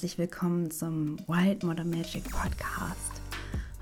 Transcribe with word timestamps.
herzlich 0.00 0.16
willkommen 0.16 0.70
zum 0.70 1.18
Wild 1.28 1.62
Modern 1.62 1.90
Magic 1.90 2.24
Podcast. 2.30 3.20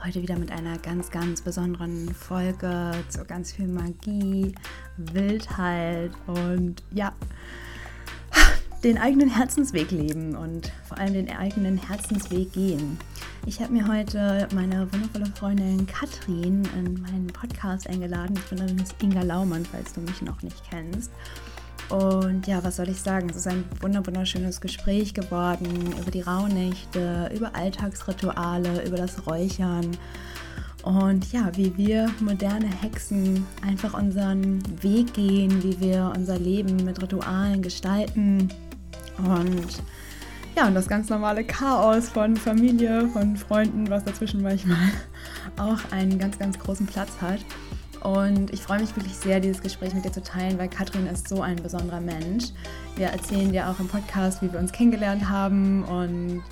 Heute 0.05 0.21
wieder 0.21 0.37
mit 0.37 0.51
einer 0.51 0.77
ganz, 0.79 1.13
ganz 1.13 1.41
besonderen 1.43 2.13
Folge 2.13 2.93
zu 3.09 3.25
ganz 3.25 3.53
viel 3.53 3.69
Magie, 3.69 4.53
Wildheit 4.97 6.11
und 6.27 6.83
ja, 6.91 7.13
den 8.83 8.99
eigenen 8.99 9.29
Herzensweg 9.29 9.93
leben 9.93 10.35
und 10.35 10.73
vor 10.89 10.99
allem 10.99 11.13
den 11.13 11.31
eigenen 11.31 11.79
Herzensweg 11.79 12.53
gehen. 12.53 12.99
Ich 13.47 13.61
habe 13.61 13.73
mir 13.73 13.87
heute 13.87 14.49
meine 14.53 14.93
wundervolle 14.93 15.27
Freundin 15.37 15.87
Katrin 15.87 16.65
in 16.77 17.01
meinen 17.01 17.29
Podcast 17.29 17.87
eingeladen. 17.87 18.35
Ich 18.37 18.51
bin 18.51 18.59
übrigens 18.59 18.93
Inga 19.01 19.23
Laumann, 19.23 19.65
falls 19.65 19.93
du 19.93 20.01
mich 20.01 20.21
noch 20.23 20.43
nicht 20.43 20.61
kennst. 20.69 21.13
Und 21.89 22.47
ja, 22.47 22.63
was 22.63 22.77
soll 22.77 22.89
ich 22.91 23.01
sagen? 23.01 23.31
Es 23.31 23.37
ist 23.37 23.49
ein 23.49 23.65
wunderschönes 23.81 24.61
Gespräch 24.61 25.15
geworden 25.15 25.95
über 25.99 26.11
die 26.11 26.21
Rauhnächte, 26.21 27.31
über 27.35 27.55
Alltagsrituale, 27.55 28.85
über 28.87 28.97
das 28.97 29.27
Räuchern. 29.27 29.97
Und 30.83 31.33
ja, 31.33 31.51
wie 31.57 31.77
wir 31.77 32.11
moderne 32.21 32.67
Hexen 32.67 33.47
einfach 33.67 33.95
unseren 33.95 34.63
Weg 34.83 35.15
gehen, 35.15 35.63
wie 35.63 35.81
wir 35.81 36.13
unser 36.15 36.39
Leben 36.39 36.85
mit 36.85 37.03
Ritualen 37.03 37.63
gestalten. 37.63 38.49
Und 39.19 39.83
ja, 40.57 40.67
und 40.67 40.75
das 40.75 40.89
ganz 40.89 41.09
normale 41.09 41.45
Chaos 41.45 42.09
von 42.09 42.37
Familie, 42.37 43.09
von 43.09 43.37
Freunden, 43.37 43.89
was 43.91 44.05
dazwischen 44.05 44.43
manchmal 44.43 44.77
auch 45.57 45.79
einen 45.93 46.19
ganz, 46.19 46.39
ganz 46.39 46.59
großen 46.59 46.87
Platz 46.87 47.11
hat. 47.21 47.41
Und 48.03 48.53
ich 48.53 48.63
freue 48.63 48.81
mich 48.81 48.95
wirklich 48.97 49.17
sehr, 49.17 49.41
dieses 49.41 49.63
Gespräch 49.63 49.95
mit 49.95 50.05
dir 50.05 50.13
zu 50.13 50.23
teilen, 50.23 50.59
weil 50.59 50.69
Katrin 50.69 51.07
ist 51.07 51.29
so 51.29 51.43
ein 51.43 51.57
besonderer 51.57 52.01
Mensch. 52.01 52.47
Wir 52.97 53.09
erzählen 53.09 53.53
dir 53.53 53.69
auch 53.69 53.79
im 53.81 53.89
Podcast, 53.89 54.43
wie 54.43 54.53
wir 54.53 54.61
uns 54.61 54.73
kennengelernt 54.73 55.29
haben. 55.29 55.85
Und 55.85 56.43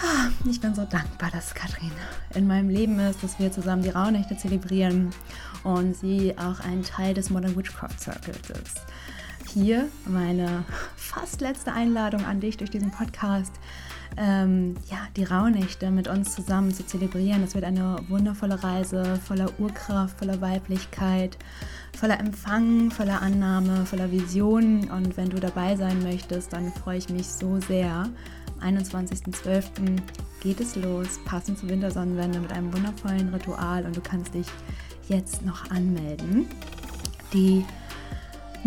ah, 0.00 0.28
ich 0.48 0.60
bin 0.60 0.74
so 0.74 0.84
dankbar, 0.84 1.30
dass 1.32 1.54
Katrin 1.54 1.90
in 2.34 2.46
meinem 2.46 2.68
Leben 2.68 2.98
ist, 3.00 3.22
dass 3.22 3.38
wir 3.38 3.50
zusammen 3.50 3.82
die 3.82 3.90
Rauhnächte 3.90 4.36
zelebrieren 4.36 5.10
und 5.64 5.96
sie 5.96 6.34
auch 6.38 6.60
ein 6.60 6.82
Teil 6.82 7.14
des 7.14 7.30
Modern 7.30 7.56
Witchcraft 7.56 7.98
Circles 8.00 8.50
ist. 8.50 8.80
Hier 9.52 9.88
meine 10.06 10.64
fast 10.96 11.40
letzte 11.40 11.72
Einladung 11.72 12.24
an 12.24 12.40
dich 12.40 12.58
durch 12.58 12.70
diesen 12.70 12.90
Podcast 12.90 13.52
ähm, 14.16 14.74
ja, 14.90 14.98
die 15.16 15.24
Rauhnächte 15.24 15.90
mit 15.90 16.08
uns 16.08 16.34
zusammen 16.34 16.72
zu 16.72 16.84
zelebrieren. 16.86 17.42
Es 17.42 17.54
wird 17.54 17.64
eine 17.64 17.96
wundervolle 18.08 18.62
Reise 18.62 19.16
voller 19.24 19.50
Urkraft, 19.58 20.18
voller 20.18 20.40
Weiblichkeit, 20.40 21.36
voller 21.96 22.18
Empfang, 22.18 22.90
voller 22.90 23.22
Annahme, 23.22 23.86
voller 23.86 24.10
Vision. 24.10 24.88
Und 24.90 25.16
wenn 25.16 25.28
du 25.28 25.38
dabei 25.38 25.76
sein 25.76 26.02
möchtest, 26.02 26.52
dann 26.52 26.72
freue 26.72 26.98
ich 26.98 27.08
mich 27.08 27.28
so 27.28 27.60
sehr. 27.60 28.08
Am 28.60 28.76
21.12. 28.76 30.00
geht 30.40 30.60
es 30.60 30.74
los, 30.74 31.20
passend 31.24 31.58
zur 31.58 31.68
Wintersonnenwende 31.68 32.40
mit 32.40 32.52
einem 32.52 32.72
wundervollen 32.72 33.32
Ritual 33.32 33.84
und 33.84 33.96
du 33.96 34.00
kannst 34.00 34.34
dich 34.34 34.46
jetzt 35.08 35.44
noch 35.44 35.70
anmelden. 35.70 36.46
Die 37.32 37.64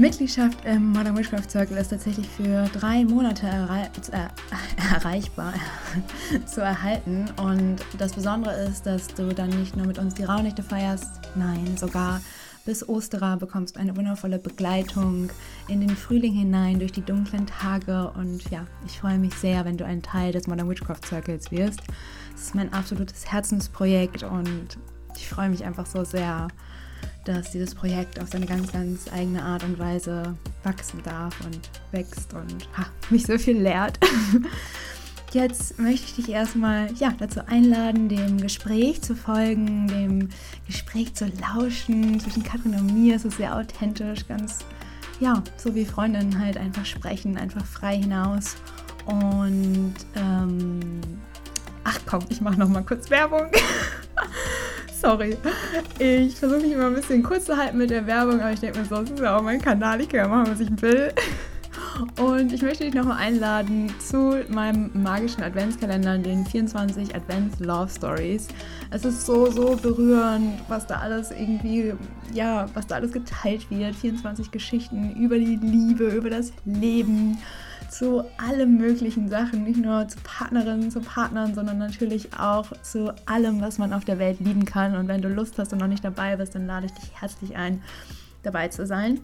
Mitgliedschaft 0.01 0.65
im 0.65 0.93
Modern 0.93 1.15
Witchcraft 1.15 1.51
Circle 1.51 1.77
ist 1.77 1.89
tatsächlich 1.89 2.27
für 2.27 2.65
drei 2.73 3.05
Monate 3.05 3.45
errei 3.45 3.87
äh, 4.11 4.95
erreichbar 4.95 5.53
zu 6.47 6.59
erhalten. 6.59 7.29
Und 7.37 7.75
das 7.99 8.13
Besondere 8.13 8.63
ist, 8.63 8.87
dass 8.87 9.09
du 9.09 9.31
dann 9.31 9.51
nicht 9.51 9.77
nur 9.77 9.85
mit 9.85 9.99
uns 9.99 10.15
die 10.15 10.23
Rauhnächte 10.23 10.63
feierst, 10.63 11.07
nein, 11.35 11.77
sogar 11.77 12.19
bis 12.65 12.89
Osterer 12.89 13.37
bekommst 13.37 13.75
du 13.75 13.79
eine 13.79 13.95
wundervolle 13.95 14.39
Begleitung 14.39 15.29
in 15.67 15.81
den 15.81 15.95
Frühling 15.95 16.33
hinein 16.33 16.79
durch 16.79 16.93
die 16.93 17.03
dunklen 17.03 17.45
Tage. 17.45 18.11
Und 18.17 18.49
ja, 18.49 18.65
ich 18.87 18.99
freue 18.99 19.19
mich 19.19 19.35
sehr, 19.35 19.65
wenn 19.65 19.77
du 19.77 19.85
ein 19.85 20.01
Teil 20.01 20.31
des 20.31 20.47
Modern 20.47 20.67
Witchcraft 20.67 21.05
Circles 21.05 21.51
wirst. 21.51 21.81
Es 22.33 22.45
ist 22.45 22.55
mein 22.55 22.73
absolutes 22.73 23.31
Herzensprojekt 23.31 24.23
und 24.23 24.79
ich 25.15 25.29
freue 25.29 25.49
mich 25.49 25.63
einfach 25.63 25.85
so 25.85 26.03
sehr 26.03 26.47
dass 27.25 27.51
dieses 27.51 27.75
Projekt 27.75 28.19
auf 28.19 28.29
seine 28.29 28.45
ganz, 28.45 28.71
ganz 28.71 29.11
eigene 29.11 29.43
Art 29.43 29.63
und 29.63 29.77
Weise 29.79 30.35
wachsen 30.63 31.01
darf 31.03 31.35
und 31.45 31.69
wächst 31.91 32.33
und 32.33 32.67
ha, 32.77 32.87
mich 33.09 33.25
so 33.25 33.37
viel 33.37 33.59
lehrt. 33.59 33.99
Jetzt 35.33 35.79
möchte 35.79 36.07
ich 36.07 36.15
dich 36.15 36.29
erstmal 36.29 36.91
ja, 36.95 37.13
dazu 37.17 37.39
einladen, 37.47 38.09
dem 38.09 38.37
Gespräch 38.37 39.01
zu 39.01 39.15
folgen, 39.15 39.87
dem 39.87 40.27
Gespräch 40.67 41.13
zu 41.13 41.31
lauschen. 41.39 42.19
Zwischen 42.19 42.43
Katrin 42.43 42.75
und 42.75 42.93
mir 42.93 43.15
ist 43.15 43.23
es 43.23 43.37
sehr 43.37 43.55
authentisch, 43.55 44.27
ganz, 44.27 44.59
ja, 45.21 45.41
so 45.55 45.73
wie 45.73 45.85
Freundinnen 45.85 46.37
halt 46.37 46.57
einfach 46.57 46.85
sprechen, 46.85 47.37
einfach 47.37 47.65
frei 47.65 47.97
hinaus. 47.99 48.57
Und, 49.05 49.95
ähm, 50.15 50.99
ach 51.85 51.99
komm, 52.05 52.25
ich 52.27 52.41
mache 52.41 52.59
nochmal 52.59 52.83
kurz 52.83 53.09
Werbung. 53.09 53.47
Sorry. 55.01 55.35
Ich 55.97 56.35
versuche 56.35 56.59
mich 56.59 56.71
immer 56.73 56.85
ein 56.85 56.93
bisschen 56.93 57.23
kurz 57.23 57.45
zu 57.45 57.57
halten 57.57 57.79
mit 57.79 57.89
der 57.89 58.05
Werbung, 58.05 58.39
aber 58.39 58.51
ich 58.51 58.59
denke 58.59 58.79
mir, 58.79 58.85
sonst 58.85 59.09
ist 59.09 59.19
ja 59.19 59.35
auch 59.35 59.41
mein 59.41 59.59
Kanal. 59.59 59.99
Ich 59.99 60.09
kann 60.09 60.19
ja 60.19 60.27
machen, 60.27 60.51
was 60.51 60.59
ich 60.59 60.69
will. 60.79 61.11
Und 62.19 62.53
ich 62.53 62.61
möchte 62.61 62.83
dich 62.83 62.93
nochmal 62.93 63.17
einladen 63.17 63.91
zu 63.99 64.43
meinem 64.49 64.91
magischen 64.93 65.41
Adventskalender, 65.41 66.19
den 66.19 66.45
24 66.45 67.15
Advents 67.15 67.59
Love 67.59 67.89
Stories. 67.89 68.47
Es 68.91 69.03
ist 69.03 69.25
so, 69.25 69.49
so 69.49 69.75
berührend, 69.75 70.61
was 70.67 70.85
da 70.85 70.99
alles 70.99 71.31
irgendwie, 71.31 71.93
ja, 72.31 72.67
was 72.75 72.85
da 72.85 72.95
alles 72.95 73.11
geteilt 73.11 73.71
wird. 73.71 73.95
24 73.95 74.51
Geschichten 74.51 75.15
über 75.15 75.39
die 75.39 75.55
Liebe, 75.55 76.09
über 76.09 76.29
das 76.29 76.53
Leben 76.65 77.39
zu 77.91 78.23
allen 78.37 78.77
möglichen 78.77 79.29
Sachen, 79.29 79.63
nicht 79.63 79.79
nur 79.79 80.07
zu 80.07 80.17
Partnerinnen, 80.23 80.89
zu 80.89 81.01
Partnern, 81.01 81.53
sondern 81.53 81.77
natürlich 81.77 82.33
auch 82.33 82.71
zu 82.81 83.13
allem, 83.25 83.59
was 83.61 83.77
man 83.77 83.91
auf 83.91 84.05
der 84.05 84.17
Welt 84.17 84.39
lieben 84.39 84.65
kann. 84.65 84.95
Und 84.95 85.07
wenn 85.07 85.21
du 85.21 85.27
Lust 85.27 85.59
hast 85.59 85.73
und 85.73 85.79
noch 85.79 85.87
nicht 85.87 86.03
dabei 86.03 86.37
bist, 86.37 86.55
dann 86.55 86.67
lade 86.67 86.85
ich 86.85 86.93
dich 86.93 87.11
herzlich 87.19 87.55
ein, 87.55 87.81
dabei 88.43 88.69
zu 88.69 88.85
sein. 88.85 89.19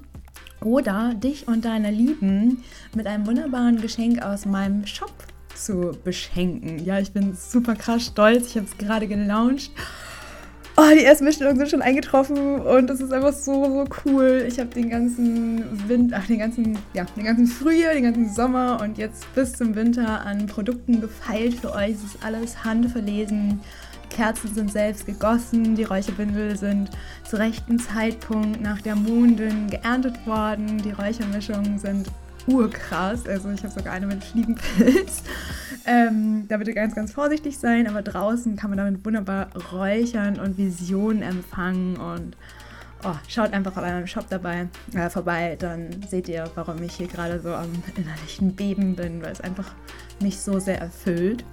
Oder 0.61 1.13
dich 1.13 1.47
und 1.47 1.63
deine 1.63 1.91
Lieben 1.91 2.63
mit 2.93 3.07
einem 3.07 3.25
wunderbaren 3.25 3.81
Geschenk 3.81 4.21
aus 4.21 4.45
meinem 4.45 4.85
Shop 4.85 5.13
zu 5.55 5.97
beschenken. 6.03 6.83
Ja, 6.83 6.99
ich 6.99 7.13
bin 7.13 7.35
super 7.35 7.75
krass 7.75 8.07
stolz. 8.07 8.49
Ich 8.49 8.57
habe 8.57 8.67
es 8.67 8.77
gerade 8.77 9.07
gelauncht 9.07 9.71
oh, 10.77 10.89
die 10.93 11.03
ersten 11.03 11.25
Bestellungen 11.25 11.57
sind 11.57 11.69
schon 11.69 11.81
eingetroffen 11.81 12.59
und 12.59 12.89
es 12.89 13.01
ist 13.01 13.11
einfach 13.11 13.33
so, 13.33 13.65
so 13.65 13.85
cool. 14.05 14.45
Ich 14.47 14.59
habe 14.59 14.69
den 14.69 14.89
ganzen 14.89 15.89
Wind, 15.89 16.13
ach, 16.13 16.27
den 16.27 16.39
ganzen, 16.39 16.77
ja, 16.93 17.05
den 17.15 17.25
ganzen 17.25 17.47
Frühjahr, 17.47 17.93
den 17.93 18.03
ganzen 18.03 18.29
Sommer 18.33 18.79
und 18.81 18.97
jetzt 18.97 19.33
bis 19.33 19.53
zum 19.53 19.75
Winter 19.75 20.21
an 20.25 20.45
Produkten 20.45 21.01
gefeilt 21.01 21.55
für 21.55 21.73
euch. 21.73 21.91
Es 21.91 22.03
ist 22.03 22.23
alles 22.23 22.63
handverlesen. 22.63 23.59
Kerzen 24.09 24.53
sind 24.53 24.71
selbst 24.71 25.05
gegossen, 25.05 25.75
die 25.75 25.83
Räucherbündel 25.83 26.55
sind 26.55 26.89
zu 27.23 27.37
rechten 27.37 27.77
Zeitpunkt 27.77 28.61
nach 28.61 28.81
der 28.81 28.95
Mondin 28.95 29.69
geerntet 29.69 30.25
worden, 30.25 30.77
die 30.77 30.91
Räuchermischungen 30.91 31.77
sind 31.77 32.07
urkrass. 32.47 33.27
Also 33.27 33.49
ich 33.49 33.63
habe 33.63 33.73
sogar 33.73 33.93
eine 33.93 34.07
mit 34.07 34.23
Fliegenpilz. 34.23 35.23
Ähm, 35.85 36.47
da 36.49 36.57
bitte 36.57 36.73
ganz, 36.73 36.95
ganz 36.95 37.13
vorsichtig 37.13 37.57
sein, 37.57 37.87
aber 37.87 38.01
draußen 38.01 38.57
kann 38.57 38.69
man 38.69 38.77
damit 38.77 39.05
wunderbar 39.05 39.47
räuchern 39.71 40.37
und 40.37 40.57
Visionen 40.57 41.21
empfangen 41.21 41.95
und 41.95 42.35
oh, 43.05 43.15
schaut 43.27 43.53
einfach 43.53 43.77
auf 43.77 43.83
meinem 43.83 44.05
Shop 44.05 44.25
dabei 44.29 44.67
äh, 44.93 45.09
vorbei, 45.09 45.55
dann 45.57 45.89
seht 46.09 46.27
ihr, 46.27 46.49
warum 46.55 46.81
ich 46.83 46.95
hier 46.95 47.07
gerade 47.07 47.39
so 47.39 47.53
am 47.53 47.71
innerlichen 47.95 48.53
Beben 48.53 48.95
bin, 48.95 49.21
weil 49.21 49.31
es 49.31 49.41
einfach 49.41 49.71
mich 50.19 50.39
so 50.41 50.59
sehr 50.59 50.81
erfüllt. 50.81 51.45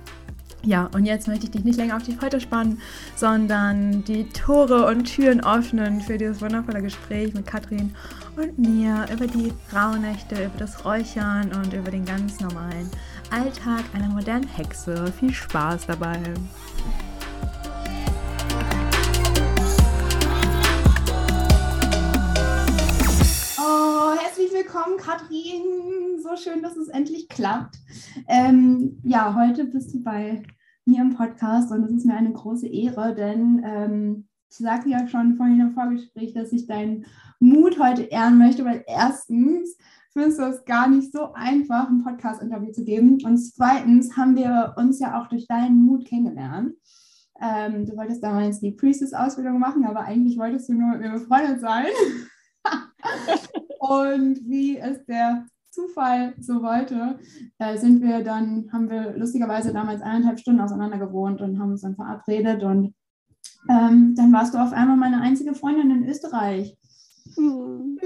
Ja, 0.65 0.89
und 0.95 1.05
jetzt 1.05 1.29
möchte 1.29 1.45
ich 1.45 1.51
dich 1.51 1.65
nicht 1.65 1.77
länger 1.77 1.97
auf 1.97 2.03
die 2.03 2.15
Folter 2.15 2.41
spannen, 2.41 2.81
sondern 3.17 4.03
die 4.05 4.29
Tore 4.31 4.87
und 4.87 5.05
Türen 5.05 5.45
öffnen 5.45 6.01
für 6.01 6.17
dieses 6.17 6.41
wundervolle 6.41 6.81
Gespräch 6.81 7.35
mit 7.35 7.47
Katrin 7.47 7.95
und 8.37 8.59
mir 8.59 9.07
über 9.13 9.27
die 9.27 9.53
Rauhnächte, 9.73 10.47
über 10.47 10.59
das 10.59 10.85
Räuchern 10.85 11.53
und 11.53 11.73
über 11.73 11.91
den 11.91 12.05
ganz 12.05 12.41
normalen 12.41 12.91
Alltag 13.31 13.85
einer 13.95 14.09
modernen 14.09 14.49
Hexe. 14.49 15.13
Viel 15.19 15.33
Spaß 15.33 15.87
dabei! 15.87 16.19
Oh, 23.59 24.13
herzlich 24.19 24.53
willkommen, 24.53 24.97
Katrin. 24.97 26.21
So 26.21 26.37
schön, 26.37 26.63
dass 26.63 26.77
es 26.77 26.89
endlich 26.89 27.29
klappt. 27.29 27.77
Ähm, 28.27 28.99
ja, 29.05 29.35
heute 29.35 29.65
bist 29.65 29.95
du 29.95 30.03
bei 30.03 30.43
mir 30.85 31.03
im 31.03 31.15
Podcast 31.15 31.71
und 31.71 31.85
es 31.85 31.93
ist 31.93 32.07
mir 32.07 32.17
eine 32.17 32.33
große 32.33 32.67
Ehre, 32.67 33.15
denn 33.15 33.63
ähm, 33.65 34.29
ich 34.51 34.59
sagte 34.59 34.89
ja 34.89 35.07
schon 35.09 35.37
vorhin 35.37 35.61
im 35.61 35.73
Vorgespräch, 35.73 36.33
dass 36.33 36.53
ich 36.53 36.67
deinen 36.67 37.07
Mut 37.45 37.79
heute 37.79 38.03
ehren 38.03 38.39
möchte, 38.39 38.65
weil 38.65 38.85
erstens 38.87 39.77
findest 40.13 40.39
du 40.39 40.45
es 40.45 40.65
gar 40.65 40.89
nicht 40.89 41.13
so 41.13 41.33
einfach, 41.35 41.89
ein 41.89 42.03
Podcast-Interview 42.03 42.73
zu 42.73 42.85
geben. 42.85 43.19
Und 43.25 43.39
zweitens 43.39 44.17
haben 44.17 44.37
wir 44.37 44.75
uns 44.77 45.01
ja 45.01 45.21
auch 45.21 45.29
durch 45.29 45.47
deinen 45.47 45.85
Mut 45.85 46.07
kennengelernt. 46.07 46.75
Ähm, 47.41 47.85
du 47.85 47.97
wolltest 47.97 48.23
damals 48.23 48.61
die 48.61 48.71
Priestess-Ausbildung 48.71 49.59
machen, 49.59 49.85
aber 49.85 50.01
eigentlich 50.01 50.39
wolltest 50.39 50.69
du 50.69 50.75
nur 50.75 50.91
mit 50.91 51.01
mir 51.01 51.11
befreundet 51.11 51.61
sein. 51.61 51.87
und 53.81 54.39
wie 54.49 54.79
es 54.79 55.05
der 55.05 55.47
Zufall 55.71 56.35
so 56.41 56.63
wollte, 56.63 57.19
äh, 57.59 57.77
sind 57.77 58.01
wir 58.01 58.23
dann, 58.23 58.71
haben 58.73 58.89
wir 58.89 59.17
lustigerweise 59.19 59.73
damals 59.73 60.01
eineinhalb 60.01 60.39
Stunden 60.39 60.61
auseinander 60.61 60.99
gewohnt 60.99 61.41
und 61.41 61.59
haben 61.59 61.73
uns 61.73 61.83
dann 61.83 61.97
verabredet 61.97 62.63
und 62.63 62.95
ähm, 63.69 64.15
dann 64.15 64.33
warst 64.33 64.55
du 64.55 64.59
auf 64.59 64.73
einmal 64.73 64.97
meine 64.97 65.21
einzige 65.21 65.55
Freundin 65.55 65.91
in 65.91 66.09
Österreich. 66.09 66.77
Hm. 67.37 67.99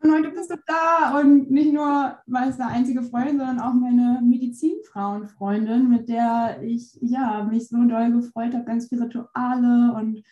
Und 0.00 0.12
heute 0.12 0.30
bist 0.30 0.50
du 0.50 0.56
da 0.66 1.20
und 1.20 1.50
nicht 1.50 1.72
nur 1.72 2.16
der 2.26 2.68
einzige 2.68 3.02
Freund, 3.02 3.30
sondern 3.30 3.60
auch 3.60 3.74
meine 3.74 4.20
Medizinfrauenfreundin, 4.22 5.88
mit 5.88 6.08
der 6.08 6.62
ich 6.62 6.96
ja, 7.00 7.44
mich 7.44 7.68
so 7.68 7.84
doll 7.84 8.12
gefreut 8.12 8.54
habe, 8.54 8.64
ganz 8.64 8.88
viele 8.88 9.04
Rituale 9.04 9.94
und 9.94 10.22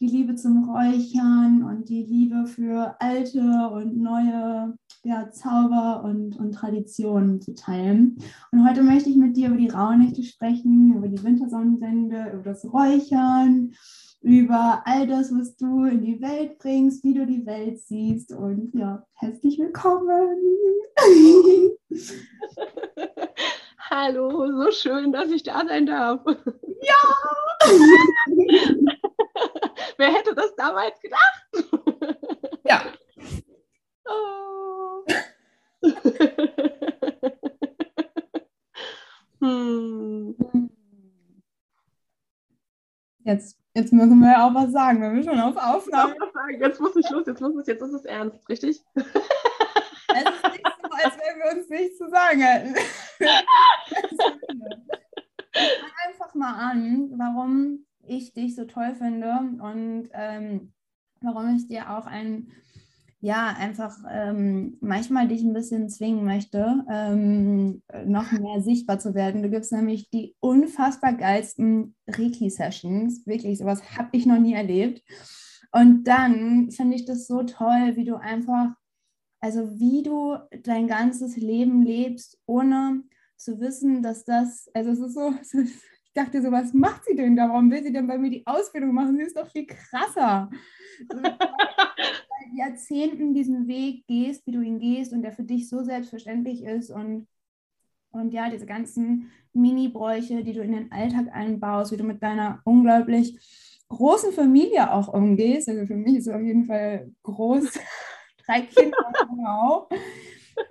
die 0.00 0.06
Liebe 0.06 0.34
zum 0.34 0.68
Räuchern 0.68 1.62
und 1.64 1.88
die 1.88 2.02
Liebe 2.02 2.46
für 2.46 2.96
alte 3.00 3.40
und 3.72 3.96
neue 3.96 4.76
ja, 5.04 5.30
Zauber 5.30 6.02
und, 6.04 6.36
und 6.36 6.52
Traditionen 6.52 7.40
zu 7.40 7.54
teilen. 7.54 8.16
Und 8.50 8.68
heute 8.68 8.82
möchte 8.82 9.10
ich 9.10 9.16
mit 9.16 9.36
dir 9.36 9.48
über 9.48 9.56
die 9.56 9.68
Rauhnächte 9.68 10.22
sprechen, 10.22 10.94
über 10.94 11.08
die 11.08 11.22
Wintersonnenwende, 11.22 12.32
über 12.34 12.42
das 12.42 12.64
Räuchern, 12.64 13.72
über 14.24 14.82
all 14.86 15.06
das, 15.06 15.30
was 15.32 15.54
du 15.56 15.84
in 15.84 16.00
die 16.00 16.20
Welt 16.22 16.58
bringst, 16.58 17.04
wie 17.04 17.12
du 17.12 17.26
die 17.26 17.44
Welt 17.44 17.78
siehst. 17.78 18.32
Und 18.32 18.74
ja, 18.74 19.06
herzlich 19.16 19.58
willkommen. 19.58 20.38
Hallo, 23.90 24.50
so 24.50 24.70
schön, 24.72 25.12
dass 25.12 25.30
ich 25.30 25.42
da 25.42 25.62
sein 25.66 25.84
darf. 25.84 26.22
Ja! 26.80 26.94
Wer 29.98 30.12
hätte 30.14 30.34
das 30.34 30.54
damals 30.56 30.98
gedacht? 31.00 31.46
Ja. 32.66 32.82
Oh. 34.06 35.02
hm. 39.40 40.36
Jetzt 43.24 43.63
Jetzt 43.76 43.92
müssen 43.92 44.20
wir 44.20 44.30
ja 44.30 44.46
auch 44.46 44.54
was 44.54 44.70
sagen, 44.70 45.02
wenn 45.02 45.16
wir 45.16 45.24
schon 45.24 45.40
auf 45.40 45.56
Aufnahme. 45.56 46.14
Jetzt 46.60 46.80
muss 46.80 46.94
ich 46.94 47.10
los, 47.10 47.26
jetzt 47.26 47.40
muss 47.40 47.56
es, 47.56 47.66
jetzt 47.66 47.82
ist 47.82 47.92
es 47.92 48.04
ernst, 48.04 48.48
richtig? 48.48 48.80
Es 48.94 49.04
ist 50.22 50.44
nicht 50.52 50.66
so, 50.80 50.90
als 50.92 51.14
wenn 51.18 51.38
wir 51.40 51.58
uns 51.58 51.68
nichts 51.68 51.98
zu 51.98 52.08
sagen 52.08 52.40
hätten. 52.40 52.76
Fang 55.52 55.92
einfach 56.06 56.34
mal 56.34 56.54
an, 56.54 57.10
warum 57.16 57.84
ich 58.06 58.32
dich 58.32 58.54
so 58.54 58.64
toll 58.64 58.94
finde 58.94 59.32
und 59.60 60.08
ähm, 60.12 60.72
warum 61.20 61.56
ich 61.56 61.66
dir 61.66 61.90
auch 61.90 62.06
ein 62.06 62.52
ja, 63.24 63.56
einfach 63.58 63.96
ähm, 64.10 64.76
manchmal 64.82 65.28
dich 65.28 65.42
ein 65.42 65.54
bisschen 65.54 65.88
zwingen 65.88 66.26
möchte, 66.26 66.84
ähm, 66.90 67.82
noch 68.04 68.30
mehr 68.32 68.60
sichtbar 68.60 68.98
zu 68.98 69.14
werden. 69.14 69.42
Du 69.42 69.48
gibst 69.48 69.72
nämlich 69.72 70.10
die 70.10 70.36
unfassbar 70.40 71.14
geilsten 71.14 71.96
Reiki-Sessions. 72.06 73.26
Wirklich, 73.26 73.56
sowas 73.56 73.96
habe 73.96 74.10
ich 74.12 74.26
noch 74.26 74.38
nie 74.38 74.52
erlebt. 74.52 75.02
Und 75.72 76.04
dann 76.04 76.70
finde 76.70 76.96
ich 76.96 77.06
das 77.06 77.26
so 77.26 77.44
toll, 77.44 77.96
wie 77.96 78.04
du 78.04 78.16
einfach, 78.16 78.74
also 79.40 79.80
wie 79.80 80.02
du 80.02 80.36
dein 80.62 80.86
ganzes 80.86 81.38
Leben 81.38 81.80
lebst, 81.80 82.38
ohne 82.44 83.04
zu 83.38 83.58
wissen, 83.58 84.02
dass 84.02 84.26
das, 84.26 84.68
also 84.74 84.90
es 84.90 84.98
ist 84.98 85.14
so, 85.14 85.32
ich 85.62 86.12
dachte 86.12 86.42
so, 86.42 86.52
was 86.52 86.74
macht 86.74 87.06
sie 87.06 87.16
denn 87.16 87.36
da? 87.36 87.48
Warum 87.48 87.70
will 87.70 87.82
sie 87.82 87.92
denn 87.92 88.06
bei 88.06 88.18
mir 88.18 88.28
die 88.28 88.46
Ausbildung 88.46 88.92
machen? 88.92 89.16
Sie 89.16 89.22
ist 89.22 89.38
doch 89.38 89.50
viel 89.50 89.64
krasser. 89.66 90.50
Jahrzehnten 92.54 93.34
diesen 93.34 93.66
Weg 93.66 94.06
gehst, 94.06 94.46
wie 94.46 94.52
du 94.52 94.60
ihn 94.60 94.78
gehst 94.78 95.12
und 95.12 95.22
der 95.22 95.32
für 95.32 95.44
dich 95.44 95.68
so 95.68 95.82
selbstverständlich 95.82 96.62
ist 96.62 96.90
und, 96.90 97.26
und 98.10 98.32
ja, 98.32 98.50
diese 98.50 98.66
ganzen 98.66 99.30
Mini-Bräuche, 99.52 100.42
die 100.44 100.52
du 100.52 100.62
in 100.62 100.72
den 100.72 100.92
Alltag 100.92 101.28
einbaust, 101.32 101.92
wie 101.92 101.96
du 101.96 102.04
mit 102.04 102.22
deiner 102.22 102.60
unglaublich 102.64 103.38
großen 103.88 104.32
Familie 104.32 104.92
auch 104.92 105.08
umgehst. 105.08 105.68
Also 105.68 105.86
für 105.86 105.96
mich 105.96 106.16
ist 106.16 106.26
es 106.26 106.34
auf 106.34 106.42
jeden 106.42 106.64
Fall 106.64 107.10
groß, 107.22 107.78
drei 108.46 108.62
Kinder 108.62 108.96
auch. 109.46 109.88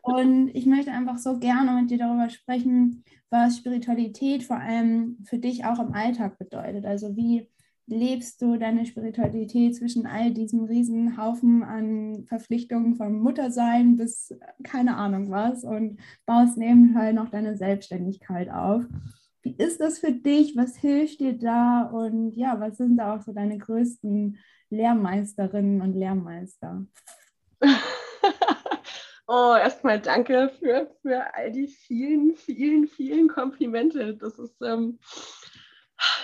Und 0.01 0.49
ich 0.49 0.65
möchte 0.65 0.91
einfach 0.91 1.17
so 1.17 1.39
gerne 1.39 1.81
mit 1.81 1.91
dir 1.91 1.97
darüber 1.97 2.29
sprechen, 2.29 3.03
was 3.29 3.57
Spiritualität 3.57 4.43
vor 4.43 4.57
allem 4.57 5.17
für 5.25 5.39
dich 5.39 5.65
auch 5.65 5.79
im 5.79 5.93
Alltag 5.93 6.37
bedeutet. 6.37 6.85
Also 6.85 7.15
wie 7.15 7.49
lebst 7.85 8.41
du 8.41 8.57
deine 8.57 8.85
Spiritualität 8.85 9.75
zwischen 9.75 10.05
all 10.05 10.31
diesem 10.31 10.63
riesen 10.63 11.17
Haufen 11.17 11.63
an 11.63 12.23
Verpflichtungen 12.25 12.95
vom 12.95 13.21
Muttersein 13.21 13.97
bis 13.97 14.33
keine 14.63 14.95
Ahnung 14.95 15.29
was 15.29 15.63
und 15.63 15.99
baust 16.25 16.57
nebenbei 16.57 17.11
noch 17.11 17.29
deine 17.29 17.57
Selbstständigkeit 17.57 18.49
auf. 18.49 18.83
Wie 19.41 19.55
ist 19.57 19.81
das 19.81 19.99
für 19.99 20.13
dich? 20.13 20.55
Was 20.55 20.77
hilft 20.77 21.19
dir 21.19 21.37
da? 21.37 21.83
Und 21.83 22.31
ja, 22.31 22.59
was 22.61 22.77
sind 22.77 22.95
da 22.97 23.15
auch 23.15 23.21
so 23.21 23.33
deine 23.33 23.57
größten 23.57 24.37
Lehrmeisterinnen 24.69 25.81
und 25.81 25.93
Lehrmeister? 25.93 26.85
oh, 29.27 29.55
erstmal 29.59 29.99
danke 29.99 30.49
für, 30.59 30.89
für 31.01 31.35
all 31.35 31.51
die 31.51 31.67
vielen, 31.67 32.37
vielen, 32.37 32.87
vielen 32.87 33.27
Komplimente. 33.27 34.15
Das 34.15 34.39
ist 34.39 34.55
ähm, 34.61 34.99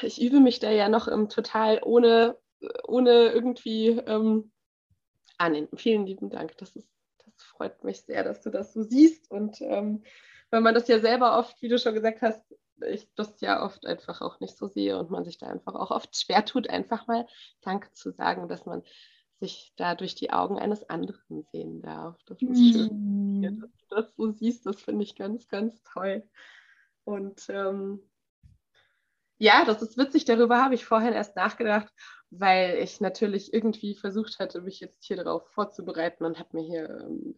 ich 0.01 0.21
übe 0.21 0.39
mich 0.39 0.59
da 0.59 0.71
ja 0.71 0.89
noch 0.89 1.07
ähm, 1.07 1.29
total 1.29 1.81
ohne, 1.83 2.37
ohne 2.87 3.29
irgendwie. 3.29 3.89
Ähm, 3.89 4.51
ah, 5.37 5.49
nee, 5.49 5.67
vielen 5.75 6.05
lieben 6.05 6.29
Dank. 6.29 6.57
Das, 6.57 6.75
ist, 6.75 6.89
das 7.25 7.43
freut 7.43 7.83
mich 7.83 8.01
sehr, 8.01 8.23
dass 8.23 8.41
du 8.41 8.49
das 8.49 8.73
so 8.73 8.83
siehst. 8.83 9.29
Und 9.31 9.61
ähm, 9.61 10.03
wenn 10.51 10.63
man 10.63 10.73
das 10.73 10.87
ja 10.87 10.99
selber 10.99 11.37
oft, 11.37 11.61
wie 11.61 11.69
du 11.69 11.77
schon 11.77 11.93
gesagt 11.93 12.21
hast, 12.21 12.43
ich 12.87 13.09
das 13.15 13.41
ja 13.41 13.63
oft 13.63 13.85
einfach 13.85 14.21
auch 14.21 14.39
nicht 14.39 14.57
so 14.57 14.67
sehe 14.67 14.97
und 14.97 15.11
man 15.11 15.25
sich 15.25 15.37
da 15.37 15.47
einfach 15.47 15.75
auch 15.75 15.91
oft 15.91 16.15
schwer 16.15 16.45
tut, 16.45 16.69
einfach 16.69 17.07
mal 17.07 17.27
Danke 17.61 17.91
zu 17.93 18.11
sagen, 18.11 18.47
dass 18.47 18.65
man 18.65 18.83
sich 19.39 19.73
da 19.75 19.95
durch 19.95 20.15
die 20.15 20.31
Augen 20.31 20.59
eines 20.59 20.89
anderen 20.89 21.43
sehen 21.51 21.81
darf. 21.81 22.17
Das 22.25 22.41
ist 22.41 22.49
mm. 22.49 23.43
schön, 23.43 23.59
dass 23.61 23.71
du 23.77 23.95
das 23.95 24.15
so 24.15 24.31
siehst. 24.31 24.65
Das 24.65 24.81
finde 24.81 25.03
ich 25.03 25.15
ganz, 25.15 25.47
ganz 25.47 25.81
toll. 25.83 26.23
Und 27.06 27.47
ähm, 27.49 28.08
ja, 29.39 29.63
das 29.65 29.81
ist 29.81 29.97
witzig. 29.97 30.25
Darüber 30.25 30.61
habe 30.61 30.75
ich 30.75 30.85
vorhin 30.85 31.13
erst 31.13 31.35
nachgedacht, 31.37 31.87
weil 32.29 32.77
ich 32.77 32.99
natürlich 32.99 33.53
irgendwie 33.53 33.95
versucht 33.95 34.37
hatte, 34.37 34.61
mich 34.61 34.81
jetzt 34.81 35.03
hier 35.05 35.15
darauf 35.15 35.47
vorzubereiten 35.51 36.25
und 36.25 36.37
habe 36.37 36.57
mir 36.57 36.63
hier 36.63 36.89
ähm, 36.99 37.35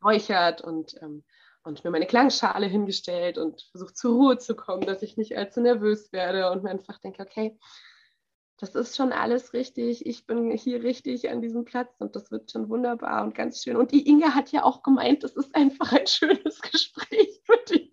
geräuchert 0.00 0.62
und, 0.62 0.94
ähm, 1.02 1.22
und 1.64 1.84
mir 1.84 1.90
meine 1.90 2.06
Klangschale 2.06 2.66
hingestellt 2.66 3.36
und 3.36 3.60
versucht 3.70 3.96
zur 3.96 4.14
Ruhe 4.14 4.38
zu 4.38 4.56
kommen, 4.56 4.86
dass 4.86 5.02
ich 5.02 5.18
nicht 5.18 5.36
allzu 5.36 5.60
nervös 5.60 6.12
werde 6.12 6.50
und 6.50 6.64
mir 6.64 6.70
einfach 6.70 6.98
denke, 6.98 7.22
okay, 7.22 7.58
das 8.56 8.74
ist 8.74 8.96
schon 8.96 9.12
alles 9.12 9.52
richtig. 9.52 10.06
Ich 10.06 10.26
bin 10.26 10.50
hier 10.52 10.82
richtig 10.82 11.28
an 11.28 11.42
diesem 11.42 11.64
Platz 11.64 11.94
und 11.98 12.16
das 12.16 12.30
wird 12.30 12.50
schon 12.50 12.70
wunderbar 12.70 13.22
und 13.22 13.34
ganz 13.34 13.62
schön. 13.62 13.76
Und 13.76 13.92
die 13.92 14.08
Inge 14.08 14.34
hat 14.34 14.50
ja 14.50 14.62
auch 14.64 14.82
gemeint, 14.82 15.24
das 15.24 15.36
ist 15.36 15.54
einfach 15.54 15.92
ein 15.92 16.06
schönes 16.06 16.62
Gespräch 16.72 17.42
für 17.44 17.58
dich 17.68 17.90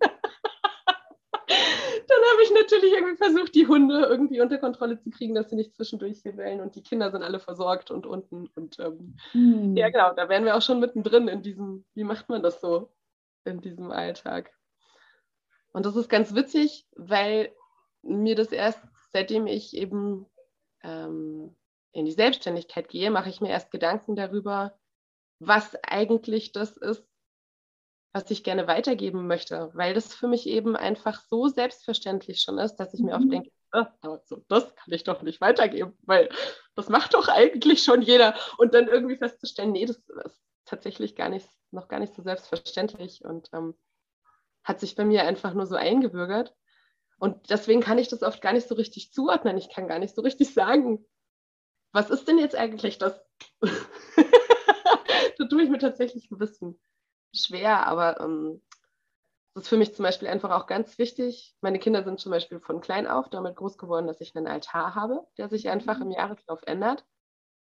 dann 2.10 2.32
habe 2.32 2.42
ich 2.42 2.50
natürlich 2.52 2.92
irgendwie 2.92 3.16
versucht, 3.16 3.54
die 3.54 3.66
Hunde 3.66 4.06
irgendwie 4.06 4.40
unter 4.40 4.58
Kontrolle 4.58 4.98
zu 4.98 5.10
kriegen, 5.10 5.34
dass 5.34 5.50
sie 5.50 5.56
nicht 5.56 5.74
zwischendurch 5.74 6.20
hier 6.22 6.32
bellen 6.32 6.60
und 6.60 6.74
die 6.74 6.82
Kinder 6.82 7.10
sind 7.10 7.22
alle 7.22 7.40
versorgt 7.40 7.90
und 7.90 8.06
unten. 8.06 8.48
Und 8.54 8.78
ähm, 8.78 9.16
hm. 9.32 9.76
ja, 9.76 9.88
genau, 9.90 10.12
da 10.14 10.28
wären 10.28 10.44
wir 10.44 10.56
auch 10.56 10.62
schon 10.62 10.80
mittendrin 10.80 11.28
in 11.28 11.42
diesem, 11.42 11.84
wie 11.94 12.04
macht 12.04 12.28
man 12.28 12.42
das 12.42 12.60
so 12.60 12.92
in 13.44 13.60
diesem 13.60 13.90
Alltag? 13.90 14.52
Und 15.72 15.86
das 15.86 15.96
ist 15.96 16.08
ganz 16.08 16.34
witzig, 16.34 16.86
weil 16.96 17.54
mir 18.02 18.34
das 18.34 18.52
erst, 18.52 18.80
seitdem 19.12 19.46
ich 19.46 19.76
eben 19.76 20.26
ähm, 20.82 21.56
in 21.92 22.04
die 22.04 22.12
Selbstständigkeit 22.12 22.88
gehe, 22.88 23.10
mache 23.10 23.28
ich 23.28 23.40
mir 23.40 23.50
erst 23.50 23.70
Gedanken 23.70 24.16
darüber, 24.16 24.78
was 25.38 25.76
eigentlich 25.84 26.52
das 26.52 26.76
ist, 26.76 27.04
was 28.12 28.30
ich 28.30 28.42
gerne 28.42 28.66
weitergeben 28.66 29.26
möchte, 29.26 29.70
weil 29.74 29.94
das 29.94 30.12
für 30.12 30.26
mich 30.26 30.46
eben 30.46 30.76
einfach 30.76 31.20
so 31.28 31.48
selbstverständlich 31.48 32.42
schon 32.42 32.58
ist, 32.58 32.76
dass 32.76 32.92
ich 32.92 33.00
mir 33.00 33.14
oft 33.14 33.24
mhm. 33.24 33.30
denke, 33.30 33.50
oh, 33.72 34.18
so, 34.24 34.44
das 34.48 34.74
kann 34.74 34.92
ich 34.92 35.04
doch 35.04 35.22
nicht 35.22 35.40
weitergeben, 35.40 35.96
weil 36.02 36.28
das 36.74 36.88
macht 36.88 37.14
doch 37.14 37.28
eigentlich 37.28 37.84
schon 37.84 38.02
jeder. 38.02 38.34
Und 38.58 38.74
dann 38.74 38.88
irgendwie 38.88 39.16
festzustellen, 39.16 39.72
nee, 39.72 39.86
das 39.86 39.98
ist 40.24 40.42
tatsächlich 40.64 41.14
gar 41.14 41.28
nicht, 41.28 41.48
noch 41.70 41.88
gar 41.88 42.00
nicht 42.00 42.14
so 42.14 42.22
selbstverständlich 42.22 43.24
und 43.24 43.48
ähm, 43.52 43.74
hat 44.64 44.80
sich 44.80 44.96
bei 44.96 45.04
mir 45.04 45.24
einfach 45.24 45.54
nur 45.54 45.66
so 45.66 45.76
eingebürgert. 45.76 46.54
Und 47.18 47.50
deswegen 47.50 47.80
kann 47.80 47.98
ich 47.98 48.08
das 48.08 48.22
oft 48.22 48.40
gar 48.40 48.52
nicht 48.52 48.66
so 48.66 48.74
richtig 48.74 49.12
zuordnen. 49.12 49.56
Ich 49.56 49.68
kann 49.68 49.86
gar 49.86 49.98
nicht 49.98 50.14
so 50.14 50.22
richtig 50.22 50.52
sagen, 50.52 51.04
was 51.92 52.10
ist 52.10 52.26
denn 52.26 52.38
jetzt 52.38 52.56
eigentlich 52.56 52.98
das? 52.98 53.20
da 53.62 55.44
tue 55.48 55.62
ich 55.62 55.70
mir 55.70 55.78
tatsächlich 55.78 56.30
ein 56.30 56.38
bisschen 56.38 56.80
schwer, 57.32 57.86
aber 57.86 58.20
ähm, 58.20 58.62
das 59.54 59.64
ist 59.64 59.68
für 59.68 59.76
mich 59.76 59.94
zum 59.94 60.04
Beispiel 60.04 60.28
einfach 60.28 60.50
auch 60.50 60.66
ganz 60.66 60.98
wichtig. 60.98 61.56
Meine 61.60 61.78
Kinder 61.78 62.04
sind 62.04 62.20
zum 62.20 62.30
Beispiel 62.30 62.60
von 62.60 62.80
klein 62.80 63.06
auf 63.06 63.28
damit 63.28 63.56
groß 63.56 63.78
geworden, 63.78 64.06
dass 64.06 64.20
ich 64.20 64.36
einen 64.36 64.46
Altar 64.46 64.94
habe, 64.94 65.26
der 65.38 65.48
sich 65.48 65.68
einfach 65.68 65.96
mhm. 65.96 66.02
im 66.02 66.10
Jahreslauf 66.12 66.60
ändert. 66.66 67.04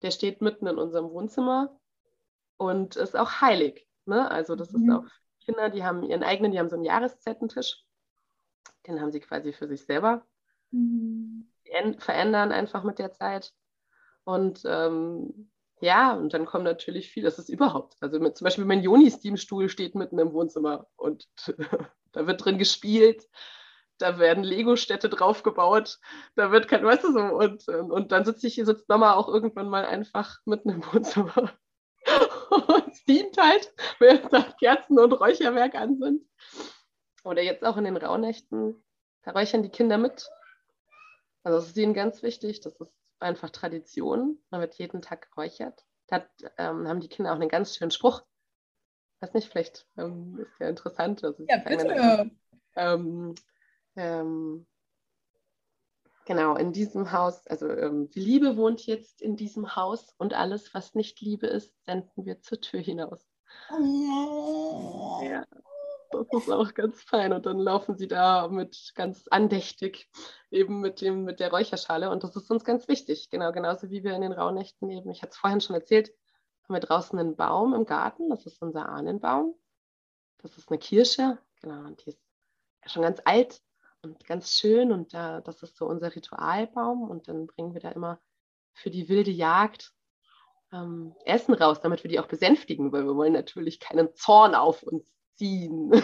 Der 0.01 0.11
steht 0.11 0.41
mitten 0.41 0.67
in 0.67 0.77
unserem 0.77 1.09
Wohnzimmer 1.09 1.79
und 2.57 2.95
ist 2.95 3.17
auch 3.17 3.41
heilig. 3.41 3.87
Ne? 4.05 4.29
Also 4.29 4.55
das 4.55 4.71
mhm. 4.73 4.83
ist 4.83 4.95
auch 4.95 5.05
Kinder, 5.45 5.69
die 5.69 5.83
haben 5.83 6.03
ihren 6.03 6.23
eigenen, 6.23 6.51
die 6.51 6.59
haben 6.59 6.69
so 6.69 6.75
einen 6.75 6.85
Jahreszettentisch. 6.85 7.83
Den 8.85 8.99
haben 8.99 9.11
sie 9.11 9.19
quasi 9.19 9.53
für 9.53 9.67
sich 9.67 9.85
selber. 9.85 10.25
Mhm. 10.71 11.49
Verändern 11.99 12.51
einfach 12.51 12.83
mit 12.83 12.99
der 12.99 13.13
Zeit. 13.13 13.53
Und 14.25 14.63
ähm, 14.65 15.49
ja, 15.81 16.13
und 16.13 16.33
dann 16.33 16.45
kommen 16.45 16.63
natürlich 16.63 17.09
viel, 17.09 17.23
das 17.23 17.39
ist 17.39 17.49
überhaupt. 17.49 17.95
Also 18.01 18.19
mit, 18.19 18.37
zum 18.37 18.45
Beispiel 18.45 18.65
mein 18.65 18.83
Joni-Steam-Stuhl 18.83 19.69
steht 19.69 19.95
mitten 19.95 20.19
im 20.19 20.33
Wohnzimmer 20.33 20.87
und 20.95 21.27
da 22.11 22.27
wird 22.27 22.43
drin 22.43 22.57
gespielt, 22.57 23.27
da 23.97 24.17
werden 24.17 24.43
Lego-Städte 24.43 25.09
draufgebaut, 25.09 25.99
da 26.35 26.51
wird 26.51 26.67
kein, 26.67 26.83
weißt 26.83 27.03
du 27.03 27.13
so, 27.13 27.19
und, 27.19 27.67
und 27.67 28.11
dann 28.11 28.25
sitze 28.25 28.47
ich 28.47 28.55
hier, 28.55 28.65
sitzt 28.65 28.89
Mama 28.89 29.13
auch 29.13 29.27
irgendwann 29.27 29.69
mal 29.69 29.85
einfach 29.85 30.39
mitten 30.45 30.69
im 30.69 30.83
Wohnzimmer 30.93 31.53
und 32.49 32.95
steamt 32.95 33.37
halt, 33.37 33.73
während 33.99 34.33
da 34.33 34.41
Kerzen 34.59 34.99
und 34.99 35.13
Räucherwerk 35.13 35.75
an 35.75 35.97
sind. 35.97 36.25
Oder 37.23 37.41
jetzt 37.41 37.63
auch 37.65 37.77
in 37.77 37.83
den 37.83 37.97
Rauhnächten, 37.97 38.83
da 39.23 39.31
räuchern 39.31 39.63
die 39.63 39.69
Kinder 39.69 39.97
mit. 39.97 40.27
Also 41.43 41.59
das 41.59 41.67
ist 41.67 41.77
ihnen 41.77 41.93
ganz 41.93 42.23
wichtig, 42.23 42.61
das 42.61 42.79
ist 42.79 42.98
einfach 43.19 43.49
Tradition. 43.49 44.39
Man 44.49 44.61
wird 44.61 44.75
jeden 44.75 45.01
Tag 45.01 45.29
geräuchert. 45.29 45.85
Da 46.07 46.25
ähm, 46.57 46.87
haben 46.87 46.99
die 46.99 47.09
Kinder 47.09 47.31
auch 47.31 47.35
einen 47.35 47.49
ganz 47.49 47.75
schönen 47.75 47.91
Spruch. 47.91 48.23
Weiß 49.19 49.33
nicht, 49.33 49.49
vielleicht 49.49 49.87
ähm, 49.97 50.39
ist 50.39 50.59
ja 50.59 50.69
interessant. 50.69 51.23
Also 51.23 51.45
ja, 51.47 51.57
bitte. 51.57 52.31
Ähm, 52.75 53.35
ähm, 53.95 54.65
genau, 56.25 56.55
in 56.55 56.71
diesem 56.71 57.11
Haus, 57.11 57.45
also 57.47 57.69
ähm, 57.69 58.09
die 58.09 58.21
Liebe 58.21 58.55
wohnt 58.55 58.85
jetzt 58.85 59.21
in 59.21 59.35
diesem 59.35 59.75
Haus 59.75 60.13
und 60.17 60.33
alles, 60.33 60.73
was 60.73 60.95
nicht 60.95 61.19
Liebe 61.21 61.47
ist, 61.47 61.73
senden 61.85 62.25
wir 62.25 62.41
zur 62.41 62.61
Tür 62.61 62.79
hinaus. 62.79 63.27
Oh. 63.71 65.19
Ja, 65.23 65.45
das 66.11 66.27
ist 66.31 66.51
auch 66.51 66.73
ganz 66.73 67.01
fein. 67.03 67.33
Und 67.33 67.45
dann 67.45 67.59
laufen 67.59 67.95
sie 67.95 68.07
da 68.07 68.47
mit 68.47 68.93
ganz 68.95 69.25
andächtig 69.29 70.09
eben 70.51 70.81
mit, 70.81 71.01
dem, 71.01 71.23
mit 71.23 71.39
der 71.39 71.51
Räucherschale. 71.51 72.09
Und 72.09 72.23
das 72.23 72.35
ist 72.35 72.49
uns 72.49 72.63
ganz 72.63 72.87
wichtig. 72.87 73.29
Genau, 73.29 73.51
genauso 73.51 73.89
wie 73.89 74.03
wir 74.03 74.13
in 74.15 74.21
den 74.21 74.31
Rauhnächten 74.31 74.89
eben, 74.89 75.09
ich 75.11 75.21
hatte 75.21 75.31
es 75.31 75.37
vorhin 75.37 75.61
schon 75.61 75.75
erzählt, 75.75 76.09
haben 76.63 76.75
wir 76.75 76.79
draußen 76.79 77.17
einen 77.17 77.35
Baum 77.35 77.73
im 77.73 77.85
Garten. 77.85 78.29
Das 78.29 78.45
ist 78.45 78.61
unser 78.61 78.89
Ahnenbaum. 78.89 79.55
Das 80.39 80.57
ist 80.57 80.69
eine 80.69 80.79
Kirsche. 80.79 81.37
Genau, 81.61 81.87
und 81.87 82.05
die 82.05 82.11
ist 82.11 82.21
schon 82.85 83.03
ganz 83.03 83.21
alt 83.25 83.61
und 84.01 84.25
ganz 84.25 84.53
schön. 84.53 84.91
Und 84.91 85.13
da, 85.13 85.41
das 85.41 85.61
ist 85.63 85.77
so 85.77 85.85
unser 85.85 86.15
Ritualbaum. 86.15 87.09
Und 87.09 87.27
dann 87.27 87.47
bringen 87.47 87.73
wir 87.73 87.81
da 87.81 87.91
immer 87.91 88.19
für 88.73 88.89
die 88.89 89.09
wilde 89.09 89.31
Jagd 89.31 89.93
ähm, 90.71 91.15
Essen 91.25 91.53
raus, 91.53 91.81
damit 91.81 92.03
wir 92.03 92.09
die 92.09 92.19
auch 92.19 92.27
besänftigen, 92.27 92.91
weil 92.91 93.05
wir 93.05 93.15
wollen 93.15 93.33
natürlich 93.33 93.79
keinen 93.79 94.13
Zorn 94.13 94.55
auf 94.55 94.83
uns 94.83 95.18
ziehen. 95.39 95.91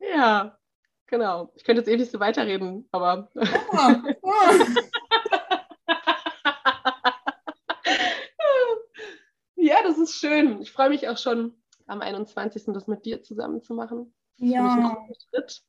ja, 0.00 0.58
genau. 1.06 1.52
Ich 1.54 1.64
könnte 1.64 1.80
jetzt 1.80 1.88
ewig 1.88 2.10
so 2.10 2.18
weiterreden, 2.20 2.86
aber. 2.90 3.30
ja, 9.54 9.76
das 9.84 9.98
ist 9.98 10.16
schön. 10.16 10.60
Ich 10.60 10.72
freue 10.72 10.88
mich 10.90 11.08
auch 11.08 11.18
schon 11.18 11.54
am 11.86 12.00
21. 12.00 12.64
das 12.66 12.88
mit 12.88 13.04
dir 13.04 13.22
zusammen 13.22 13.62
zu 13.62 13.72
machen. 13.74 14.12
Ja. 14.36 14.98
Schritt. 15.30 15.62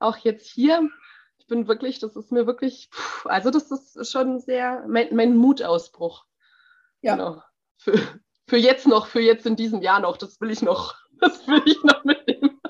Auch 0.00 0.16
jetzt 0.18 0.50
hier. 0.50 0.90
Ich 1.38 1.46
bin 1.46 1.68
wirklich, 1.68 2.00
das 2.00 2.16
ist 2.16 2.32
mir 2.32 2.48
wirklich, 2.48 2.90
also 3.24 3.50
das 3.50 3.70
ist 3.70 4.10
schon 4.10 4.40
sehr 4.40 4.84
mein, 4.88 5.14
mein 5.14 5.36
Mutausbruch. 5.36 6.26
Ja. 7.00 7.14
Genau 7.14 7.40
für, 7.78 7.98
für 8.46 8.56
jetzt 8.56 8.86
noch, 8.86 9.06
für 9.06 9.20
jetzt 9.20 9.46
in 9.46 9.56
diesem 9.56 9.82
Jahr 9.82 10.00
noch, 10.00 10.16
das 10.16 10.40
will 10.40 10.50
ich 10.50 10.62
noch, 10.62 10.94
das 11.20 11.46
will 11.46 11.62
ich 11.66 11.82
noch 11.84 12.04
mitnehmen. 12.04 12.60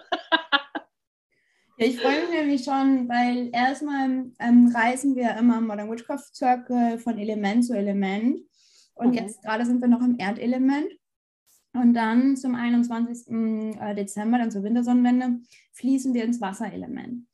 Ja, 1.78 1.86
ich 1.86 2.00
freue 2.00 2.22
mich 2.22 2.30
nämlich 2.30 2.64
schon, 2.64 3.06
weil 3.08 3.50
erstmal 3.52 4.30
ähm, 4.38 4.72
reisen 4.74 5.14
wir 5.14 5.36
immer 5.36 5.58
im 5.58 5.66
Modern 5.66 5.90
Witchcraft 5.90 6.34
Circle 6.34 6.98
von 6.98 7.18
Element 7.18 7.66
zu 7.66 7.76
Element. 7.76 8.40
Und 8.94 9.08
mhm. 9.08 9.14
jetzt 9.14 9.42
gerade 9.42 9.66
sind 9.66 9.82
wir 9.82 9.88
noch 9.88 10.00
im 10.00 10.18
Erdelement. 10.18 10.90
Und 11.74 11.92
dann 11.92 12.36
zum 12.38 12.54
21. 12.54 13.28
Äh, 13.78 13.94
Dezember, 13.94 14.38
dann 14.38 14.50
zur 14.50 14.62
Wintersonnenwende, 14.62 15.40
fließen 15.74 16.14
wir 16.14 16.24
ins 16.24 16.40
Wasserelement. 16.40 17.26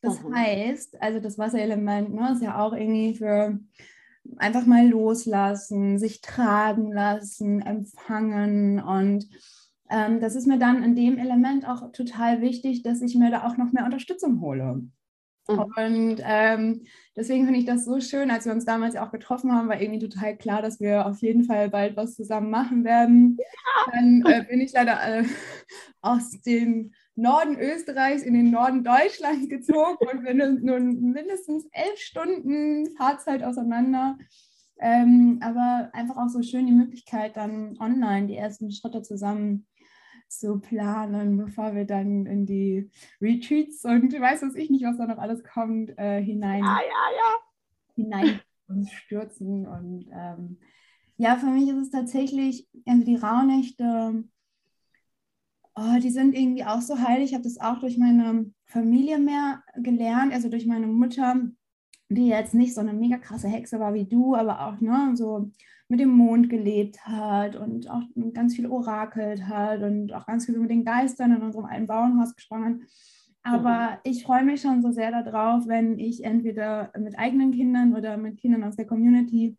Das 0.00 0.22
mhm. 0.22 0.32
heißt, 0.32 1.02
also 1.02 1.18
das 1.18 1.36
Wasserelement 1.36 2.14
ne, 2.14 2.32
ist 2.32 2.42
ja 2.42 2.60
auch 2.60 2.72
irgendwie 2.72 3.16
für 3.16 3.58
einfach 4.36 4.66
mal 4.66 4.86
loslassen, 4.86 5.98
sich 5.98 6.20
tragen 6.20 6.92
lassen, 6.92 7.60
empfangen. 7.60 8.80
Und 8.80 9.28
ähm, 9.90 10.20
das 10.20 10.34
ist 10.34 10.46
mir 10.46 10.58
dann 10.58 10.82
in 10.82 10.94
dem 10.94 11.18
Element 11.18 11.66
auch 11.66 11.92
total 11.92 12.40
wichtig, 12.40 12.82
dass 12.82 13.02
ich 13.02 13.14
mir 13.14 13.30
da 13.30 13.46
auch 13.46 13.56
noch 13.56 13.72
mehr 13.72 13.84
Unterstützung 13.84 14.40
hole. 14.40 14.82
Mhm. 15.48 15.58
Und 15.76 16.22
ähm, 16.24 16.82
deswegen 17.16 17.44
finde 17.44 17.60
ich 17.60 17.66
das 17.66 17.84
so 17.84 18.00
schön, 18.00 18.30
als 18.30 18.44
wir 18.44 18.52
uns 18.52 18.64
damals 18.64 18.96
auch 18.96 19.10
getroffen 19.10 19.52
haben, 19.52 19.68
war 19.68 19.80
irgendwie 19.80 20.06
total 20.06 20.36
klar, 20.36 20.62
dass 20.62 20.78
wir 20.78 21.06
auf 21.06 21.22
jeden 21.22 21.44
Fall 21.44 21.70
bald 21.70 21.96
was 21.96 22.14
zusammen 22.14 22.50
machen 22.50 22.84
werden. 22.84 23.38
Ja. 23.38 23.92
Dann 23.92 24.22
äh, 24.26 24.44
bin 24.44 24.60
ich 24.60 24.72
leider 24.72 25.20
äh, 25.20 25.24
aus 26.02 26.40
dem 26.42 26.92
Norden 27.18 27.58
Österreichs 27.58 28.22
in 28.22 28.34
den 28.34 28.50
Norden 28.50 28.84
Deutschlands 28.84 29.48
gezogen 29.48 29.98
und 30.00 30.24
wir 30.24 30.46
sind 30.46 30.62
nun 30.62 31.10
mindestens 31.12 31.66
elf 31.72 31.98
Stunden 31.98 32.94
Fahrzeit 32.96 33.42
auseinander. 33.42 34.16
Ähm, 34.80 35.40
aber 35.42 35.90
einfach 35.92 36.16
auch 36.16 36.28
so 36.28 36.40
schön 36.42 36.66
die 36.66 36.72
Möglichkeit, 36.72 37.36
dann 37.36 37.76
online 37.80 38.28
die 38.28 38.36
ersten 38.36 38.70
Schritte 38.70 39.02
zusammen 39.02 39.66
zu 40.28 40.60
planen, 40.60 41.36
bevor 41.36 41.74
wir 41.74 41.84
dann 41.84 42.26
in 42.26 42.46
die 42.46 42.88
Retreats 43.20 43.84
und 43.84 44.12
weiß 44.12 44.42
was 44.42 44.54
ich 44.54 44.70
nicht, 44.70 44.84
was 44.84 44.98
da 44.98 45.06
noch 45.06 45.18
alles 45.18 45.42
kommt, 45.42 45.98
äh, 45.98 46.22
hinein, 46.22 46.62
ja, 46.62 46.78
ja, 46.78 47.16
ja. 47.16 47.94
hinein 47.96 48.40
uns 48.68 48.92
stürzen. 48.92 49.66
Und 49.66 50.06
ähm, 50.12 50.58
ja, 51.16 51.34
für 51.34 51.46
mich 51.46 51.68
ist 51.68 51.78
es 51.78 51.90
tatsächlich, 51.90 52.68
also 52.86 53.04
die 53.04 53.16
Rauhnächte 53.16 54.22
oh, 55.78 56.00
die 56.00 56.10
sind 56.10 56.34
irgendwie 56.34 56.64
auch 56.64 56.80
so 56.80 56.98
heilig. 56.98 57.30
Ich 57.30 57.34
habe 57.34 57.44
das 57.44 57.60
auch 57.60 57.78
durch 57.78 57.98
meine 57.98 58.50
Familie 58.66 59.18
mehr 59.18 59.62
gelernt, 59.76 60.32
also 60.32 60.48
durch 60.48 60.66
meine 60.66 60.86
Mutter, 60.86 61.36
die 62.08 62.28
jetzt 62.28 62.54
nicht 62.54 62.74
so 62.74 62.80
eine 62.80 62.92
mega 62.92 63.18
krasse 63.18 63.48
Hexe 63.48 63.78
war 63.78 63.94
wie 63.94 64.06
du, 64.06 64.34
aber 64.34 64.66
auch 64.66 64.80
ne, 64.80 65.12
so 65.14 65.50
mit 65.88 66.00
dem 66.00 66.10
Mond 66.10 66.50
gelebt 66.50 67.06
hat 67.06 67.56
und 67.56 67.88
auch 67.90 68.02
ganz 68.34 68.56
viel 68.56 68.66
orakelt 68.66 69.46
hat 69.46 69.82
und 69.82 70.12
auch 70.12 70.26
ganz 70.26 70.46
viel 70.46 70.58
mit 70.58 70.70
den 70.70 70.84
Geistern 70.84 71.32
in 71.34 71.42
unserem 71.42 71.64
alten 71.64 71.86
Bauernhaus 71.86 72.34
gesprochen 72.34 72.64
hat. 72.64 72.88
Aber 73.42 73.90
mhm. 73.92 73.96
ich 74.04 74.24
freue 74.24 74.44
mich 74.44 74.60
schon 74.60 74.82
so 74.82 74.90
sehr 74.90 75.10
darauf, 75.10 75.66
wenn 75.66 75.98
ich 75.98 76.24
entweder 76.24 76.92
mit 76.98 77.18
eigenen 77.18 77.52
Kindern 77.52 77.94
oder 77.94 78.16
mit 78.16 78.38
Kindern 78.38 78.64
aus 78.64 78.76
der 78.76 78.86
Community 78.86 79.56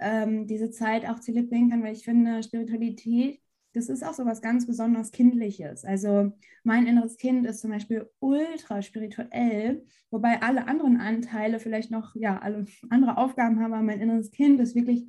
ähm, 0.00 0.46
diese 0.46 0.70
Zeit 0.70 1.08
auch 1.08 1.20
zelebrieren 1.20 1.70
kann, 1.70 1.82
weil 1.82 1.92
ich 1.92 2.04
finde, 2.04 2.42
Spiritualität 2.42 3.40
das 3.76 3.90
ist 3.90 4.02
auch 4.02 4.14
so 4.14 4.24
was 4.24 4.40
ganz 4.40 4.66
besonders 4.66 5.12
Kindliches. 5.12 5.84
Also 5.84 6.32
mein 6.64 6.86
inneres 6.86 7.18
Kind 7.18 7.46
ist 7.46 7.60
zum 7.60 7.70
Beispiel 7.70 8.10
ultra 8.20 8.80
spirituell, 8.80 9.84
wobei 10.10 10.40
alle 10.40 10.66
anderen 10.66 10.98
Anteile 10.98 11.60
vielleicht 11.60 11.90
noch, 11.90 12.14
ja, 12.14 12.38
alle 12.38 12.64
andere 12.88 13.18
Aufgaben 13.18 13.60
haben, 13.60 13.74
aber 13.74 13.82
mein 13.82 14.00
inneres 14.00 14.30
Kind 14.30 14.60
ist 14.60 14.74
wirklich 14.74 15.04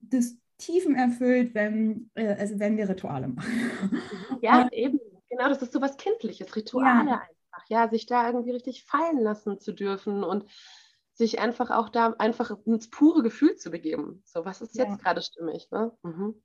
das 0.00 0.38
Tiefen 0.58 0.94
erfüllt, 0.94 1.56
wenn, 1.56 2.08
äh, 2.14 2.34
also 2.34 2.60
wenn 2.60 2.76
wir 2.76 2.88
Rituale 2.88 3.28
machen. 3.28 3.50
Ja, 4.42 4.62
Und, 4.62 4.72
eben. 4.72 5.00
Genau, 5.28 5.48
das 5.48 5.60
ist 5.60 5.72
so 5.72 5.80
was 5.80 5.96
Kindliches, 5.96 6.54
Rituale 6.54 7.10
ja. 7.10 7.16
einfach. 7.16 7.68
Ja, 7.68 7.88
sich 7.88 8.06
da 8.06 8.28
irgendwie 8.28 8.52
richtig 8.52 8.84
fallen 8.84 9.18
lassen 9.18 9.58
zu 9.58 9.72
dürfen 9.72 10.22
und 10.22 10.44
sich 11.14 11.40
einfach 11.40 11.70
auch 11.70 11.88
da 11.88 12.14
einfach 12.18 12.56
ins 12.64 12.88
pure 12.88 13.24
Gefühl 13.24 13.56
zu 13.56 13.72
begeben. 13.72 14.22
So, 14.24 14.44
was 14.44 14.62
ist 14.62 14.76
jetzt 14.76 14.90
ja. 14.90 14.96
gerade 14.96 15.20
stimmig? 15.20 15.68
Ne? 15.72 15.90
Mhm. 16.04 16.40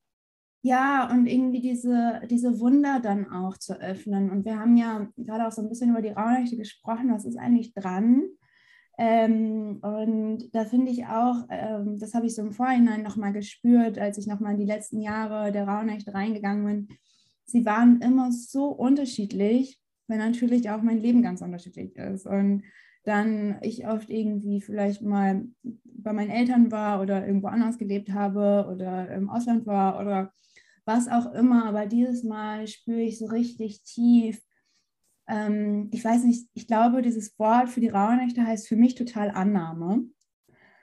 Ja, 0.65 1.12
und 1.12 1.27
irgendwie 1.27 1.60
diese, 1.60 2.22
diese 2.29 2.58
Wunder 2.62 3.01
dann 3.01 3.29
auch 3.29 3.58
zu 3.58 3.79
öffnen. 3.82 4.32
Und 4.32 4.46
wir 4.46 4.58
haben 4.58 4.77
ja 4.77 5.10
gerade 5.17 5.46
auch 5.46 5.51
so 5.51 5.62
ein 5.62 5.67
bisschen 5.67 5.89
über 5.89 6.01
die 6.01 6.10
Rauhnächte 6.10 6.55
gesprochen, 6.55 7.12
was 7.12 7.25
ist 7.25 7.38
eigentlich 7.38 7.74
dran? 7.74 8.24
Ähm, 8.98 9.79
und 9.82 10.55
da 10.55 10.63
finde 10.63 10.91
ich 10.91 11.05
auch, 11.05 11.36
ähm, 11.50 11.98
das 12.00 12.13
habe 12.13 12.27
ich 12.27 12.36
so 12.36 12.43
im 12.43 12.53
Vorhinein 12.53 13.03
nochmal 13.03 13.34
gespürt, 13.34 14.00
als 14.00 14.17
ich 14.17 14.25
nochmal 14.25 14.53
in 14.53 14.60
die 14.60 14.65
letzten 14.65 15.01
Jahre 15.01 15.51
der 15.51 15.67
Rauhnächte 15.67 16.13
reingegangen 16.13 16.65
bin. 16.65 16.98
Sie 17.46 17.65
waren 17.65 18.00
immer 18.01 18.32
so 18.32 18.67
unterschiedlich, 18.67 19.82
weil 20.08 20.17
natürlich 20.17 20.70
auch 20.70 20.82
mein 20.82 21.01
Leben 21.01 21.22
ganz 21.22 21.41
unterschiedlich 21.41 21.93
ist. 21.98 22.25
Und 22.25 22.63
dann 23.03 23.58
ich 23.63 23.86
oft 23.86 24.10
irgendwie 24.10 24.62
vielleicht 24.62 25.01
mal 25.01 25.43
bei 25.84 26.13
meinen 26.13 26.29
Eltern 26.29 26.72
war 26.72 27.01
oder 27.01 27.27
irgendwo 27.27 27.48
anders 27.48 27.77
gelebt 27.77 28.13
habe 28.13 28.70
oder 28.74 29.10
im 29.12 29.29
Ausland 29.29 29.65
war 29.65 30.00
oder 30.00 30.32
was 30.86 31.08
auch 31.08 31.34
immer. 31.34 31.66
Aber 31.66 31.86
dieses 31.86 32.24
Mal 32.24 32.68
spüre 32.68 33.02
ich 33.02 33.20
so 33.20 33.25
richtig 33.25 33.84
tief. 33.84 34.42
Ähm, 35.28 35.90
ich 35.92 36.04
weiß 36.04 36.24
nicht, 36.24 36.50
ich 36.54 36.68
glaube, 36.68 37.02
dieses 37.02 37.38
Wort 37.40 37.70
für 37.70 37.80
die 37.80 37.90
Rauhnächte 37.90 38.46
heißt 38.46 38.68
für 38.68 38.75
mich 38.75 38.96
total 38.96 39.32
Annahme. 39.32 40.06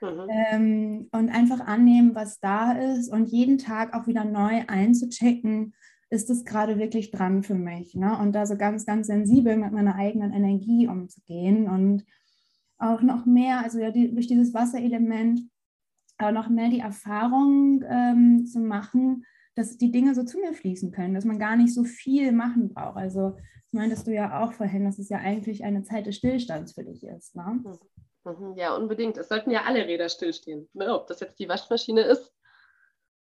Mhm. 0.01 0.27
Ähm, 0.29 1.09
und 1.11 1.29
einfach 1.29 1.59
annehmen, 1.59 2.15
was 2.15 2.39
da 2.39 2.71
ist 2.71 3.09
und 3.09 3.29
jeden 3.29 3.57
Tag 3.57 3.93
auch 3.93 4.07
wieder 4.07 4.25
neu 4.25 4.63
einzuchecken, 4.67 5.73
ist 6.09 6.29
es 6.29 6.43
gerade 6.43 6.77
wirklich 6.77 7.11
dran 7.11 7.43
für 7.43 7.55
mich. 7.55 7.95
Ne? 7.95 8.17
Und 8.17 8.33
da 8.33 8.45
so 8.45 8.57
ganz, 8.57 8.85
ganz 8.85 9.07
sensibel 9.07 9.55
mit 9.55 9.71
meiner 9.71 9.95
eigenen 9.95 10.33
Energie 10.33 10.87
umzugehen 10.87 11.69
und 11.69 12.03
auch 12.77 13.01
noch 13.01 13.25
mehr, 13.25 13.59
also 13.59 13.79
ja, 13.79 13.91
die, 13.91 14.11
durch 14.11 14.27
dieses 14.27 14.53
Wasserelement, 14.53 15.41
auch 16.17 16.31
noch 16.31 16.49
mehr 16.49 16.69
die 16.69 16.79
Erfahrung 16.79 17.83
ähm, 17.87 18.45
zu 18.45 18.59
machen, 18.59 19.25
dass 19.55 19.77
die 19.77 19.91
Dinge 19.91 20.15
so 20.15 20.23
zu 20.23 20.39
mir 20.39 20.53
fließen 20.53 20.91
können, 20.91 21.13
dass 21.13 21.25
man 21.25 21.39
gar 21.39 21.55
nicht 21.55 21.73
so 21.73 21.83
viel 21.83 22.31
machen 22.31 22.73
braucht. 22.73 22.97
Also 22.97 23.31
das 23.31 23.73
meintest 23.73 24.07
du 24.07 24.11
ja 24.11 24.43
auch 24.43 24.53
vorhin, 24.53 24.85
dass 24.85 24.99
es 24.99 25.09
ja 25.09 25.17
eigentlich 25.17 25.63
eine 25.63 25.83
Zeit 25.83 26.05
des 26.05 26.17
Stillstands 26.17 26.73
für 26.73 26.83
dich 26.83 27.03
ist. 27.03 27.35
Ne? 27.35 27.61
Mhm. 27.63 27.79
Mhm, 28.23 28.55
ja, 28.55 28.75
unbedingt. 28.75 29.17
Es 29.17 29.29
sollten 29.29 29.51
ja 29.51 29.63
alle 29.63 29.85
Räder 29.85 30.09
stillstehen. 30.09 30.69
Ne? 30.73 30.93
Ob 30.93 31.07
das 31.07 31.19
jetzt 31.19 31.39
die 31.39 31.49
Waschmaschine 31.49 32.01
ist 32.01 32.33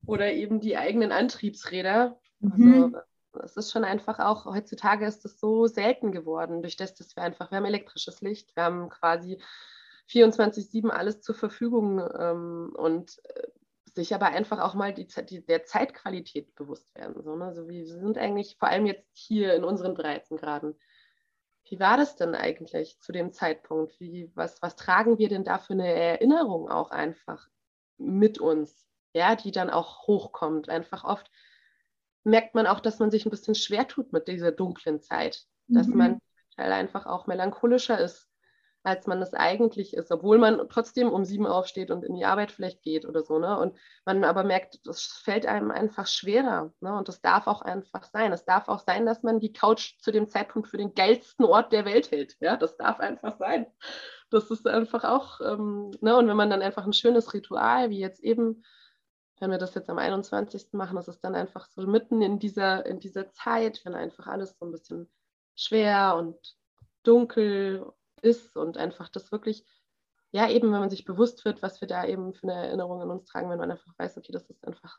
oder 0.07 0.33
eben 0.33 0.61
die 0.61 0.77
eigenen 0.77 1.13
Antriebsräder. 1.13 2.19
Mhm. 2.41 2.95
Also 2.95 3.03
es 3.43 3.57
ist 3.57 3.73
schon 3.73 3.85
einfach 3.85 4.19
auch, 4.19 4.47
heutzutage 4.47 5.07
ist 5.07 5.25
es 5.25 5.39
so 5.39 5.67
selten 5.67 6.13
geworden, 6.13 6.63
durch 6.63 6.77
das, 6.77 6.95
dass 6.95 7.17
wir 7.17 7.23
einfach, 7.23 7.51
wir 7.51 7.59
haben 7.59 7.67
elektrisches 7.67 8.23
Licht, 8.23 8.57
wir 8.57 8.65
haben 8.65 8.89
quasi 8.89 9.39
24-7 10.11 10.89
alles 10.89 11.21
zur 11.21 11.35
Verfügung 11.35 12.01
ähm, 12.19 12.73
und 12.75 13.19
äh, 13.25 13.49
sich 13.97 14.15
aber 14.15 14.27
einfach 14.27 14.61
auch 14.61 14.75
mal 14.75 14.95
die, 14.95 15.09
die, 15.29 15.45
der 15.45 15.65
Zeitqualität 15.65 16.55
bewusst 16.55 16.95
werden. 16.95 17.21
So, 17.23 17.35
ne? 17.35 17.47
also 17.47 17.69
wir 17.69 17.87
sind 17.87 18.17
eigentlich 18.17 18.57
vor 18.59 18.69
allem 18.69 18.87
jetzt 18.87 19.09
hier 19.15 19.55
in 19.55 19.65
unseren 19.65 19.95
Breitengraden 19.95 20.77
wie 21.69 21.81
war 21.81 21.97
das 21.97 22.17
denn 22.17 22.35
eigentlich 22.35 23.01
zu 23.01 23.13
dem 23.13 23.33
Zeitpunkt? 23.33 23.99
Wie, 23.99 24.31
was, 24.35 24.63
was 24.63 24.77
tragen 24.77 25.19
wir 25.19 25.29
denn 25.29 25.45
da 25.45 25.59
für 25.59 25.73
eine 25.73 25.93
Erinnerung 25.93 26.71
auch 26.71 26.91
einfach 26.91 27.49
mit 27.99 28.39
uns, 28.39 28.87
ja, 29.15 29.35
die 29.35 29.51
dann 29.51 29.71
auch 29.71 30.07
hochkommt? 30.07 30.69
Einfach 30.69 31.05
oft 31.05 31.31
merkt 32.25 32.55
man 32.55 32.67
auch, 32.67 32.81
dass 32.81 32.99
man 32.99 33.11
sich 33.11 33.27
ein 33.27 33.31
bisschen 33.31 33.55
schwer 33.55 33.89
tut 33.89 34.13
mit 34.13 34.29
dieser 34.29 34.53
dunklen 34.53 35.01
Zeit, 35.01 35.45
dass 35.67 35.89
mhm. 35.89 35.97
man 35.97 36.19
einfach 36.57 37.07
auch 37.07 37.27
melancholischer 37.27 37.99
ist 37.99 38.29
als 38.87 39.09
man 39.09 39.21
es 39.21 39.35
eigentlich 39.35 39.95
ist, 39.95 40.13
obwohl 40.13 40.39
man 40.39 40.69
trotzdem 40.69 41.11
um 41.11 41.25
sieben 41.25 41.45
aufsteht 41.45 41.91
und 41.91 42.05
in 42.05 42.15
die 42.15 42.25
Arbeit 42.25 42.53
vielleicht 42.53 42.83
geht 42.83 43.05
oder 43.05 43.25
so, 43.25 43.41
ne? 43.41 43.59
Und 43.59 43.77
man 44.05 44.23
aber 44.23 44.45
merkt, 44.45 44.87
das 44.87 45.03
fällt 45.03 45.45
einem 45.45 45.73
einfach 45.73 46.07
schwerer, 46.07 46.73
ne? 46.79 46.97
Und 46.97 47.09
das 47.09 47.21
darf 47.21 47.49
auch 47.49 47.63
einfach 47.63 48.05
sein. 48.05 48.33
Es 48.33 48.45
darf 48.45 48.69
auch 48.69 48.79
sein, 48.79 49.05
dass 49.05 49.25
man 49.25 49.41
die 49.41 49.53
Couch 49.53 49.99
zu 49.99 50.13
dem 50.13 50.29
Zeitpunkt 50.29 50.69
für 50.69 50.77
den 50.77 50.95
geilsten 50.95 51.45
Ort 51.45 51.73
der 51.73 51.85
Welt 51.85 52.13
hält, 52.13 52.37
ja? 52.39 52.57
Das 52.57 52.77
darf 52.77 53.01
einfach 53.01 53.37
sein. 53.39 53.67
Das 54.31 54.53
ist 54.53 54.69
einfach 54.69 55.03
auch, 55.03 55.41
ähm, 55.41 55.91
ne? 56.01 56.17
Und 56.17 56.29
wenn 56.29 56.37
man 56.37 56.51
dann 56.51 56.63
einfach 56.63 56.87
ein 56.87 56.93
schönes 56.93 57.35
Ritual, 57.35 57.91
wie 57.91 57.99
jetzt 57.99 58.21
eben, 58.21 58.63
wenn 59.41 59.51
wir 59.51 59.59
das 59.59 59.75
jetzt 59.75 59.91
am 59.91 59.99
21. 59.99 60.75
machen, 60.75 60.95
das 60.95 61.09
ist 61.09 61.25
dann 61.25 61.35
einfach 61.35 61.67
so 61.67 61.85
mitten 61.89 62.23
in 62.23 62.39
dieser, 62.39 62.87
in 62.87 63.01
dieser 63.01 63.33
Zeit, 63.33 63.81
wenn 63.85 63.97
einfach 63.97 64.29
alles 64.29 64.57
so 64.57 64.65
ein 64.65 64.71
bisschen 64.71 65.11
schwer 65.57 66.15
und 66.17 66.57
dunkel 67.03 67.85
ist 68.27 68.57
und 68.57 68.77
einfach 68.77 69.09
das 69.09 69.33
wirklich, 69.33 69.65
ja, 70.33 70.49
eben, 70.49 70.73
wenn 70.73 70.81
man 70.81 70.91
sich 70.91 71.05
bewusst 71.05 71.45
wird, 71.45 71.63
was 71.63 71.81
wir 71.81 71.89
da 71.89 72.05
eben 72.05 72.35
für 72.35 72.45
eine 72.45 72.67
Erinnerung 72.67 73.01
in 73.01 73.11
uns 73.11 73.25
tragen, 73.25 73.49
wenn 73.51 73.59
man 73.59 73.71
einfach 73.71 73.93
weiß, 73.99 74.19
okay, 74.19 74.33
das 74.33 74.51
ist 74.51 74.67
einfach, 74.67 74.99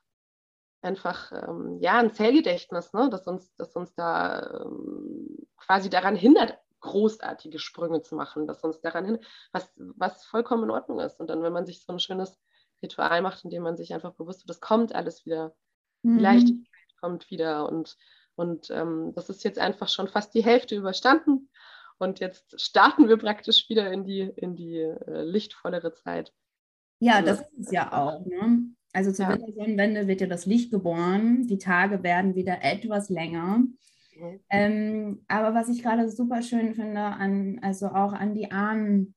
einfach, 0.81 1.31
ähm, 1.31 1.77
ja, 1.79 1.98
ein 1.98 2.12
Zellgedächtnis, 2.12 2.93
ne, 2.93 3.10
das 3.10 3.27
uns, 3.27 3.53
das 3.55 3.75
uns 3.75 3.93
da 3.93 4.63
ähm, 4.63 5.48
quasi 5.57 5.90
daran 5.90 6.16
hindert, 6.16 6.57
großartige 6.79 7.59
Sprünge 7.59 8.01
zu 8.01 8.16
machen, 8.16 8.48
das 8.48 8.63
uns 8.63 8.79
daran 8.81 9.05
hindert, 9.05 9.25
was, 9.51 9.72
was 9.75 10.25
vollkommen 10.25 10.63
in 10.63 10.72
Ordnung 10.72 11.00
ist. 11.00 11.20
Und 11.20 11.29
dann, 11.29 11.44
wenn 11.44 11.53
man 11.53 11.66
sich 11.66 11.83
so 11.83 11.92
ein 11.92 12.00
schönes 12.00 12.40
Ritual 12.81 13.22
macht, 13.22 13.44
indem 13.44 13.63
man 13.63 13.75
sich 13.75 13.94
einfach 13.94 14.13
bewusst 14.13 14.42
wird, 14.42 14.50
das 14.50 14.61
kommt 14.61 14.94
alles 14.94 15.25
wieder, 15.25 15.55
mhm. 16.03 16.18
die 16.18 16.24
Leichtigkeit 16.24 16.96
kommt 17.00 17.29
wieder 17.29 17.68
und 17.70 17.98
und 18.37 18.70
ähm, 18.70 19.13
das 19.16 19.29
ist 19.29 19.44
jetzt 19.44 19.57
einfach 19.57 19.90
schon 19.90 20.07
fast 20.07 20.33
die 20.35 20.44
Hälfte 20.44 20.75
überstanden. 20.75 21.50
Und 22.00 22.20
jetzt 22.20 22.60
starten 22.62 23.07
wir 23.07 23.18
praktisch 23.18 23.70
wieder 23.70 23.92
in 23.92 24.03
die, 24.03 24.22
in 24.22 24.55
die 24.55 24.77
äh, 24.79 25.24
lichtvollere 25.24 25.94
Zeit. 25.94 26.33
Ja, 27.00 27.22
das 27.22 27.42
ist 27.42 27.68
es 27.68 27.72
ja 27.72 27.92
auch. 27.92 28.25
Ne? 28.25 28.70
Also 28.94 29.12
zur 29.12 29.25
ja. 29.25 29.33
Wintersonnenwende 29.33 30.07
wird 30.07 30.22
ja 30.22 30.27
das 30.27 30.46
Licht 30.46 30.72
geboren. 30.72 31.48
Die 31.48 31.57
Tage 31.57 32.03
werden 32.03 32.36
wieder 32.36 32.64
etwas 32.64 33.10
länger. 33.10 33.60
Mhm. 34.16 34.40
Ähm, 34.50 35.25
aber 35.27 35.53
was 35.53 35.70
ich 35.70 35.83
gerade 35.83 36.10
super 36.10 36.42
schön 36.42 36.74
finde, 36.74 37.01
an, 37.01 37.60
also 37.62 37.88
auch 37.88 38.14
an 38.14 38.33
die 38.33 38.51
Ahnen, 38.51 39.16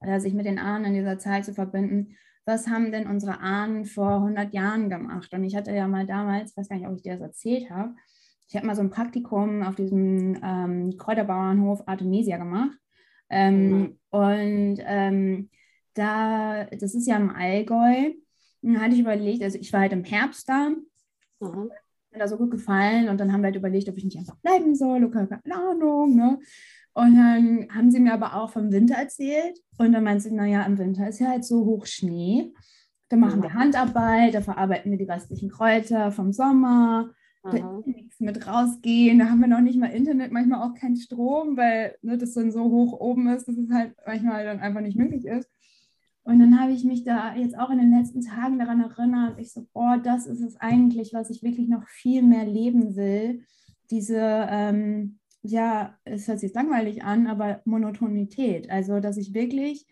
äh, 0.00 0.18
sich 0.20 0.34
mit 0.34 0.46
den 0.46 0.58
Ahnen 0.58 0.86
in 0.86 0.94
dieser 0.94 1.18
Zeit 1.18 1.44
zu 1.44 1.54
verbinden, 1.54 2.16
was 2.44 2.66
haben 2.66 2.90
denn 2.90 3.06
unsere 3.06 3.40
Ahnen 3.40 3.84
vor 3.84 4.16
100 4.16 4.52
Jahren 4.52 4.88
gemacht? 4.88 5.32
Und 5.32 5.44
ich 5.44 5.54
hatte 5.54 5.72
ja 5.72 5.86
mal 5.86 6.06
damals, 6.06 6.50
ich 6.50 6.56
weiß 6.56 6.68
gar 6.68 6.76
nicht, 6.76 6.88
ob 6.88 6.96
ich 6.96 7.02
dir 7.02 7.12
das 7.12 7.20
erzählt 7.20 7.70
habe, 7.70 7.94
ich 8.50 8.56
habe 8.56 8.66
mal 8.66 8.74
so 8.74 8.82
ein 8.82 8.90
Praktikum 8.90 9.62
auf 9.62 9.76
diesem 9.76 10.36
ähm, 10.42 10.96
Kräuterbauernhof 10.98 11.86
Artemisia 11.86 12.36
gemacht. 12.36 12.76
Ähm, 13.28 13.70
mhm. 13.70 13.98
Und 14.10 14.78
ähm, 14.80 15.50
da, 15.94 16.64
das 16.64 16.94
ist 16.94 17.06
ja 17.06 17.16
im 17.16 17.30
Allgäu. 17.30 18.10
Da 18.62 18.80
hatte 18.80 18.94
ich 18.94 19.00
überlegt, 19.00 19.44
also 19.44 19.56
ich 19.56 19.72
war 19.72 19.82
halt 19.82 19.92
im 19.92 20.02
Herbst 20.02 20.48
da. 20.48 20.70
Mhm. 21.38 21.70
Mir 22.10 22.18
da 22.18 22.26
so 22.26 22.36
gut 22.36 22.50
gefallen 22.50 23.08
und 23.08 23.20
dann 23.20 23.32
haben 23.32 23.42
wir 23.42 23.46
halt 23.46 23.56
überlegt, 23.56 23.88
ob 23.88 23.96
ich 23.96 24.04
nicht 24.04 24.18
einfach 24.18 24.36
bleiben 24.38 24.74
soll, 24.74 25.04
okay, 25.04 25.28
keine 25.28 25.54
Ahnung, 25.54 26.16
ne? 26.16 26.40
Und 26.92 27.16
dann 27.16 27.68
haben 27.72 27.92
sie 27.92 28.00
mir 28.00 28.12
aber 28.12 28.34
auch 28.34 28.50
vom 28.50 28.72
Winter 28.72 28.96
erzählt 28.96 29.60
und 29.78 29.92
dann 29.92 30.02
meinte 30.02 30.24
sie, 30.24 30.34
naja, 30.34 30.64
im 30.64 30.76
Winter 30.76 31.08
ist 31.08 31.20
ja 31.20 31.28
halt 31.28 31.44
so 31.44 31.64
hoch 31.64 31.86
Schnee, 31.86 32.52
da 33.10 33.16
machen 33.16 33.38
mhm. 33.38 33.42
wir 33.44 33.54
Handarbeit, 33.54 34.34
da 34.34 34.40
verarbeiten 34.40 34.90
wir 34.90 34.98
die 34.98 35.04
restlichen 35.04 35.50
Kräuter 35.50 36.10
vom 36.10 36.32
Sommer 36.32 37.10
da 37.42 37.82
nichts 37.86 38.20
mit 38.20 38.46
rausgehen. 38.46 39.18
Da 39.18 39.30
haben 39.30 39.40
wir 39.40 39.48
noch 39.48 39.60
nicht 39.60 39.78
mal 39.78 39.86
Internet, 39.86 40.32
manchmal 40.32 40.62
auch 40.62 40.74
keinen 40.74 40.96
Strom, 40.96 41.56
weil 41.56 41.96
ne, 42.02 42.18
das 42.18 42.34
dann 42.34 42.52
so 42.52 42.64
hoch 42.64 43.00
oben 43.00 43.28
ist, 43.28 43.48
dass 43.48 43.56
es 43.56 43.70
halt 43.70 43.94
manchmal 44.06 44.44
dann 44.44 44.60
einfach 44.60 44.80
nicht 44.80 44.96
möglich 44.96 45.26
ist. 45.26 45.48
Und 46.22 46.38
dann 46.38 46.60
habe 46.60 46.72
ich 46.72 46.84
mich 46.84 47.02
da 47.02 47.34
jetzt 47.34 47.58
auch 47.58 47.70
in 47.70 47.78
den 47.78 47.96
letzten 47.96 48.20
Tagen 48.20 48.58
daran 48.58 48.82
erinnert, 48.82 49.40
ich 49.40 49.52
so, 49.52 49.66
boah, 49.72 49.98
das 49.98 50.26
ist 50.26 50.40
es 50.40 50.56
eigentlich, 50.56 51.14
was 51.14 51.30
ich 51.30 51.42
wirklich 51.42 51.68
noch 51.68 51.88
viel 51.88 52.22
mehr 52.22 52.44
leben 52.44 52.94
will. 52.94 53.42
Diese, 53.90 54.46
ähm, 54.50 55.18
ja, 55.42 55.98
es 56.04 56.28
hört 56.28 56.40
sich 56.40 56.52
langweilig 56.52 57.02
an, 57.02 57.26
aber 57.26 57.62
Monotonität. 57.64 58.70
Also, 58.70 59.00
dass 59.00 59.16
ich 59.16 59.32
wirklich 59.32 59.86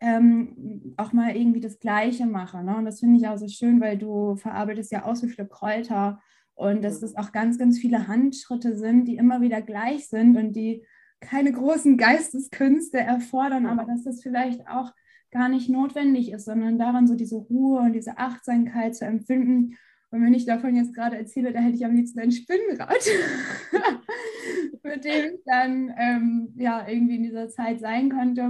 ähm, 0.00 0.94
auch 0.96 1.12
mal 1.12 1.36
irgendwie 1.36 1.60
das 1.60 1.80
Gleiche 1.80 2.26
mache. 2.26 2.62
Ne? 2.62 2.76
Und 2.76 2.84
das 2.84 3.00
finde 3.00 3.18
ich 3.18 3.26
auch 3.26 3.38
so 3.38 3.48
schön, 3.48 3.80
weil 3.80 3.98
du 3.98 4.36
verarbeitest 4.36 4.92
ja 4.92 5.04
auch 5.04 5.16
so 5.16 5.26
viele 5.26 5.48
Kräuter 5.48 6.20
und 6.54 6.82
dass 6.82 7.02
es 7.02 7.16
auch 7.16 7.32
ganz, 7.32 7.58
ganz 7.58 7.78
viele 7.78 8.08
Handschritte 8.08 8.76
sind, 8.76 9.06
die 9.06 9.16
immer 9.16 9.40
wieder 9.40 9.60
gleich 9.60 10.08
sind 10.08 10.36
und 10.36 10.52
die 10.54 10.84
keine 11.20 11.52
großen 11.52 11.96
Geisteskünste 11.96 12.98
erfordern, 12.98 13.66
aber 13.66 13.84
dass 13.84 14.04
das 14.04 14.22
vielleicht 14.22 14.68
auch 14.68 14.92
gar 15.30 15.48
nicht 15.48 15.68
notwendig 15.68 16.30
ist, 16.30 16.44
sondern 16.44 16.78
daran 16.78 17.06
so 17.06 17.16
diese 17.16 17.36
Ruhe 17.36 17.80
und 17.80 17.92
diese 17.92 18.18
Achtsamkeit 18.18 18.94
zu 18.94 19.04
empfinden. 19.04 19.76
Und 20.10 20.22
wenn 20.22 20.34
ich 20.34 20.46
davon 20.46 20.76
jetzt 20.76 20.94
gerade 20.94 21.16
erzähle, 21.16 21.52
da 21.52 21.58
hätte 21.58 21.76
ich 21.76 21.84
am 21.84 21.96
liebsten 21.96 22.20
ein 22.20 22.30
Spinnrad, 22.30 23.04
mit 24.84 25.04
dem 25.04 25.34
ich 25.34 25.40
dann 25.44 25.92
ähm, 25.98 26.54
ja 26.56 26.86
irgendwie 26.86 27.16
in 27.16 27.24
dieser 27.24 27.48
Zeit 27.48 27.80
sein 27.80 28.10
könnte. 28.10 28.48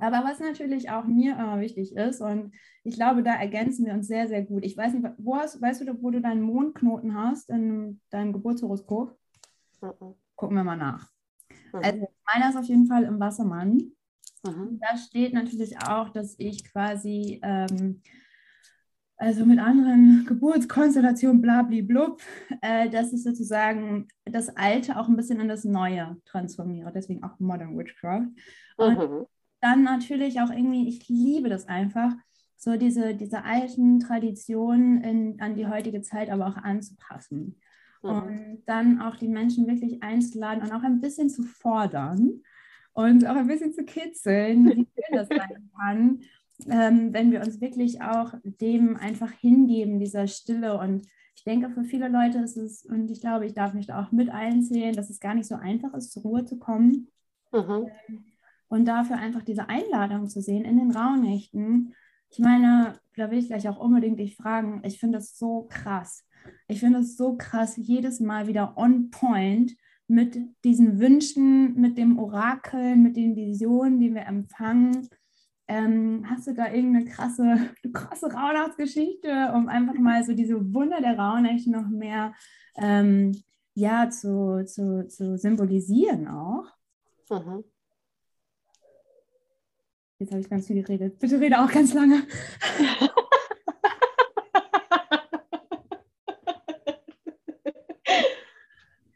Aber 0.00 0.24
was 0.24 0.40
natürlich 0.40 0.90
auch 0.90 1.04
mir 1.04 1.32
immer 1.32 1.60
wichtig 1.60 1.94
ist, 1.94 2.20
und 2.20 2.52
ich 2.84 2.94
glaube, 2.94 3.22
da 3.22 3.34
ergänzen 3.34 3.86
wir 3.86 3.92
uns 3.92 4.06
sehr, 4.06 4.28
sehr 4.28 4.42
gut. 4.42 4.64
Ich 4.64 4.76
weiß 4.76 4.94
nicht, 4.94 5.06
wo 5.18 5.36
hast, 5.36 5.60
weißt 5.60 5.82
du, 5.82 6.02
wo 6.02 6.10
du 6.10 6.20
deinen 6.20 6.42
Mondknoten 6.42 7.14
hast 7.14 7.50
in 7.50 8.00
deinem 8.10 8.32
Geburtshoroskop? 8.32 9.16
Mhm. 9.82 10.14
Gucken 10.36 10.56
wir 10.56 10.64
mal 10.64 10.76
nach. 10.76 11.08
Mhm. 11.72 11.80
Also 11.82 12.08
meiner 12.32 12.50
ist 12.50 12.56
auf 12.56 12.64
jeden 12.64 12.86
Fall 12.86 13.04
im 13.04 13.20
Wassermann. 13.20 13.92
Mhm. 14.44 14.80
Da 14.80 14.96
steht 14.96 15.34
natürlich 15.34 15.76
auch, 15.86 16.08
dass 16.08 16.34
ich 16.38 16.64
quasi, 16.64 17.38
ähm, 17.42 18.02
also 19.16 19.44
mit 19.44 19.58
anderen 19.58 20.24
Geburtskonstellationen, 20.26 21.42
blablablub, 21.42 22.22
äh, 22.62 22.88
dass 22.88 23.12
ich 23.12 23.22
sozusagen 23.22 24.08
das 24.24 24.48
Alte 24.56 24.98
auch 24.98 25.08
ein 25.08 25.16
bisschen 25.16 25.40
in 25.40 25.48
das 25.48 25.64
Neue 25.64 26.16
transformiere. 26.24 26.90
Deswegen 26.90 27.22
auch 27.22 27.38
Modern 27.38 27.76
Witchcraft. 27.76 28.28
Und 28.78 28.98
mhm 28.98 29.26
dann 29.60 29.82
natürlich 29.82 30.40
auch 30.40 30.50
irgendwie, 30.50 30.88
ich 30.88 31.08
liebe 31.08 31.48
das 31.48 31.68
einfach, 31.68 32.12
so 32.56 32.76
diese, 32.76 33.14
diese 33.14 33.44
alten 33.44 34.00
Traditionen 34.00 35.02
in, 35.02 35.40
an 35.40 35.54
die 35.54 35.66
heutige 35.66 36.02
Zeit 36.02 36.28
aber 36.28 36.46
auch 36.46 36.56
anzupassen. 36.56 37.56
Mhm. 38.02 38.10
Und 38.10 38.62
dann 38.66 39.00
auch 39.00 39.16
die 39.16 39.28
Menschen 39.28 39.66
wirklich 39.66 40.02
einzuladen 40.02 40.62
und 40.62 40.72
auch 40.72 40.82
ein 40.82 41.00
bisschen 41.00 41.30
zu 41.30 41.42
fordern 41.42 42.42
und 42.92 43.26
auch 43.26 43.36
ein 43.36 43.46
bisschen 43.46 43.72
zu 43.72 43.84
kitzeln, 43.84 44.66
wie 44.66 44.86
schön 44.86 45.16
das 45.16 45.28
sein 45.28 45.70
kann, 45.78 46.20
ähm, 46.68 47.14
wenn 47.14 47.30
wir 47.32 47.40
uns 47.40 47.60
wirklich 47.60 48.02
auch 48.02 48.34
dem 48.44 48.96
einfach 48.96 49.32
hingeben, 49.32 49.98
dieser 49.98 50.26
Stille. 50.26 50.78
Und 50.78 51.06
ich 51.36 51.44
denke, 51.44 51.70
für 51.70 51.84
viele 51.84 52.08
Leute 52.08 52.38
ist 52.38 52.56
es, 52.56 52.84
und 52.84 53.10
ich 53.10 53.22
glaube, 53.22 53.46
ich 53.46 53.54
darf 53.54 53.72
mich 53.72 53.86
da 53.86 54.02
auch 54.02 54.12
mit 54.12 54.28
einzählen, 54.28 54.94
dass 54.94 55.08
es 55.08 55.20
gar 55.20 55.34
nicht 55.34 55.46
so 55.46 55.54
einfach 55.54 55.94
ist, 55.94 56.12
zur 56.12 56.22
Ruhe 56.22 56.44
zu 56.44 56.58
kommen. 56.58 57.08
Mhm. 57.52 57.88
Ähm, 58.08 58.24
und 58.70 58.86
dafür 58.86 59.16
einfach 59.16 59.42
diese 59.42 59.68
Einladung 59.68 60.28
zu 60.28 60.40
sehen 60.40 60.64
in 60.64 60.78
den 60.78 60.92
Rauhnächten, 60.92 61.94
Ich 62.32 62.38
meine, 62.38 62.94
da 63.16 63.30
will 63.30 63.38
ich 63.38 63.48
gleich 63.48 63.68
auch 63.68 63.80
unbedingt 63.80 64.20
dich 64.20 64.36
fragen. 64.36 64.82
Ich 64.84 65.00
finde 65.00 65.18
es 65.18 65.36
so 65.36 65.66
krass. 65.68 66.24
Ich 66.68 66.78
finde 66.78 67.00
es 67.00 67.16
so 67.16 67.36
krass, 67.36 67.76
jedes 67.76 68.20
Mal 68.20 68.46
wieder 68.46 68.78
on 68.78 69.10
point 69.10 69.72
mit 70.06 70.38
diesen 70.64 71.00
Wünschen, 71.00 71.74
mit 71.74 71.98
dem 71.98 72.20
Orakel, 72.20 72.94
mit 72.94 73.16
den 73.16 73.34
Visionen, 73.34 73.98
die 73.98 74.14
wir 74.14 74.26
empfangen. 74.26 75.08
Ähm, 75.66 76.24
hast 76.30 76.46
du 76.46 76.54
da 76.54 76.72
irgendeine 76.72 77.06
krasse, 77.06 77.70
krasse 77.92 78.32
Rauhnachtsgeschichte, 78.32 79.52
um 79.52 79.68
einfach 79.68 79.94
mal 79.94 80.22
so 80.24 80.32
diese 80.32 80.72
Wunder 80.72 81.00
der 81.00 81.18
Rauhnächte 81.18 81.72
noch 81.72 81.88
mehr 81.88 82.34
ähm, 82.76 83.32
ja, 83.74 84.08
zu, 84.08 84.64
zu, 84.64 85.08
zu 85.08 85.36
symbolisieren 85.36 86.28
auch? 86.28 86.66
Mhm. 87.28 87.64
Jetzt 90.20 90.30
habe 90.32 90.40
ich 90.42 90.50
ganz 90.50 90.66
viel 90.66 90.82
geredet. 90.82 91.18
Bitte 91.18 91.40
rede 91.40 91.58
auch 91.58 91.72
ganz 91.72 91.94
lange. 91.94 92.26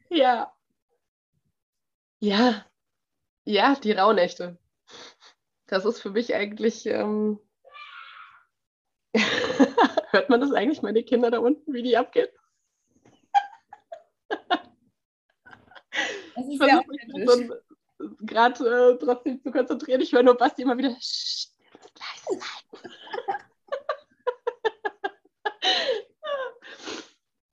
ja. 0.08 0.50
Ja. 2.20 2.64
Ja, 3.44 3.74
die 3.74 3.92
Rauhnächte. 3.92 4.56
Das 5.66 5.84
ist 5.84 6.00
für 6.00 6.08
mich 6.08 6.34
eigentlich. 6.34 6.86
Ähm 6.86 7.38
Hört 10.10 10.30
man 10.30 10.40
das 10.40 10.52
eigentlich, 10.52 10.80
meine 10.80 11.02
Kinder 11.02 11.30
da 11.30 11.38
unten, 11.38 11.74
wie 11.74 11.82
die 11.82 11.98
abgehen? 11.98 12.28
Das 16.34 16.48
ist 16.48 16.58
sehr 16.58 16.82
so 17.26 17.54
gerade 18.20 18.64
äh, 18.64 18.98
trotzdem 18.98 19.42
zu 19.42 19.50
konzentrieren. 19.50 20.00
Ich 20.00 20.12
höre 20.12 20.22
nur 20.22 20.36
Basti 20.36 20.62
immer 20.62 20.78
wieder, 20.78 20.90
leise 20.90 21.48
sein. 22.28 22.90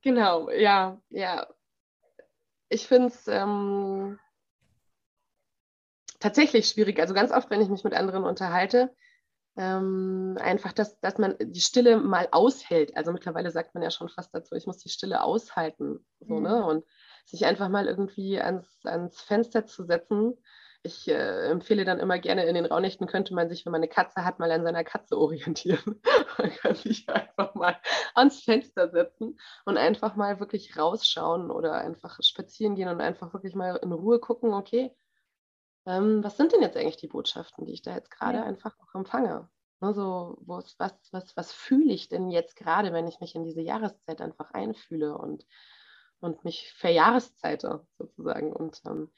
genau, 0.01 0.49
ja, 0.49 1.01
ja. 1.09 1.47
Ich 2.69 2.87
finde 2.87 3.07
es 3.07 3.27
ähm, 3.27 4.19
tatsächlich 6.19 6.67
schwierig. 6.67 6.99
Also 6.99 7.13
ganz 7.13 7.31
oft, 7.31 7.49
wenn 7.49 7.61
ich 7.61 7.69
mich 7.69 7.83
mit 7.83 7.93
anderen 7.93 8.23
unterhalte, 8.23 8.95
ähm, 9.57 10.37
einfach, 10.39 10.71
dass, 10.71 10.99
dass 11.01 11.17
man 11.17 11.35
die 11.39 11.59
Stille 11.59 11.97
mal 11.97 12.29
aushält. 12.31 12.95
Also 12.95 13.11
mittlerweile 13.11 13.51
sagt 13.51 13.73
man 13.73 13.83
ja 13.83 13.91
schon 13.91 14.07
fast 14.07 14.33
dazu, 14.33 14.55
ich 14.55 14.65
muss 14.65 14.77
die 14.77 14.89
Stille 14.89 15.21
aushalten. 15.21 16.05
So, 16.19 16.39
ne? 16.39 16.39
mhm. 16.39 16.43
ne? 16.43 16.65
Und 16.65 16.85
sich 17.25 17.45
einfach 17.45 17.69
mal 17.69 17.87
irgendwie 17.87 18.39
ans, 18.39 18.79
ans 18.85 19.21
Fenster 19.21 19.65
zu 19.65 19.83
setzen. 19.83 20.37
Ich 20.83 21.07
äh, 21.07 21.49
empfehle 21.49 21.85
dann 21.85 21.99
immer 21.99 22.17
gerne, 22.17 22.45
in 22.45 22.55
den 22.55 22.65
Raunächten 22.65 23.05
könnte 23.05 23.35
man 23.35 23.49
sich, 23.49 23.65
wenn 23.65 23.71
man 23.71 23.81
eine 23.81 23.87
Katze 23.87 24.25
hat, 24.25 24.39
mal 24.39 24.51
an 24.51 24.63
seiner 24.63 24.83
Katze 24.83 25.17
orientieren. 25.17 26.01
man 26.37 26.51
kann 26.51 26.75
sich 26.75 27.07
einfach 27.07 27.53
mal 27.53 27.77
ans 28.15 28.43
Fenster 28.43 28.89
setzen 28.89 29.39
und 29.65 29.77
einfach 29.77 30.15
mal 30.15 30.39
wirklich 30.39 30.77
rausschauen 30.77 31.51
oder 31.51 31.75
einfach 31.75 32.17
spazieren 32.23 32.75
gehen 32.75 32.89
und 32.89 32.99
einfach 32.99 33.33
wirklich 33.33 33.53
mal 33.53 33.75
in 33.77 33.91
Ruhe 33.91 34.19
gucken, 34.19 34.53
okay, 34.53 34.95
ähm, 35.85 36.23
was 36.23 36.37
sind 36.37 36.51
denn 36.51 36.61
jetzt 36.61 36.77
eigentlich 36.77 36.97
die 36.97 37.07
Botschaften, 37.07 37.65
die 37.65 37.73
ich 37.73 37.81
da 37.81 37.93
jetzt 37.93 38.11
gerade 38.11 38.39
ja. 38.39 38.43
einfach 38.43 38.75
auch 38.79 38.95
empfange? 38.95 39.49
Also, 39.79 40.37
was, 40.41 40.75
was, 40.77 40.93
was, 41.11 41.35
was 41.35 41.51
fühle 41.51 41.91
ich 41.91 42.07
denn 42.07 42.29
jetzt 42.29 42.55
gerade, 42.55 42.93
wenn 42.93 43.07
ich 43.07 43.19
mich 43.19 43.33
in 43.33 43.43
diese 43.43 43.61
Jahreszeit 43.61 44.21
einfach 44.21 44.51
einfühle 44.51 45.17
und 45.17 45.43
und 46.21 46.45
mich 46.45 46.71
verjahreszeite 46.73 47.85
sozusagen. 47.97 48.53
Und, 48.53 48.81
ähm, 48.85 49.11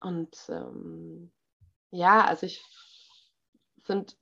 und 0.00 0.36
ähm, 0.48 1.32
ja, 1.90 2.24
also 2.24 2.46
ich 2.46 2.64
sind, 3.84 4.18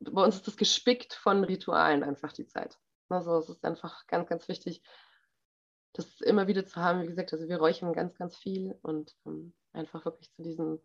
bei 0.00 0.22
uns 0.22 0.36
ist 0.36 0.46
das 0.46 0.56
gespickt 0.56 1.14
von 1.14 1.44
Ritualen 1.44 2.04
einfach 2.04 2.32
die 2.32 2.46
Zeit. 2.46 2.78
Also 3.08 3.38
es 3.38 3.48
ist 3.48 3.64
einfach 3.64 4.06
ganz, 4.06 4.28
ganz 4.28 4.48
wichtig, 4.48 4.82
das 5.92 6.20
immer 6.20 6.46
wieder 6.46 6.64
zu 6.64 6.80
haben. 6.80 7.02
Wie 7.02 7.08
gesagt, 7.08 7.32
also 7.32 7.48
wir 7.48 7.58
räuchern 7.58 7.92
ganz, 7.92 8.16
ganz 8.16 8.36
viel 8.36 8.78
und 8.82 9.16
ähm, 9.26 9.52
einfach 9.72 10.04
wirklich 10.04 10.30
zu 10.32 10.42
diesen 10.42 10.80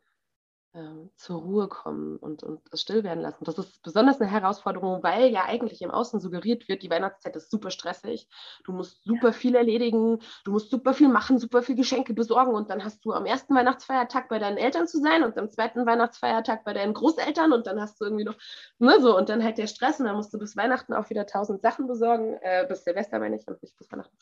zur 1.15 1.41
Ruhe 1.41 1.67
kommen 1.67 2.17
und, 2.17 2.43
und 2.43 2.61
es 2.71 2.81
still 2.81 3.03
werden 3.03 3.21
lassen. 3.21 3.45
Das 3.45 3.57
ist 3.57 3.81
besonders 3.81 4.19
eine 4.19 4.29
Herausforderung, 4.29 5.03
weil 5.03 5.27
ja 5.27 5.45
eigentlich 5.45 5.81
im 5.81 5.91
Außen 5.91 6.19
suggeriert 6.19 6.67
wird, 6.67 6.83
die 6.83 6.89
Weihnachtszeit 6.89 7.35
ist 7.35 7.49
super 7.49 7.71
stressig, 7.71 8.27
du 8.65 8.73
musst 8.73 9.03
super 9.03 9.31
viel 9.31 9.55
erledigen, 9.55 10.19
du 10.43 10.51
musst 10.51 10.69
super 10.69 10.93
viel 10.93 11.07
machen, 11.07 11.39
super 11.39 11.61
viel 11.61 11.75
Geschenke 11.75 12.13
besorgen 12.13 12.53
und 12.53 12.69
dann 12.69 12.83
hast 12.83 13.05
du 13.05 13.13
am 13.13 13.25
ersten 13.25 13.55
Weihnachtsfeiertag 13.55 14.27
bei 14.27 14.37
deinen 14.37 14.57
Eltern 14.57 14.87
zu 14.87 14.99
sein 14.99 15.23
und 15.23 15.37
am 15.37 15.49
zweiten 15.49 15.85
Weihnachtsfeiertag 15.85 16.65
bei 16.65 16.73
deinen 16.73 16.93
Großeltern 16.93 17.53
und 17.53 17.67
dann 17.67 17.79
hast 17.79 18.01
du 18.01 18.05
irgendwie 18.05 18.25
noch, 18.25 18.35
ne, 18.79 18.99
so 18.99 19.17
und 19.17 19.29
dann 19.29 19.43
halt 19.43 19.57
der 19.57 19.67
Stress 19.67 19.99
und 19.99 20.07
dann 20.07 20.17
musst 20.17 20.33
du 20.33 20.39
bis 20.39 20.57
Weihnachten 20.57 20.93
auch 20.93 21.09
wieder 21.09 21.25
tausend 21.25 21.61
Sachen 21.61 21.87
besorgen, 21.87 22.37
äh, 22.41 22.65
bis 22.67 22.83
Silvester 22.83 23.19
meine 23.19 23.37
ich 23.37 23.47
und 23.47 23.61
nicht 23.63 23.77
bis 23.77 23.91
Weihnachten. 23.91 24.17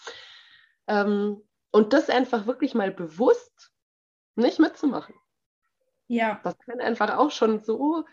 Ähm, 0.88 1.42
und 1.72 1.94
das 1.94 2.10
einfach 2.10 2.46
wirklich 2.46 2.76
mal 2.76 2.92
bewusst 2.92 3.72
nicht 4.36 4.60
mitzumachen. 4.60 5.16
Ja. 6.08 6.40
Das 6.44 6.58
kann 6.60 6.80
einfach 6.80 7.18
auch 7.18 7.32
schon 7.32 7.60
so, 7.60 8.06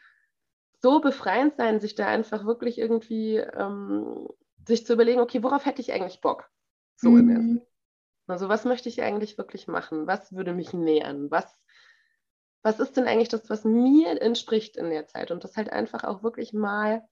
so 0.80 1.00
befreiend 1.00 1.56
sein, 1.56 1.80
sich 1.80 1.94
da 1.94 2.06
einfach 2.06 2.44
wirklich 2.44 2.78
irgendwie 2.78 3.36
ähm, 3.36 4.28
sich 4.66 4.86
zu 4.86 4.94
überlegen, 4.94 5.20
okay, 5.20 5.42
worauf 5.42 5.66
hätte 5.66 5.80
ich 5.80 5.92
eigentlich 5.92 6.20
Bock? 6.20 6.50
So 6.96 7.10
mhm. 7.10 7.30
im. 7.30 7.62
Also 8.26 8.48
was 8.48 8.64
möchte 8.64 8.88
ich 8.88 9.02
eigentlich 9.02 9.38
wirklich 9.38 9.66
machen? 9.66 10.06
Was 10.06 10.32
würde 10.32 10.52
mich 10.52 10.72
nähern? 10.72 11.30
Was, 11.30 11.60
was 12.62 12.78
ist 12.78 12.96
denn 12.96 13.08
eigentlich 13.08 13.28
das, 13.28 13.50
was 13.50 13.64
mir 13.64 14.22
entspricht 14.22 14.76
in 14.76 14.90
der 14.90 15.06
Zeit? 15.06 15.32
Und 15.32 15.42
das 15.42 15.56
halt 15.56 15.70
einfach 15.70 16.04
auch 16.04 16.22
wirklich 16.22 16.52
mal 16.52 17.02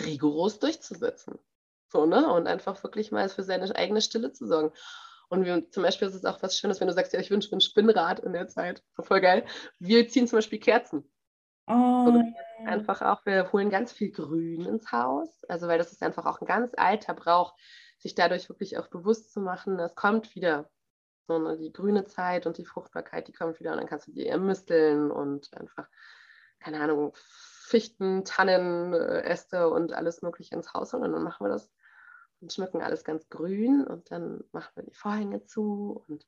rigoros 0.00 0.58
durchzusetzen. 0.58 1.38
So, 1.88 2.06
ne? 2.06 2.32
Und 2.32 2.48
einfach 2.48 2.82
wirklich 2.82 3.12
mal 3.12 3.28
für 3.28 3.44
seine 3.44 3.74
eigene 3.76 4.00
Stille 4.00 4.32
zu 4.32 4.46
sorgen. 4.46 4.72
Und 5.34 5.44
wir, 5.44 5.68
zum 5.70 5.82
Beispiel 5.82 6.06
ist 6.06 6.14
es 6.14 6.24
auch 6.24 6.40
was 6.42 6.56
Schönes, 6.56 6.80
wenn 6.80 6.86
du 6.86 6.94
sagst, 6.94 7.12
ja, 7.12 7.18
ich 7.18 7.30
wünsche 7.30 7.50
mir 7.50 7.56
ein 7.56 7.60
Spinnrad 7.60 8.20
in 8.20 8.32
der 8.32 8.46
Zeit. 8.46 8.84
Voll 9.00 9.20
geil. 9.20 9.44
Wir 9.80 10.08
ziehen 10.08 10.28
zum 10.28 10.38
Beispiel 10.38 10.60
Kerzen. 10.60 11.10
Oh, 11.66 12.22
einfach 12.66 13.02
auch, 13.02 13.24
wir 13.26 13.50
holen 13.50 13.68
ganz 13.70 13.90
viel 13.90 14.12
Grün 14.12 14.64
ins 14.64 14.92
Haus. 14.92 15.44
Also, 15.48 15.66
weil 15.66 15.78
das 15.78 15.90
ist 15.90 16.02
einfach 16.02 16.24
auch 16.26 16.40
ein 16.40 16.46
ganz 16.46 16.72
alter 16.76 17.14
Brauch, 17.14 17.56
sich 17.98 18.14
dadurch 18.14 18.48
wirklich 18.48 18.78
auch 18.78 18.88
bewusst 18.88 19.32
zu 19.32 19.40
machen, 19.40 19.78
es 19.80 19.94
kommt 19.96 20.34
wieder. 20.36 20.70
So, 21.26 21.38
ne, 21.38 21.56
die 21.56 21.72
grüne 21.72 22.04
Zeit 22.04 22.46
und 22.46 22.58
die 22.58 22.66
Fruchtbarkeit, 22.66 23.26
die 23.26 23.32
kommt 23.32 23.58
wieder 23.58 23.72
und 23.72 23.78
dann 23.78 23.86
kannst 23.86 24.06
du 24.06 24.12
die 24.12 24.26
ermisteln 24.26 25.10
und 25.10 25.48
einfach, 25.54 25.88
keine 26.60 26.80
Ahnung, 26.80 27.12
Fichten, 27.16 28.24
Tannen, 28.24 28.92
äh, 28.92 29.22
Äste 29.22 29.70
und 29.70 29.94
alles 29.94 30.20
Mögliche 30.20 30.54
ins 30.54 30.74
Haus 30.74 30.92
holen. 30.92 31.02
Und 31.02 31.12
dann 31.12 31.22
machen 31.22 31.44
wir 31.44 31.50
das 31.50 31.72
und 32.44 32.52
schmücken 32.52 32.82
alles 32.82 33.04
ganz 33.04 33.28
grün 33.30 33.86
und 33.86 34.10
dann 34.10 34.44
machen 34.52 34.72
wir 34.76 34.82
die 34.84 34.94
Vorhänge 34.94 35.44
zu 35.46 36.04
und 36.08 36.26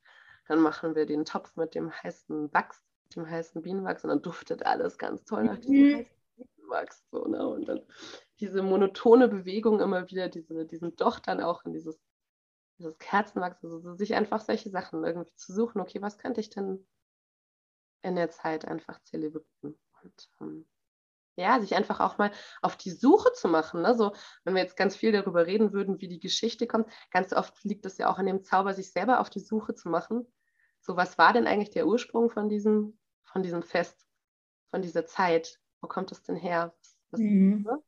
dann 0.48 0.61
machen 0.61 0.94
wir 0.94 1.05
den 1.05 1.26
Topf 1.26 1.55
mit 1.57 1.74
dem 1.74 1.92
heißen 1.92 2.52
Wachs, 2.55 2.83
dem 3.14 3.29
heißen 3.29 3.61
Bienenwachs 3.61 4.02
und 4.02 4.11
dann 4.11 4.22
duftet 4.22 4.64
alles 4.64 4.96
ganz 4.96 5.24
toll 5.24 5.44
nach 5.44 5.59
diesem 5.59 5.74
mhm. 5.74 5.96
heißen 5.98 6.16
Bienenwachs. 6.37 7.05
So, 7.11 7.24
ne? 7.26 7.46
Und 7.46 7.68
dann 7.68 7.83
diese 8.40 8.62
monotone 8.62 9.29
Bewegung 9.29 9.81
immer 9.81 10.09
wieder, 10.11 10.31
diese, 10.31 10.64
diesen 10.64 10.96
Doch 10.96 11.18
dann 11.18 11.42
auch 11.42 11.64
in 11.66 11.74
dieses, 11.74 12.00
dieses 12.79 12.96
Kerzenwachs, 12.98 13.62
also 13.62 13.94
sich 13.94 14.14
einfach 14.14 14.40
solche 14.40 14.70
Sachen 14.70 15.05
irgendwie 15.05 15.35
zu 15.35 15.52
suchen, 15.52 15.83
okay, 15.83 16.00
was 16.00 16.16
könnte 16.16 16.40
ich 16.40 16.48
denn 16.48 16.87
in 18.00 18.16
der 18.16 18.31
Zeit 18.31 18.66
einfach 18.66 19.02
zelebrieren? 19.02 19.44
Und 20.02 20.31
ähm, 20.40 20.66
ja, 21.37 21.61
sich 21.61 21.75
einfach 21.75 22.01
auch 22.01 22.18
mal 22.18 22.31
auf 22.62 22.77
die 22.77 22.90
Suche 22.90 23.33
zu 23.33 23.49
machen. 23.49 23.83
Ne? 23.83 23.94
So, 23.94 24.12
wenn 24.44 24.55
wir 24.55 24.62
jetzt 24.62 24.77
ganz 24.77 24.96
viel 24.96 25.12
darüber 25.12 25.46
reden 25.46 25.72
würden, 25.72 26.01
wie 26.01 26.09
die 26.09 26.20
Geschichte 26.20 26.66
kommt, 26.66 26.88
ganz 27.11 27.33
oft 27.33 27.62
liegt 27.64 27.87
es 27.87 27.99
ja 27.99 28.11
auch 28.11 28.18
an 28.18 28.27
dem 28.27 28.42
Zauber, 28.42 28.75
sich 28.75 28.90
selber 28.90 29.20
auf 29.20 29.31
die 29.31 29.40
Suche 29.40 29.75
zu 29.75 29.88
machen. 29.88 30.27
So, 30.81 30.96
was 30.96 31.18
war 31.18 31.33
denn 31.33 31.46
eigentlich 31.46 31.70
der 31.70 31.87
Ursprung 31.87 32.31
von 32.31 32.49
diesem, 32.49 32.99
von 33.25 33.42
diesem 33.42 33.62
Fest, 33.62 34.07
von 34.70 34.83
dieser 34.83 35.07
Zeit? 35.07 35.61
Wo 35.81 35.88
kommt 35.88 36.11
es 36.11 36.22
denn 36.22 36.37
her? 36.37 36.75
Was, 37.11 37.20
mhm. 37.20 37.64
ne? 37.66 37.83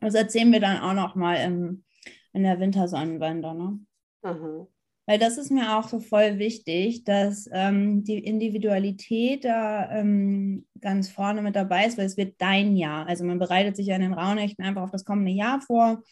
Das 0.00 0.14
erzählen 0.14 0.52
wir 0.52 0.60
dann 0.60 0.78
auch 0.78 0.94
noch 0.94 1.14
mal 1.14 1.36
im, 1.36 1.84
in 2.32 2.42
der 2.42 2.58
Wintersonnenwende. 2.58 3.54
Ne? 3.54 3.86
Mhm. 4.22 4.66
Weil 5.06 5.18
das 5.18 5.36
ist 5.36 5.50
mir 5.50 5.76
auch 5.76 5.88
so 5.88 5.98
voll 5.98 6.38
wichtig, 6.38 7.02
dass 7.04 7.48
ähm, 7.52 8.04
die 8.04 8.18
Individualität 8.18 9.44
da 9.44 9.90
ähm, 9.90 10.64
ganz 10.80 11.08
vorne 11.08 11.42
mit 11.42 11.56
dabei 11.56 11.86
ist, 11.86 11.98
weil 11.98 12.06
es 12.06 12.16
wird 12.16 12.40
dein 12.40 12.76
Jahr. 12.76 13.06
Also 13.06 13.24
man 13.24 13.40
bereitet 13.40 13.76
sich 13.76 13.88
ja 13.88 13.96
in 13.96 14.02
den 14.02 14.14
Rauhnächten 14.14 14.64
einfach 14.64 14.82
auf 14.82 14.92
das 14.92 15.04
kommende 15.04 15.32
Jahr 15.32 15.60
vor, 15.60 16.02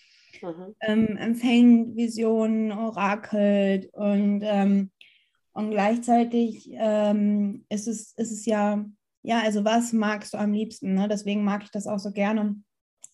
mhm. 0.43 0.75
ähm, 0.81 1.17
empfängt 1.17 1.97
Visionen, 1.97 2.73
orakelt 2.73 3.89
und, 3.93 4.43
ähm, 4.43 4.91
und 5.53 5.71
gleichzeitig 5.71 6.71
ähm, 6.73 7.65
ist, 7.69 7.87
es, 7.87 8.13
ist 8.15 8.33
es 8.33 8.45
ja, 8.45 8.85
ja, 9.23 9.41
also 9.41 9.65
was 9.65 9.93
magst 9.93 10.35
du 10.35 10.39
am 10.39 10.53
liebsten? 10.53 10.95
Ne? 10.95 11.07
Deswegen 11.09 11.45
mag 11.45 11.63
ich 11.63 11.71
das 11.71 11.87
auch 11.87 11.99
so 11.99 12.11
gerne 12.11 12.57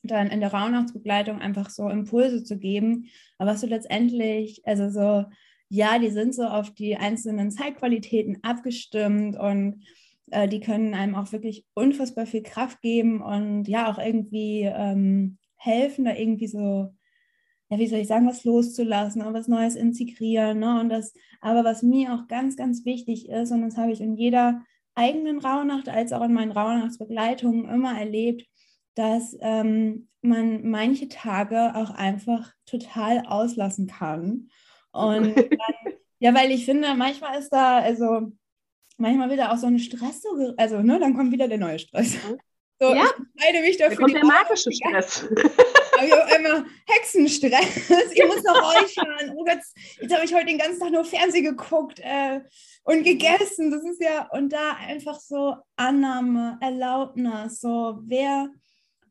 dann 0.02 0.28
in 0.28 0.40
der 0.40 0.52
Rauhnachtsbegleitung 0.52 1.40
einfach 1.40 1.68
so 1.68 1.88
Impulse 1.88 2.44
zu 2.44 2.58
geben, 2.58 3.08
aber 3.38 3.50
was 3.50 3.60
du 3.60 3.66
letztendlich, 3.66 4.62
also 4.64 4.88
so 4.88 5.26
ja, 5.68 5.98
die 5.98 6.10
sind 6.10 6.34
so 6.34 6.44
auf 6.44 6.70
die 6.72 6.96
einzelnen 6.96 7.50
Zeitqualitäten 7.50 8.38
abgestimmt 8.42 9.36
und 9.38 9.84
Äh, 10.32 10.48
die 10.48 10.58
können 10.58 10.92
einem 10.94 11.14
auch 11.14 11.30
wirklich 11.30 11.64
unfassbar 11.74 12.26
viel 12.26 12.42
Kraft 12.42 12.82
geben 12.82 13.22
und 13.22 13.68
ja 13.68 13.88
auch 13.88 13.96
irgendwie 13.98 14.62
ähm, 14.62 15.38
helfen, 15.54 16.04
da 16.04 16.14
irgendwie 16.16 16.48
so, 16.48 16.92
ja, 17.68 17.78
wie 17.78 17.86
soll 17.86 18.00
ich 18.00 18.08
sagen, 18.08 18.26
was 18.26 18.42
loszulassen 18.44 19.22
und 19.22 19.34
was 19.34 19.46
Neues 19.46 19.76
integrieren. 19.76 20.58
Ne? 20.58 20.80
Und 20.80 20.88
das, 20.88 21.12
aber 21.40 21.62
was 21.62 21.84
mir 21.84 22.12
auch 22.12 22.26
ganz, 22.26 22.56
ganz 22.56 22.84
wichtig 22.84 23.28
ist, 23.28 23.52
und 23.52 23.62
das 23.62 23.76
habe 23.76 23.92
ich 23.92 24.00
in 24.00 24.16
jeder 24.16 24.64
eigenen 24.96 25.38
Rauhnacht 25.38 25.88
als 25.88 26.12
auch 26.12 26.24
in 26.24 26.32
meinen 26.32 26.50
Rauhnachtsbegleitungen 26.50 27.68
immer 27.68 27.96
erlebt, 27.96 28.48
dass 28.96 29.36
ähm, 29.40 30.08
man 30.22 30.68
manche 30.68 31.08
Tage 31.08 31.76
auch 31.76 31.90
einfach 31.90 32.52
total 32.64 33.26
auslassen 33.26 33.86
kann. 33.86 34.48
Und 34.96 35.36
dann, 35.36 35.94
ja, 36.18 36.34
weil 36.34 36.50
ich 36.50 36.64
finde, 36.64 36.94
manchmal 36.94 37.38
ist 37.38 37.50
da, 37.50 37.78
also 37.78 38.32
manchmal 38.96 39.30
wieder 39.30 39.52
auch 39.52 39.56
so 39.56 39.66
ein 39.66 39.78
Stress, 39.78 40.22
so, 40.22 40.54
also 40.56 40.80
ne, 40.80 40.98
dann 40.98 41.14
kommt 41.14 41.32
wieder 41.32 41.48
der 41.48 41.58
neue 41.58 41.78
Stress. 41.78 42.16
So, 42.78 42.94
ja, 42.94 43.04
ich 43.04 43.42
entscheide 43.42 43.66
mich 43.66 43.78
dafür. 43.78 43.96
Da 43.96 44.02
kommt 44.02 44.14
der 44.16 44.24
magische 44.26 44.70
Stress. 44.70 45.22
habe 45.96 46.06
ich 46.06 46.12
auf 46.12 46.30
einmal 46.30 46.66
Hexenstress. 46.86 47.90
ich 48.12 48.26
muss 48.26 48.42
noch 48.42 48.82
euch 48.82 48.94
hören. 48.98 49.32
Oh 49.34 49.44
Gott, 49.46 49.60
jetzt 49.98 50.14
habe 50.14 50.26
ich 50.26 50.34
heute 50.34 50.44
den 50.44 50.58
ganzen 50.58 50.80
Tag 50.80 50.90
nur 50.90 51.06
Fernsehen 51.06 51.44
geguckt 51.44 52.00
äh, 52.00 52.42
und 52.84 53.02
gegessen. 53.02 53.70
Das 53.70 53.82
ist 53.82 54.02
ja, 54.02 54.28
und 54.32 54.52
da 54.52 54.76
einfach 54.86 55.18
so 55.18 55.56
Annahme, 55.76 56.58
Erlaubnis, 56.60 57.60
so 57.60 57.98
wer 58.02 58.50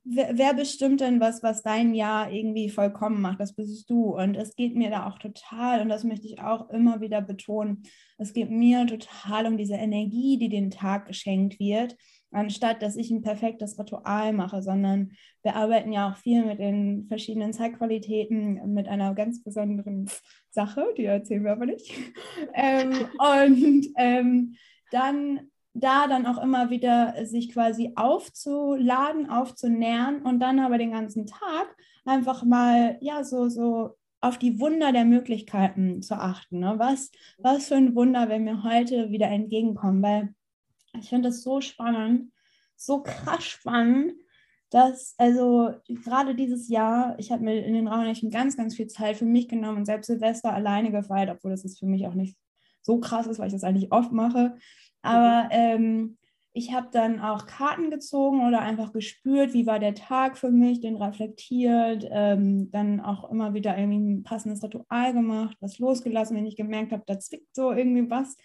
wer, 0.06 0.38
wer, 0.38 0.54
bestimmt 0.54 1.02
denn 1.02 1.20
was, 1.20 1.44
was 1.44 1.64
dein 1.64 1.94
Jahr 1.94 2.32
irgendwie 2.32 2.70
vollkommen 2.70 3.22
macht? 3.22 3.40
Das 3.40 3.54
bist 3.54 3.90
du. 3.90 4.16
Und 4.16 4.36
es 4.36 4.56
geht 4.56 4.76
mir 4.76 4.90
da 4.90 5.08
auch 5.08 5.18
total, 5.18 5.82
und 5.82 5.90
das 5.90 6.04
möchte 6.04 6.28
ich 6.28 6.40
auch 6.40 6.70
immer 6.70 7.02
wieder 7.02 7.22
betonen, 7.22 7.84
es 8.18 8.34
geht 8.34 8.50
mir 8.50 8.86
total 8.86 9.48
um 9.48 9.58
diese 9.58 9.76
Energie, 9.76 10.38
die 10.38 10.50
den 10.50 10.72
Tag 10.72 11.08
geschenkt 11.08 11.60
wird, 11.60 11.98
anstatt 12.32 12.82
dass 12.82 12.96
ich 12.96 13.10
ein 13.12 13.24
perfektes 13.24 13.78
Ritual 13.80 14.32
mache, 14.32 14.62
sondern 14.62 15.12
wir 15.44 15.56
arbeiten 15.56 15.92
ja 15.92 16.12
auch 16.12 16.18
viel 16.18 16.46
mit 16.46 16.60
den 16.60 17.08
verschiedenen 17.08 17.52
Zeitqualitäten, 17.52 18.74
mit 18.74 18.88
einer 18.88 19.14
ganz 19.16 19.44
besonderen 19.44 20.10
Sache, 20.52 20.86
die 20.98 21.06
erzählen 21.06 21.44
wir 21.44 21.52
aber 21.52 21.66
nicht. 21.66 21.92
ähm, 22.54 22.94
und 23.18 23.88
ähm, 23.98 24.56
dann 24.92 25.50
da 25.76 26.08
dann 26.08 26.26
auch 26.26 26.42
immer 26.42 26.70
wieder 26.70 27.14
sich 27.26 27.52
quasi 27.52 27.92
aufzuladen, 27.96 29.30
aufzunähren 29.30 30.22
und 30.22 30.40
dann 30.40 30.60
aber 30.60 30.78
den 30.78 30.92
ganzen 30.92 31.28
Tag 31.28 31.76
einfach 32.06 32.44
mal, 32.44 32.98
ja, 33.02 33.24
so, 33.24 33.50
so 33.50 33.98
auf 34.22 34.40
die 34.40 34.60
Wunder 34.60 34.94
der 34.94 35.06
Möglichkeiten 35.06 36.02
zu 36.02 36.16
achten. 36.16 36.60
Ne? 36.60 36.76
Was, 36.78 37.12
was 37.38 37.68
für 37.68 37.76
ein 37.76 37.94
Wunder, 37.94 38.30
wenn 38.30 38.46
wir 38.46 38.64
heute 38.64 39.12
wieder 39.12 39.28
entgegenkommen, 39.28 40.02
weil 40.02 40.34
ich 40.98 41.10
finde 41.10 41.30
das 41.30 41.44
so 41.44 41.60
spannend, 41.60 42.32
so 42.78 43.04
krass 43.04 43.44
spannend, 43.44 44.14
dass, 44.70 45.14
also 45.18 45.74
gerade 45.88 46.36
dieses 46.36 46.70
Jahr, 46.70 47.20
ich 47.20 47.32
habe 47.32 47.44
mir 47.44 47.66
in 47.66 47.74
den 47.74 47.88
Raunächten 47.88 48.30
ganz, 48.30 48.56
ganz 48.56 48.76
viel 48.76 48.88
Zeit 48.88 49.18
für 49.18 49.26
mich 49.26 49.48
genommen 49.48 49.80
und 49.80 49.86
selbst 49.86 50.08
Silvester 50.08 50.54
alleine 50.54 50.92
gefeiert, 50.92 51.30
obwohl 51.30 51.52
das 51.52 51.66
ist 51.66 51.80
für 51.80 51.86
mich 51.86 52.08
auch 52.08 52.14
nicht 52.14 52.38
so 52.82 53.00
krass 53.00 53.28
ist, 53.28 53.40
weil 53.40 53.48
ich 53.48 53.54
das 53.54 53.64
eigentlich 53.64 53.92
oft 53.92 54.12
mache. 54.12 54.56
Aber 55.06 55.50
ähm, 55.52 56.18
ich 56.54 56.74
habe 56.74 56.88
dann 56.92 57.20
auch 57.20 57.48
Karten 57.48 57.90
gezogen 57.90 58.48
oder 58.48 58.62
einfach 58.62 58.94
gespürt, 58.94 59.54
wie 59.54 59.66
war 59.68 59.80
der 59.80 59.94
Tag 59.94 60.38
für 60.38 60.52
mich, 60.52 60.80
den 60.80 60.96
reflektiert, 60.96 62.08
ähm, 62.10 62.72
dann 62.72 63.02
auch 63.02 63.30
immer 63.30 63.54
wieder 63.54 63.78
irgendwie 63.78 64.00
ein 64.00 64.24
passendes 64.24 64.64
Ritual 64.64 65.14
gemacht, 65.14 65.58
was 65.60 65.80
losgelassen, 65.80 66.38
wenn 66.38 66.46
ich 66.46 66.56
gemerkt 66.56 66.94
habe, 66.94 67.04
da 67.06 67.20
zwickt 67.20 67.54
so 67.54 67.74
irgendwie 67.74 68.10
was. 68.10 68.38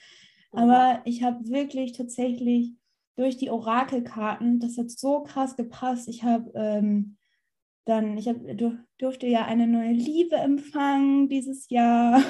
Aber 0.52 1.00
ich 1.04 1.22
habe 1.22 1.48
wirklich 1.48 1.92
tatsächlich 1.92 2.74
durch 3.16 3.36
die 3.36 3.50
Orakelkarten, 3.50 4.58
das 4.58 4.76
hat 4.76 4.90
so 4.90 5.22
krass 5.22 5.54
gepasst. 5.56 6.08
Ich 6.08 6.24
habe 6.24 6.50
ähm, 6.54 7.16
dann, 7.84 8.18
ich 8.18 8.28
hab, 8.28 8.36
durfte 8.98 9.26
ja 9.26 9.44
eine 9.44 9.66
neue 9.66 9.92
Liebe 9.92 10.36
empfangen 10.36 11.28
dieses 11.28 11.68
Jahr. 11.70 12.22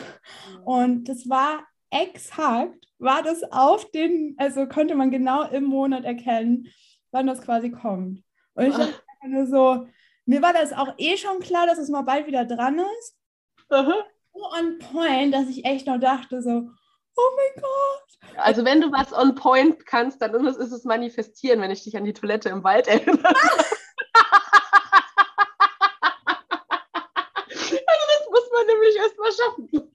Und 0.64 1.08
das 1.08 1.28
war 1.28 1.64
exakt 1.90 2.86
war 2.98 3.22
das 3.22 3.42
auf 3.50 3.90
den, 3.90 4.34
also 4.38 4.66
konnte 4.66 4.94
man 4.94 5.10
genau 5.10 5.44
im 5.44 5.64
Monat 5.64 6.04
erkennen, 6.04 6.68
wann 7.10 7.26
das 7.26 7.42
quasi 7.42 7.70
kommt. 7.70 8.22
Und 8.54 8.66
ich 8.66 8.74
dachte 8.76 9.02
nur 9.28 9.46
so, 9.46 9.86
mir 10.26 10.42
war 10.42 10.52
das 10.52 10.72
auch 10.72 10.94
eh 10.98 11.16
schon 11.16 11.40
klar, 11.40 11.66
dass 11.66 11.78
es 11.78 11.88
mal 11.88 12.02
bald 12.02 12.26
wieder 12.26 12.44
dran 12.44 12.78
ist. 12.78 13.16
Aha. 13.68 14.04
So 14.32 14.40
on 14.58 14.78
point, 14.78 15.34
dass 15.34 15.48
ich 15.48 15.64
echt 15.64 15.86
noch 15.86 15.98
dachte 15.98 16.42
so, 16.42 16.50
oh 16.50 17.30
mein 17.36 17.62
Gott. 17.62 18.36
Also 18.36 18.64
wenn 18.64 18.80
du 18.80 18.92
was 18.92 19.12
on 19.12 19.34
point 19.34 19.84
kannst, 19.86 20.22
dann 20.22 20.46
ist 20.46 20.58
es 20.58 20.84
manifestieren, 20.84 21.60
wenn 21.60 21.70
ich 21.70 21.84
dich 21.84 21.96
an 21.96 22.04
die 22.04 22.12
Toilette 22.12 22.48
im 22.48 22.62
Wald 22.62 22.86
erinnere. 22.86 23.18
also 23.24 23.36
das 27.48 28.28
muss 28.30 28.50
man 28.52 28.66
nämlich 28.66 28.96
erstmal 28.96 29.32
schaffen. 29.32 29.89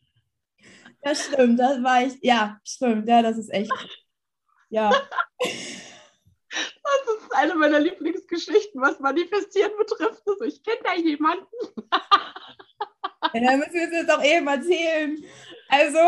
Das 1.06 1.26
stimmt, 1.26 1.60
das 1.60 1.84
war 1.84 2.02
ich. 2.02 2.18
Ja, 2.24 2.60
stimmt. 2.64 3.08
Ja, 3.08 3.22
das 3.22 3.38
ist 3.38 3.50
echt. 3.54 3.72
Ja. 4.70 4.90
Das 5.40 7.16
ist 7.20 7.32
eine 7.36 7.54
meiner 7.54 7.80
Lieblingsgeschichten, 7.80 8.82
was 8.82 9.00
Manifestieren 9.00 9.72
betrifft. 9.78 10.24
Also 10.26 10.46
ich 10.46 10.64
kenne 10.64 10.80
da 10.84 10.96
jemanden. 10.96 11.46
Ja, 11.92 13.40
dann 13.40 13.60
müssen 13.60 13.74
wir 13.74 13.84
es 13.84 13.92
jetzt 13.92 14.10
auch 14.12 14.24
eben 14.24 14.48
erzählen. 14.48 15.24
Also, 15.70 16.00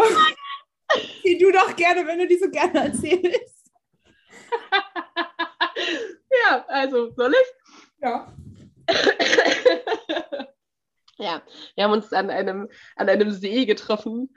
die 1.23 1.37
du 1.37 1.51
doch 1.51 1.75
gerne, 1.75 2.07
wenn 2.07 2.17
du 2.17 2.27
die 2.27 2.39
so 2.39 2.49
gerne 2.49 2.85
erzählst. 2.85 3.71
Ja, 6.43 6.65
also, 6.67 7.13
soll 7.13 7.33
ich? 7.33 7.47
Ja. 8.01 8.33
Ja, 11.19 11.41
wir 11.75 11.83
haben 11.83 11.93
uns 11.93 12.13
an 12.13 12.29
einem, 12.29 12.69
an 12.95 13.09
einem 13.09 13.31
See 13.31 13.65
getroffen 13.65 14.35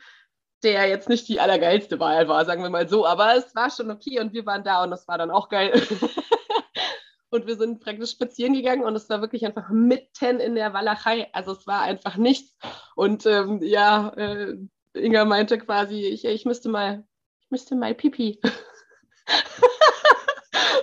der 0.63 0.89
jetzt 0.89 1.09
nicht 1.09 1.29
die 1.29 1.41
allergeilste 1.41 1.99
Wahl 2.01 2.29
war, 2.29 2.45
sagen 2.45 2.63
wir 2.63 2.71
mal 2.71 2.89
so. 2.89 3.07
Aber 3.07 3.35
es 3.37 3.55
war 3.55 3.71
schon 3.71 3.91
okay 3.91 4.21
und 4.21 4.33
wir 4.33 4.47
waren 4.47 4.65
da 4.65 4.83
und 4.83 4.91
das 4.91 5.09
war 5.09 5.19
dann 5.19 5.31
auch 5.31 5.49
geil. 5.49 5.73
und 7.31 7.47
wir 7.47 7.57
sind 7.57 7.81
praktisch 7.81 8.11
spazieren 8.11 8.55
gegangen 8.55 8.85
und 8.85 8.95
es 8.95 9.09
war 9.09 9.21
wirklich 9.21 9.47
einfach 9.47 9.71
mitten 9.71 10.41
in 10.41 10.55
der 10.55 10.73
Walachei. 10.73 11.29
Also 11.33 11.53
es 11.53 11.67
war 11.67 11.83
einfach 11.83 12.17
nichts. 12.17 12.57
Und 12.95 13.27
ähm, 13.27 13.61
ja, 13.63 14.09
äh, 14.17 14.57
Inga 14.95 15.25
meinte 15.25 15.59
quasi, 15.59 16.07
ich, 16.07 16.25
ich 16.25 16.45
müsste 16.45 16.69
mal, 16.69 17.05
ich 17.41 17.51
müsste 17.51 17.77
mal 17.77 17.95
Pipi. 17.95 18.41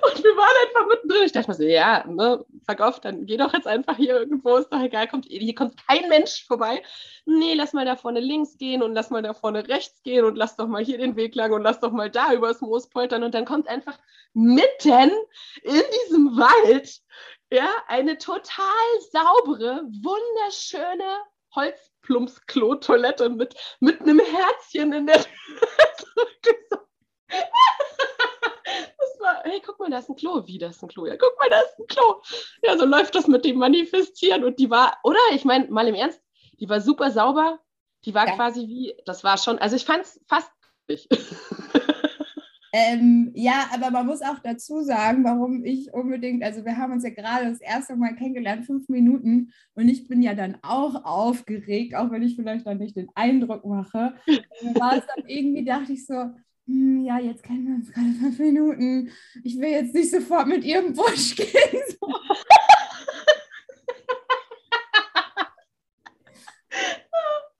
Und 0.07 0.23
wir 0.23 0.37
waren 0.37 0.67
einfach 0.67 0.87
mittendrin. 0.87 1.23
Ich 1.25 1.31
dachte 1.31 1.49
mir 1.49 1.55
so, 1.55 1.63
ja, 1.63 2.05
ne, 2.07 2.45
fuck 2.65 3.01
dann 3.01 3.25
geh 3.25 3.37
doch 3.37 3.53
jetzt 3.53 3.67
einfach 3.67 3.97
hier 3.97 4.19
irgendwo, 4.19 4.55
ist 4.55 4.71
doch 4.71 4.81
egal, 4.81 5.07
kommt, 5.07 5.25
hier 5.25 5.55
kommt 5.55 5.75
kein 5.87 6.07
Mensch 6.09 6.45
vorbei. 6.45 6.81
Nee, 7.25 7.53
lass 7.55 7.73
mal 7.73 7.85
da 7.85 7.95
vorne 7.95 8.19
links 8.19 8.57
gehen 8.57 8.83
und 8.83 8.93
lass 8.93 9.09
mal 9.09 9.21
da 9.21 9.33
vorne 9.33 9.67
rechts 9.67 10.01
gehen 10.03 10.25
und 10.25 10.35
lass 10.35 10.55
doch 10.55 10.67
mal 10.67 10.83
hier 10.83 10.97
den 10.97 11.15
Weg 11.15 11.35
lang 11.35 11.51
und 11.51 11.63
lass 11.63 11.79
doch 11.79 11.91
mal 11.91 12.09
da 12.09 12.33
übers 12.33 12.61
Moos 12.61 12.87
poltern. 12.89 13.23
Und 13.23 13.33
dann 13.33 13.45
kommt 13.45 13.67
einfach 13.67 13.97
mitten 14.33 15.11
in 15.63 15.83
diesem 16.05 16.37
Wald 16.37 17.01
ja, 17.51 17.69
eine 17.87 18.17
total 18.17 18.65
saubere, 19.11 19.83
wunderschöne 19.83 21.17
Holzplumpsklo-Toilette 21.55 23.29
mit, 23.29 23.55
mit 23.79 24.01
einem 24.01 24.19
Herzchen 24.19 24.93
in 24.93 25.07
der 25.07 25.23
Tür. 26.41 26.87
War, 29.27 29.43
hey, 29.43 29.61
guck 29.65 29.79
mal, 29.79 29.89
da 29.89 29.99
ist 29.99 30.09
ein 30.09 30.15
Klo. 30.15 30.43
Wie, 30.45 30.57
da 30.57 30.69
ist 30.69 30.81
ein 30.81 30.87
Klo? 30.87 31.05
Ja, 31.05 31.15
guck 31.17 31.37
mal, 31.39 31.49
da 31.49 31.59
ist 31.61 31.79
ein 31.79 31.87
Klo. 31.87 32.21
Ja, 32.63 32.77
so 32.77 32.85
läuft 32.85 33.15
das 33.15 33.27
mit 33.27 33.45
dem 33.45 33.57
Manifestieren. 33.57 34.43
Und 34.43 34.59
die 34.59 34.69
war, 34.69 34.97
oder? 35.03 35.19
Ich 35.33 35.45
meine, 35.45 35.67
mal 35.67 35.87
im 35.87 35.95
Ernst, 35.95 36.21
die 36.59 36.69
war 36.69 36.81
super 36.81 37.11
sauber. 37.11 37.59
Die 38.05 38.13
war 38.13 38.27
ja. 38.27 38.35
quasi 38.35 38.61
wie, 38.67 38.95
das 39.05 39.23
war 39.23 39.37
schon, 39.37 39.59
also 39.59 39.75
ich 39.75 39.85
fand 39.85 40.03
es 40.03 40.19
fast 40.27 40.51
Ähm, 42.73 43.31
ja, 43.33 43.69
aber 43.73 43.91
man 43.91 44.05
muss 44.05 44.21
auch 44.21 44.39
dazu 44.39 44.81
sagen, 44.81 45.23
warum 45.23 45.63
ich 45.63 45.91
unbedingt, 45.93 46.43
also 46.43 46.65
wir 46.65 46.77
haben 46.77 46.91
uns 46.91 47.03
ja 47.03 47.09
gerade 47.09 47.49
das 47.49 47.61
erste 47.61 47.95
Mal 47.95 48.15
kennengelernt, 48.15 48.65
fünf 48.65 48.89
Minuten, 48.89 49.51
und 49.73 49.87
ich 49.87 50.07
bin 50.07 50.21
ja 50.21 50.35
dann 50.35 50.57
auch 50.61 51.05
aufgeregt, 51.05 51.95
auch 51.95 52.11
wenn 52.11 52.23
ich 52.23 52.35
vielleicht 52.35 52.67
dann 52.67 52.77
nicht 52.77 52.97
den 52.97 53.09
Eindruck 53.15 53.65
mache. 53.65 54.15
war 54.75 54.97
es 54.97 55.05
dann 55.07 55.25
irgendwie, 55.27 55.63
dachte 55.63 55.93
ich 55.93 56.05
so, 56.05 56.31
ja, 56.67 57.19
jetzt 57.19 57.43
kennen 57.43 57.65
wir 57.65 57.75
uns 57.75 57.91
gerade 57.91 58.11
fünf 58.11 58.39
Minuten. 58.39 59.09
Ich 59.43 59.57
will 59.57 59.69
jetzt 59.69 59.95
nicht 59.95 60.11
sofort 60.11 60.47
mit 60.47 60.65
ihrem 60.65 60.93
Busch 60.95 61.35
gehen. 61.35 61.81
So. 61.99 62.07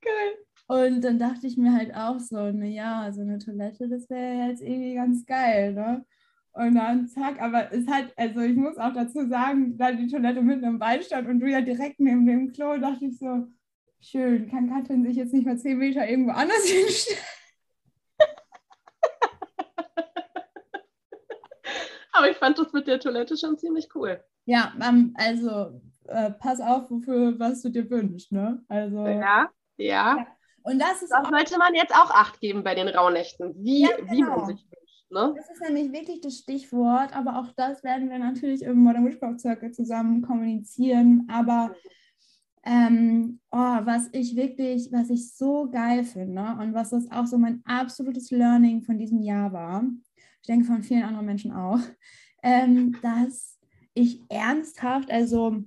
Geil. 0.02 0.38
Und 0.67 1.02
dann 1.02 1.17
dachte 1.17 1.48
ich 1.48 1.56
mir 1.56 1.74
halt 1.74 1.96
auch 1.96 2.20
so, 2.20 2.52
naja, 2.52 3.10
so 3.13 3.22
eine 3.22 3.39
Toilette, 3.39 3.88
das 3.88 4.10
wäre 4.10 4.50
jetzt 4.50 4.62
irgendwie 4.62 4.96
ganz 4.96 5.26
geil, 5.26 5.74
ne? 5.74 6.06
Und 6.52 6.76
dann 6.76 7.08
zack, 7.08 7.39
aber 7.39 7.72
es 7.72 7.88
hat, 7.88 8.12
also 8.17 8.41
ich 8.41 8.56
muss 8.56 8.78
auch 8.78 8.91
dazu 8.91 9.28
sagen, 9.28 9.78
da 9.78 9.91
die 9.91 10.08
Toilette 10.08 10.41
mitten 10.41 10.65
im 10.65 10.80
Wald 10.80 11.06
stand 11.06 11.28
und 11.30 11.39
du 11.39 11.48
ja 11.50 11.62
direkt 11.62 12.00
neben 12.00 12.26
dem 12.26 12.52
Klo, 12.52 12.78
dachte 12.78 13.06
ich 13.06 13.20
so, 13.20 13.48
schön, 14.02 14.50
kann 14.50 14.70
Katrin 14.70 15.06
sich 15.06 15.15
jetzt 15.15 15.34
nicht 15.34 15.46
mal 15.46 15.58
zehn 15.58 15.78
Meter 15.78 16.10
irgendwo 16.10 16.32
anders 16.32 16.65
hinstellen? 16.65 17.20
Ich 22.38 22.39
fand 22.39 22.60
das 22.60 22.71
mit 22.71 22.88
der 22.88 23.00
Toilette 23.00 23.36
schon 23.36 23.58
ziemlich 23.58 23.89
cool. 23.95 24.23
Ja, 24.45 24.73
ähm, 24.88 25.13
also 25.17 25.82
äh, 26.06 26.32
pass 26.32 26.62
auf, 26.62 26.89
wofür 26.91 27.39
was 27.39 27.63
du 27.63 27.69
dir 27.69 27.89
wünschst, 27.89 28.32
ne? 28.32 28.63
Also. 28.67 29.08
Ja, 29.08 29.50
ja. 29.78 30.17
ja. 30.17 30.28
Und 30.62 30.80
das 30.80 31.02
ist. 31.02 31.12
Das 31.12 31.28
sollte 31.28 31.58
man 31.58 31.73
jetzt 31.73 31.93
auch 31.95 32.12
Acht 32.12 32.39
geben 32.39 32.63
bei 32.63 32.76
den 32.76 32.88
Rauhnächten, 32.88 33.56
wie, 33.58 33.82
ja, 33.82 33.95
genau. 33.97 34.12
wie 34.12 34.21
man 34.21 34.34
genau. 34.36 34.45
sich 34.45 34.58
wünscht. 34.58 35.10
Ne? 35.10 35.34
Das 35.36 35.50
ist 35.50 35.62
nämlich 35.62 35.91
wirklich 35.91 36.21
das 36.21 36.38
Stichwort, 36.38 37.15
aber 37.15 37.39
auch 37.39 37.52
das 37.56 37.84
werden 37.84 38.10
wir 38.10 38.19
natürlich 38.19 38.62
im 38.62 38.78
Modern 38.78 39.06
Witchcraft 39.06 39.39
Circle 39.39 39.71
zusammen 39.71 40.21
kommunizieren. 40.21 41.28
Aber 41.32 41.73
ähm, 42.63 43.39
oh, 43.52 43.58
was 43.58 44.10
ich 44.12 44.36
wirklich, 44.36 44.91
was 44.91 45.10
ich 45.10 45.34
so 45.34 45.69
geil 45.71 46.04
finde 46.04 46.58
und 46.60 46.73
was 46.73 46.91
das 46.91 47.10
auch 47.10 47.26
so 47.26 47.38
mein 47.38 47.63
absolutes 47.65 48.30
Learning 48.30 48.84
von 48.84 49.00
diesem 49.00 49.21
Jahr 49.21 49.52
war, 49.54 49.84
ich 50.41 50.47
denke 50.47 50.65
von 50.65 50.84
vielen 50.84 51.04
anderen 51.04 51.26
Menschen 51.26 51.52
auch, 51.52 51.80
ähm, 52.43 52.97
dass 53.02 53.58
ich 53.93 54.21
ernsthaft, 54.30 55.12
also 55.12 55.63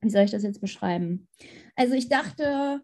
wie 0.00 0.10
soll 0.10 0.22
ich 0.22 0.30
das 0.30 0.42
jetzt 0.42 0.60
beschreiben? 0.60 1.28
Also 1.74 1.94
ich 1.94 2.08
dachte, 2.08 2.82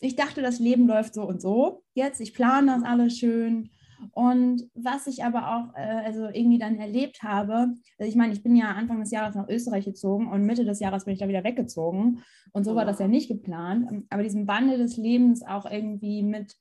ich 0.00 0.16
dachte, 0.16 0.42
das 0.42 0.58
Leben 0.58 0.86
läuft 0.86 1.14
so 1.14 1.22
und 1.26 1.40
so. 1.40 1.84
Jetzt, 1.94 2.20
ich 2.20 2.34
plane 2.34 2.68
das 2.68 2.82
alles 2.82 3.18
schön. 3.18 3.70
Und 4.12 4.62
was 4.74 5.06
ich 5.06 5.24
aber 5.24 5.54
auch 5.54 5.76
äh, 5.76 6.04
also 6.04 6.28
irgendwie 6.28 6.58
dann 6.58 6.78
erlebt 6.78 7.22
habe, 7.22 7.74
also 7.98 8.08
ich 8.08 8.16
meine, 8.16 8.32
ich 8.32 8.42
bin 8.42 8.56
ja 8.56 8.72
Anfang 8.72 9.00
des 9.00 9.10
Jahres 9.10 9.34
nach 9.34 9.48
Österreich 9.48 9.84
gezogen 9.84 10.30
und 10.30 10.46
Mitte 10.46 10.64
des 10.64 10.80
Jahres 10.80 11.04
bin 11.04 11.12
ich 11.12 11.20
da 11.20 11.28
wieder 11.28 11.44
weggezogen. 11.44 12.22
Und 12.52 12.64
so 12.64 12.74
war 12.74 12.86
das 12.86 12.98
ja 12.98 13.08
nicht 13.08 13.28
geplant. 13.28 14.06
Aber 14.08 14.22
diesen 14.22 14.48
Wandel 14.48 14.78
des 14.78 14.96
Lebens 14.96 15.42
auch 15.42 15.70
irgendwie 15.70 16.22
mit 16.22 16.56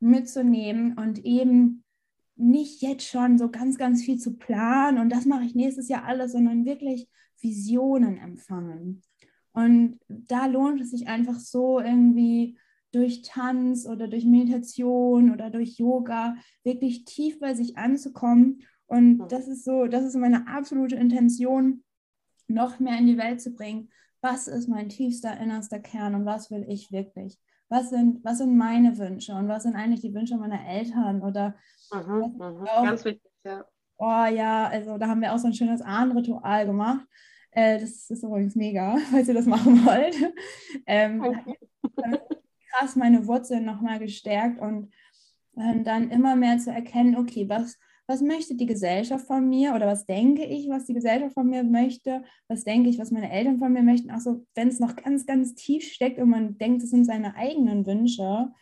mitzunehmen 0.00 0.98
und 0.98 1.24
eben 1.24 1.83
nicht 2.36 2.82
jetzt 2.82 3.06
schon 3.06 3.38
so 3.38 3.50
ganz, 3.50 3.78
ganz 3.78 4.02
viel 4.02 4.18
zu 4.18 4.36
planen 4.36 4.98
und 4.98 5.10
das 5.10 5.24
mache 5.24 5.44
ich 5.44 5.54
nächstes 5.54 5.88
Jahr 5.88 6.04
alles, 6.04 6.32
sondern 6.32 6.64
wirklich 6.64 7.08
Visionen 7.40 8.18
empfangen. 8.18 9.02
Und 9.52 10.00
da 10.08 10.46
lohnt 10.46 10.80
es 10.80 10.90
sich 10.90 11.06
einfach 11.06 11.38
so 11.38 11.78
irgendwie 11.78 12.58
durch 12.90 13.22
Tanz 13.22 13.86
oder 13.86 14.08
durch 14.08 14.24
Meditation 14.24 15.32
oder 15.32 15.50
durch 15.50 15.78
Yoga 15.78 16.36
wirklich 16.62 17.04
tief 17.04 17.38
bei 17.38 17.54
sich 17.54 17.76
anzukommen. 17.76 18.62
Und 18.86 19.28
das 19.28 19.48
ist 19.48 19.64
so, 19.64 19.86
das 19.86 20.04
ist 20.04 20.16
meine 20.16 20.46
absolute 20.48 20.96
Intention, 20.96 21.84
noch 22.46 22.78
mehr 22.78 22.98
in 22.98 23.06
die 23.06 23.18
Welt 23.18 23.40
zu 23.40 23.52
bringen. 23.52 23.90
Was 24.20 24.48
ist 24.48 24.68
mein 24.68 24.88
tiefster, 24.88 25.38
innerster 25.38 25.80
Kern 25.80 26.14
und 26.14 26.24
was 26.24 26.50
will 26.50 26.64
ich 26.68 26.90
wirklich? 26.92 27.38
Was 27.68 27.90
sind, 27.90 28.24
was 28.24 28.38
sind 28.38 28.56
meine 28.56 28.98
Wünsche 28.98 29.34
und 29.34 29.48
was 29.48 29.62
sind 29.62 29.74
eigentlich 29.74 30.00
die 30.00 30.14
Wünsche 30.14 30.36
meiner 30.36 30.66
Eltern 30.66 31.22
oder 31.22 31.56
mhm, 31.92 32.36
mhm. 32.38 32.64
ganz 32.64 33.04
wichtig, 33.04 33.30
ja. 33.44 33.64
Oh 33.96 34.26
ja, 34.26 34.66
also 34.66 34.98
da 34.98 35.08
haben 35.08 35.20
wir 35.20 35.32
auch 35.32 35.38
so 35.38 35.46
ein 35.46 35.54
schönes 35.54 35.80
Ahnenritual 35.80 36.66
gemacht. 36.66 37.06
Äh, 37.52 37.78
das 37.78 38.10
ist 38.10 38.22
übrigens 38.22 38.56
mega, 38.56 38.96
falls 39.10 39.28
ihr 39.28 39.34
das 39.34 39.46
machen 39.46 39.84
wollt. 39.86 40.16
Ähm, 40.86 41.22
krass 42.70 42.96
meine 42.96 43.26
Wurzeln 43.26 43.64
nochmal 43.64 43.98
gestärkt 43.98 44.60
und 44.60 44.92
äh, 45.56 45.80
dann 45.82 46.10
immer 46.10 46.34
mehr 46.36 46.58
zu 46.58 46.72
erkennen, 46.72 47.16
okay, 47.16 47.48
was, 47.48 47.78
was 48.06 48.20
möchte 48.20 48.54
die 48.54 48.66
Gesellschaft 48.66 49.26
von 49.26 49.48
mir 49.48 49.74
oder 49.74 49.86
was 49.86 50.06
denke 50.06 50.44
ich, 50.44 50.68
was 50.68 50.84
die 50.84 50.94
Gesellschaft 50.94 51.34
von 51.34 51.48
mir 51.48 51.64
möchte, 51.64 52.22
was 52.48 52.64
denke 52.64 52.90
ich, 52.90 52.98
was 52.98 53.10
meine 53.10 53.30
Eltern 53.30 53.58
von 53.58 53.72
mir 53.72 53.82
möchten. 53.82 54.10
Also 54.10 54.44
wenn 54.54 54.68
es 54.68 54.80
noch 54.80 54.96
ganz, 54.96 55.26
ganz 55.26 55.54
tief 55.54 55.84
steckt 55.84 56.18
und 56.18 56.28
man 56.28 56.58
denkt, 56.58 56.82
es 56.82 56.90
sind 56.90 57.04
seine 57.04 57.34
eigenen 57.36 57.86
Wünsche. 57.86 58.52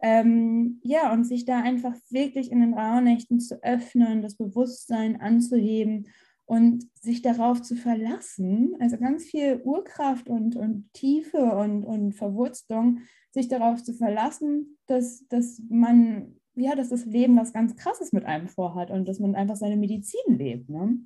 Ähm, 0.00 0.80
ja, 0.82 1.12
und 1.12 1.24
sich 1.24 1.44
da 1.46 1.60
einfach 1.60 1.94
wirklich 2.10 2.52
in 2.52 2.60
den 2.60 2.74
Rauhnächten 2.74 3.40
zu 3.40 3.62
öffnen, 3.62 4.20
das 4.20 4.34
Bewusstsein 4.34 5.20
anzuheben 5.20 6.08
und 6.46 6.86
sich 7.00 7.22
darauf 7.22 7.60
zu 7.60 7.76
verlassen, 7.76 8.76
also 8.78 8.98
ganz 8.98 9.24
viel 9.24 9.60
Urkraft 9.64 10.28
und, 10.28 10.54
und 10.54 10.92
Tiefe 10.92 11.38
und, 11.38 11.84
und 11.84 12.12
Verwurzlung, 12.12 13.00
sich 13.32 13.48
darauf 13.48 13.82
zu 13.82 13.92
verlassen, 13.92 14.78
dass, 14.86 15.26
dass 15.28 15.60
man, 15.68 16.36
ja, 16.56 16.74
dass 16.74 16.88
das 16.88 17.04
Leben 17.04 17.38
was 17.38 17.52
ganz 17.52 17.76
Krasses 17.76 18.12
mit 18.12 18.24
einem 18.24 18.48
vorhat 18.48 18.90
und 18.90 19.06
dass 19.06 19.20
man 19.20 19.34
einfach 19.34 19.56
seine 19.56 19.76
Medizin 19.76 20.38
lebt. 20.38 20.70
Ne? 20.70 20.98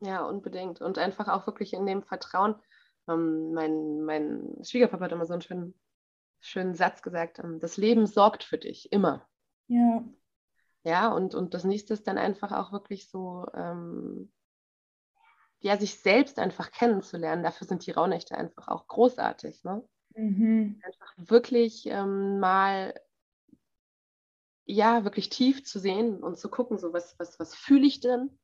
Ja, 0.00 0.24
unbedingt. 0.24 0.80
Und 0.80 0.98
einfach 0.98 1.28
auch 1.28 1.46
wirklich 1.46 1.74
in 1.74 1.86
dem 1.86 2.02
Vertrauen. 2.02 2.56
Ähm, 3.06 3.52
mein, 3.52 4.02
mein 4.02 4.56
Schwiegerpapa 4.62 5.04
hat 5.04 5.12
immer 5.12 5.26
so 5.26 5.34
einen 5.34 5.42
schönen, 5.42 5.74
schönen 6.40 6.74
Satz 6.74 7.02
gesagt, 7.02 7.38
ähm, 7.38 7.60
das 7.60 7.76
Leben 7.76 8.06
sorgt 8.06 8.44
für 8.44 8.58
dich, 8.58 8.90
immer. 8.92 9.28
Ja. 9.68 10.02
Ja, 10.84 11.12
und, 11.12 11.34
und 11.34 11.54
das 11.54 11.64
nächste 11.64 11.94
ist 11.94 12.06
dann 12.06 12.18
einfach 12.18 12.52
auch 12.52 12.72
wirklich 12.72 13.08
so, 13.08 13.46
ähm, 13.54 14.30
ja, 15.60 15.78
sich 15.78 16.00
selbst 16.00 16.38
einfach 16.38 16.70
kennenzulernen. 16.70 17.42
Dafür 17.42 17.66
sind 17.66 17.86
die 17.86 17.90
Rauhnächte 17.90 18.36
einfach 18.36 18.68
auch 18.68 18.86
großartig. 18.86 19.64
Ne? 19.64 19.82
Mhm. 20.14 20.80
Einfach 20.84 21.12
wirklich 21.16 21.86
ähm, 21.86 22.38
mal 22.38 22.94
ja, 24.66 25.04
wirklich 25.04 25.28
tief 25.28 25.64
zu 25.64 25.78
sehen 25.78 26.22
und 26.22 26.38
zu 26.38 26.48
gucken, 26.48 26.78
so 26.78 26.92
was, 26.92 27.18
was, 27.18 27.38
was 27.38 27.54
fühle 27.54 27.86
ich 27.86 28.00
denn? 28.00 28.38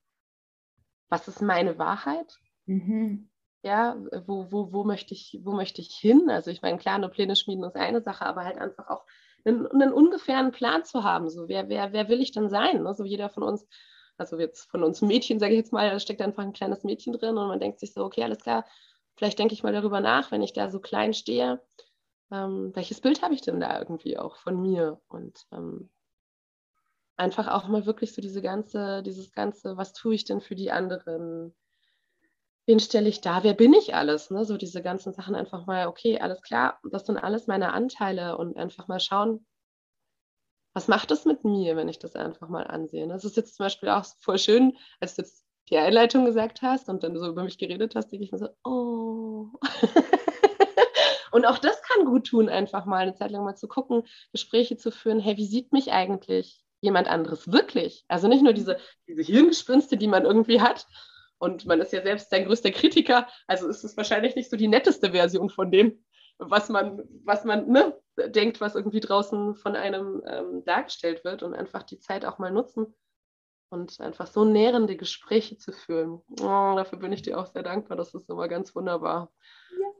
Was 1.09 1.28
ist 1.28 1.40
meine 1.42 1.78
Wahrheit? 1.78 2.38
Mhm. 2.66 3.30
Ja, 3.62 3.96
wo, 4.26 4.50
wo, 4.50 4.72
wo, 4.72 4.85
möchte 4.85 5.12
ich, 5.12 5.40
wo 5.42 5.52
möchte 5.52 5.80
ich 5.80 5.94
hin? 5.94 6.30
Also 6.30 6.50
ich 6.50 6.62
meine, 6.62 6.78
klar, 6.78 6.98
nur 6.98 7.11
Pläne 7.11 7.37
schmieden 7.37 7.64
ist 7.64 7.76
eine 7.76 8.00
Sache, 8.00 8.24
aber 8.24 8.44
halt 8.44 8.59
einfach 8.59 8.88
auch 8.88 9.04
einen, 9.44 9.66
einen 9.66 9.92
ungefähren 9.92 10.52
Plan 10.52 10.85
zu 10.85 11.04
haben. 11.04 11.28
So, 11.28 11.48
wer, 11.48 11.68
wer, 11.68 11.92
wer 11.92 12.09
will 12.09 12.20
ich 12.20 12.33
denn 12.33 12.48
sein? 12.48 12.83
Ne? 12.83 12.94
So 12.94 13.04
jeder 13.04 13.28
von 13.28 13.42
uns, 13.42 13.66
also 14.16 14.38
jetzt 14.38 14.70
von 14.70 14.83
uns 14.83 15.02
Mädchen, 15.02 15.38
sage 15.38 15.52
ich 15.52 15.59
jetzt 15.59 15.72
mal, 15.72 15.90
da 15.90 15.98
steckt 15.98 16.22
einfach 16.22 16.42
ein 16.42 16.52
kleines 16.52 16.85
Mädchen 16.85 17.12
drin 17.12 17.37
und 17.37 17.48
man 17.48 17.61
denkt 17.61 17.80
sich 17.80 17.92
so, 17.92 18.04
okay, 18.04 18.22
alles 18.22 18.38
klar, 18.38 18.64
vielleicht 19.16 19.38
denke 19.38 19.54
ich 19.54 19.62
mal 19.62 19.72
darüber 19.72 20.00
nach, 20.00 20.30
wenn 20.30 20.42
ich 20.42 20.52
da 20.52 20.70
so 20.70 20.80
klein 20.80 21.12
stehe, 21.12 21.61
ähm, 22.30 22.70
welches 22.74 23.00
Bild 23.00 23.22
habe 23.22 23.35
ich 23.35 23.42
denn 23.42 23.61
da 23.61 23.78
irgendwie 23.78 24.16
auch 24.16 24.37
von 24.37 24.61
mir? 24.61 25.00
Und 25.09 25.46
ähm, 25.52 25.90
einfach 27.20 27.48
auch 27.48 27.68
mal 27.68 27.87
wirklich 27.87 28.14
so 28.14 28.22
diese 28.22 28.42
ganze, 28.42 29.02
dieses 29.02 29.33
ganze, 29.33 29.76
was 29.76 29.92
tue 29.92 30.14
ich 30.14 30.24
denn 30.24 30.40
für 30.40 30.56
die 30.56 30.72
anderen? 30.72 31.54
Wen 32.66 32.80
stelle 32.80 33.09
ich 33.09 33.20
da? 33.20 33.44
Wer 33.44 33.54
bin 33.54 33.74
ich 33.74 33.94
alles? 33.94 34.30
Ne? 34.30 34.44
So 34.44 34.56
diese 34.56 34.83
ganzen 34.83 35.12
Sachen 35.12 35.35
einfach 35.35 35.66
mal, 35.66 35.87
okay, 35.87 36.18
alles 36.18 36.40
klar, 36.40 36.80
das 36.90 37.06
sind 37.06 37.18
alles 37.18 37.46
meine 37.46 37.72
Anteile 37.72 38.38
und 38.38 38.56
einfach 38.56 38.88
mal 38.88 39.00
schauen, 39.00 39.46
was 40.72 40.88
macht 40.88 41.11
das 41.11 41.24
mit 41.24 41.44
mir, 41.44 41.76
wenn 41.76 41.88
ich 41.88 41.98
das 41.98 42.16
einfach 42.16 42.48
mal 42.48 42.66
ansehe? 42.66 43.06
Das 43.06 43.24
ist 43.24 43.37
jetzt 43.37 43.56
zum 43.56 43.64
Beispiel 43.64 43.90
auch 43.90 44.04
voll 44.20 44.38
schön, 44.38 44.76
als 45.00 45.16
du 45.16 45.22
jetzt 45.22 45.44
die 45.68 45.76
Einleitung 45.76 46.24
gesagt 46.24 46.62
hast 46.62 46.88
und 46.88 47.02
dann 47.02 47.18
so 47.18 47.28
über 47.28 47.44
mich 47.44 47.59
geredet 47.59 47.94
hast, 47.96 48.11
denke 48.11 48.24
ich 48.24 48.33
mir 48.33 48.38
so, 48.38 48.48
oh. 48.64 49.48
und 51.33 51.44
auch 51.44 51.59
das 51.59 51.83
kann 51.83 52.06
gut 52.06 52.28
tun, 52.28 52.48
einfach 52.48 52.87
mal 52.87 52.98
eine 52.98 53.14
Zeit 53.14 53.30
lang 53.30 53.44
mal 53.44 53.56
zu 53.56 53.68
gucken, 53.68 54.04
Gespräche 54.33 54.76
zu 54.76 54.90
führen, 54.90 55.20
hey, 55.20 55.37
wie 55.37 55.46
sieht 55.46 55.72
mich 55.72 55.92
eigentlich 55.92 56.64
jemand 56.81 57.09
anderes 57.09 57.51
wirklich? 57.51 58.05
Also 58.09 58.29
nicht 58.29 58.43
nur 58.43 58.53
diese, 58.53 58.79
diese 59.07 59.23
Hirngespinste, 59.23 59.97
die 59.97 60.09
man 60.09 60.25
irgendwie 60.25 60.61
hat. 60.61 60.87
Und 61.38 61.66
man 61.66 61.81
ist 61.81 61.93
ja 61.93 62.03
selbst 62.03 62.31
sein 62.31 62.45
größter 62.45 62.71
Kritiker, 62.71 63.27
also 63.47 63.69
ist 63.69 63.83
es 63.83 63.97
wahrscheinlich 63.97 64.37
nicht 64.37 64.51
so 64.51 64.57
die 64.57 64.69
netteste 64.69 65.12
Version 65.12 65.49
von 65.49 65.71
dem, 65.71 66.05
was 66.38 66.69
man, 66.69 67.03
was 67.25 67.45
man 67.45 67.69
ne, 67.69 67.97
denkt, 68.29 68.61
was 68.61 68.75
irgendwie 68.75 69.01
draußen 69.01 69.55
von 69.55 69.75
einem 69.75 70.23
ähm, 70.27 70.64
dargestellt 70.64 71.25
wird 71.25 71.43
und 71.43 71.55
einfach 71.55 71.83
die 71.83 71.99
Zeit 71.99 72.27
auch 72.27 72.38
mal 72.38 72.51
nutzen, 72.51 72.95
und 73.71 74.01
einfach 74.01 74.27
so 74.27 74.45
nährende 74.45 74.97
Gespräche 74.97 75.57
zu 75.57 75.73
führen. 75.73 76.20
Oh, 76.41 76.74
dafür 76.76 76.99
bin 76.99 77.12
ich 77.12 77.22
dir 77.22 77.39
auch 77.39 77.47
sehr 77.47 77.62
dankbar. 77.62 77.97
Das 77.97 78.14
ist 78.14 78.28
immer 78.28 78.49
ganz 78.49 78.74
wunderbar. 78.74 79.33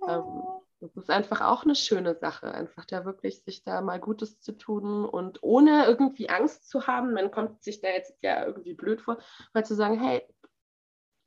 Ja. 0.07 0.19
Ähm, 0.19 0.43
das 0.81 0.97
ist 0.97 1.11
einfach 1.11 1.43
auch 1.43 1.65
eine 1.65 1.75
schöne 1.75 2.15
Sache, 2.15 2.53
einfach 2.53 2.87
da 2.87 3.05
wirklich 3.05 3.43
sich 3.43 3.63
da 3.65 3.83
mal 3.83 4.01
Gutes 4.01 4.41
zu 4.41 4.53
tun 4.53 5.05
und 5.05 5.43
ohne 5.43 5.85
irgendwie 5.87 6.31
Angst 6.31 6.69
zu 6.69 6.87
haben, 6.87 7.13
man 7.13 7.31
kommt 7.31 7.63
sich 7.63 7.81
da 7.81 7.89
jetzt 7.89 8.17
ja 8.23 8.47
irgendwie 8.47 8.75
blöd 8.75 9.03
vor, 9.03 9.19
mal 9.53 9.65
zu 9.65 9.75
sagen, 9.75 10.01
hey, 10.01 10.23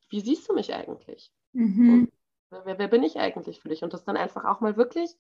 wie 0.10 0.22
siehst 0.22 0.50
du 0.50 0.54
mich 0.54 0.74
eigentlich? 0.74 1.32
Mhm. 1.54 2.12
Wer, 2.50 2.78
wer, 2.78 2.88
bin 2.88 3.04
ich 3.04 3.18
eigentlich 3.18 3.62
für 3.62 3.70
dich? 3.70 3.84
Und 3.84 3.94
das 3.94 4.06
dann 4.06 4.18
einfach 4.18 4.46
auch 4.46 4.60
mal 4.60 4.78
wirklich, 4.78 5.12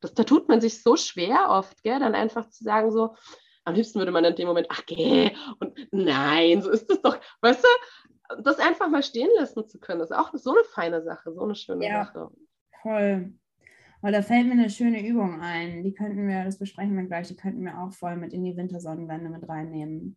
das, 0.00 0.14
da 0.14 0.24
tut 0.24 0.48
man 0.48 0.60
sich 0.60 0.82
so 0.82 0.96
schwer 0.96 1.48
oft, 1.50 1.82
gell? 1.82 1.98
dann 2.00 2.14
einfach 2.14 2.48
zu 2.48 2.64
sagen 2.64 2.90
so, 2.90 3.16
am 3.64 3.74
liebsten 3.74 3.98
würde 3.98 4.12
man 4.12 4.24
in 4.24 4.34
dem 4.34 4.48
Moment, 4.48 4.68
ach 4.70 4.84
geh, 4.86 5.32
und 5.58 5.78
nein, 5.90 6.62
so 6.62 6.70
ist 6.70 6.88
das 6.90 7.00
doch, 7.02 7.18
weißt 7.42 7.64
du, 7.64 8.42
das 8.42 8.58
einfach 8.58 8.88
mal 8.88 9.02
stehen 9.02 9.30
lassen 9.36 9.68
zu 9.68 9.78
können, 9.78 10.00
ist 10.00 10.14
auch 10.14 10.30
so 10.34 10.52
eine 10.52 10.64
feine 10.64 11.02
Sache, 11.02 11.32
so 11.32 11.42
eine 11.42 11.54
schöne 11.54 11.86
ja, 11.86 12.04
Sache. 12.04 12.30
Toll. 12.82 13.34
Aber 14.02 14.12
da 14.12 14.22
fällt 14.22 14.46
mir 14.46 14.52
eine 14.52 14.70
schöne 14.70 15.06
Übung 15.06 15.40
ein. 15.40 15.82
Die 15.82 15.92
könnten 15.92 16.26
wir, 16.26 16.44
das 16.44 16.58
besprechen 16.58 16.96
wir 16.96 17.04
gleich, 17.04 17.28
die 17.28 17.36
könnten 17.36 17.64
wir 17.64 17.78
auch 17.78 17.92
voll 17.92 18.16
mit 18.16 18.32
in 18.32 18.44
die 18.44 18.56
Wintersonnenwende 18.56 19.28
mit 19.28 19.48
reinnehmen. 19.48 20.16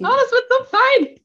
Oh, 0.00 0.04
das 0.04 0.32
wird 0.32 0.44
so 0.48 0.64
fein! 0.76 1.20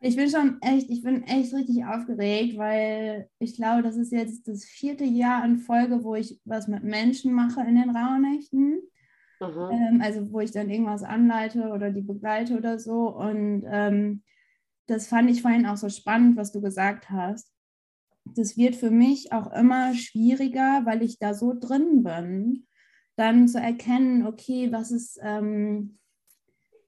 Ich 0.00 0.14
bin 0.14 0.30
schon 0.30 0.62
echt, 0.62 0.88
ich 0.90 1.02
bin 1.02 1.24
echt 1.24 1.52
richtig 1.52 1.84
aufgeregt, 1.84 2.56
weil 2.56 3.28
ich 3.40 3.56
glaube, 3.56 3.82
das 3.82 3.96
ist 3.96 4.12
jetzt 4.12 4.46
das 4.46 4.64
vierte 4.64 5.04
Jahr 5.04 5.44
in 5.44 5.58
Folge, 5.58 6.04
wo 6.04 6.14
ich 6.14 6.40
was 6.44 6.68
mit 6.68 6.84
Menschen 6.84 7.32
mache 7.32 7.62
in 7.62 7.74
den 7.74 7.90
Rauhnächten. 7.90 8.80
Ähm, 9.72 10.00
also 10.00 10.32
wo 10.32 10.38
ich 10.40 10.52
dann 10.52 10.70
irgendwas 10.70 11.02
anleite 11.02 11.70
oder 11.70 11.90
die 11.90 12.02
begleite 12.02 12.56
oder 12.56 12.78
so. 12.78 13.08
Und 13.08 13.64
ähm, 13.66 14.22
das 14.86 15.08
fand 15.08 15.30
ich 15.30 15.42
vorhin 15.42 15.66
auch 15.66 15.76
so 15.76 15.88
spannend, 15.88 16.36
was 16.36 16.52
du 16.52 16.60
gesagt 16.60 17.10
hast. 17.10 17.52
Das 18.34 18.56
wird 18.56 18.76
für 18.76 18.90
mich 18.90 19.32
auch 19.32 19.52
immer 19.52 19.94
schwieriger, 19.94 20.82
weil 20.84 21.02
ich 21.02 21.18
da 21.18 21.34
so 21.34 21.54
drin 21.58 22.02
bin, 22.02 22.66
dann 23.16 23.48
zu 23.48 23.58
erkennen, 23.58 24.26
okay, 24.26 24.70
was 24.70 24.90
ist, 24.90 25.18
ähm, 25.22 25.98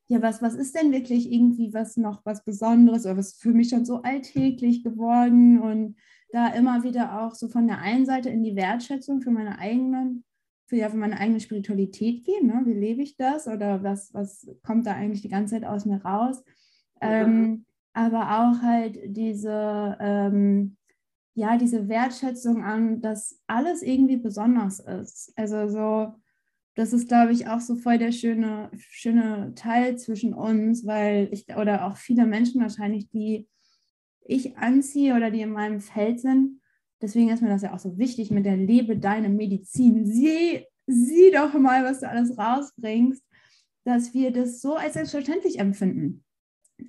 ja, 0.06 0.22
was, 0.22 0.42
was 0.42 0.54
ist 0.54 0.74
denn 0.74 0.92
wirklich 0.92 1.30
irgendwie 1.32 1.72
was 1.72 1.96
noch 1.96 2.24
was 2.24 2.44
Besonderes 2.44 3.04
oder 3.04 3.16
was 3.16 3.34
für 3.34 3.52
mich 3.52 3.68
schon 3.68 3.84
so 3.84 4.02
alltäglich 4.02 4.82
geworden 4.82 5.60
und 5.60 5.96
da 6.32 6.48
immer 6.48 6.84
wieder 6.84 7.20
auch 7.20 7.34
so 7.34 7.48
von 7.48 7.66
der 7.66 7.78
einen 7.78 8.06
Seite 8.06 8.28
in 8.30 8.42
die 8.42 8.56
Wertschätzung 8.56 9.20
für 9.20 9.30
meine 9.30 9.58
eigenen, 9.58 10.24
für, 10.66 10.76
ja, 10.76 10.88
für 10.88 10.96
meine 10.96 11.18
eigene 11.18 11.40
Spiritualität 11.40 12.24
gehen. 12.24 12.46
Ne? 12.46 12.62
Wie 12.64 12.72
lebe 12.72 13.02
ich 13.02 13.16
das 13.16 13.46
oder 13.48 13.82
was, 13.82 14.14
was 14.14 14.48
kommt 14.62 14.86
da 14.86 14.94
eigentlich 14.94 15.22
die 15.22 15.28
ganze 15.28 15.54
Zeit 15.54 15.64
aus 15.64 15.86
mir 15.86 16.02
raus? 16.04 16.42
Mhm. 17.00 17.08
Ähm, 17.08 17.64
aber 17.92 18.22
auch 18.40 18.62
halt 18.62 18.98
diese, 19.04 19.96
ähm, 20.00 20.76
ja, 21.40 21.56
diese 21.56 21.88
Wertschätzung 21.88 22.62
an, 22.62 23.00
dass 23.00 23.40
alles 23.46 23.82
irgendwie 23.82 24.18
besonders 24.18 24.78
ist. 24.78 25.32
Also 25.36 25.68
so, 25.68 26.14
das 26.74 26.92
ist, 26.92 27.08
glaube 27.08 27.32
ich, 27.32 27.48
auch 27.48 27.60
so 27.60 27.76
voll 27.76 27.96
der 27.96 28.12
schöne, 28.12 28.70
schöne 28.76 29.54
Teil 29.56 29.96
zwischen 29.96 30.34
uns, 30.34 30.86
weil 30.86 31.28
ich, 31.32 31.46
oder 31.56 31.86
auch 31.86 31.96
viele 31.96 32.26
Menschen 32.26 32.60
wahrscheinlich, 32.60 33.08
die 33.08 33.48
ich 34.22 34.58
anziehe 34.58 35.16
oder 35.16 35.30
die 35.30 35.40
in 35.40 35.52
meinem 35.52 35.80
Feld 35.80 36.20
sind. 36.20 36.60
Deswegen 37.00 37.30
ist 37.30 37.40
mir 37.40 37.48
das 37.48 37.62
ja 37.62 37.72
auch 37.72 37.78
so 37.78 37.96
wichtig 37.96 38.30
mit 38.30 38.44
der 38.44 38.58
Lebe 38.58 38.98
deine 38.98 39.30
Medizin. 39.30 40.04
Sieh, 40.06 40.66
sieh 40.86 41.30
doch 41.32 41.54
mal, 41.54 41.84
was 41.84 42.00
du 42.00 42.08
alles 42.08 42.36
rausbringst, 42.36 43.24
dass 43.84 44.12
wir 44.12 44.30
das 44.30 44.60
so 44.60 44.76
als 44.76 44.92
selbstverständlich 44.92 45.58
empfinden. 45.58 46.22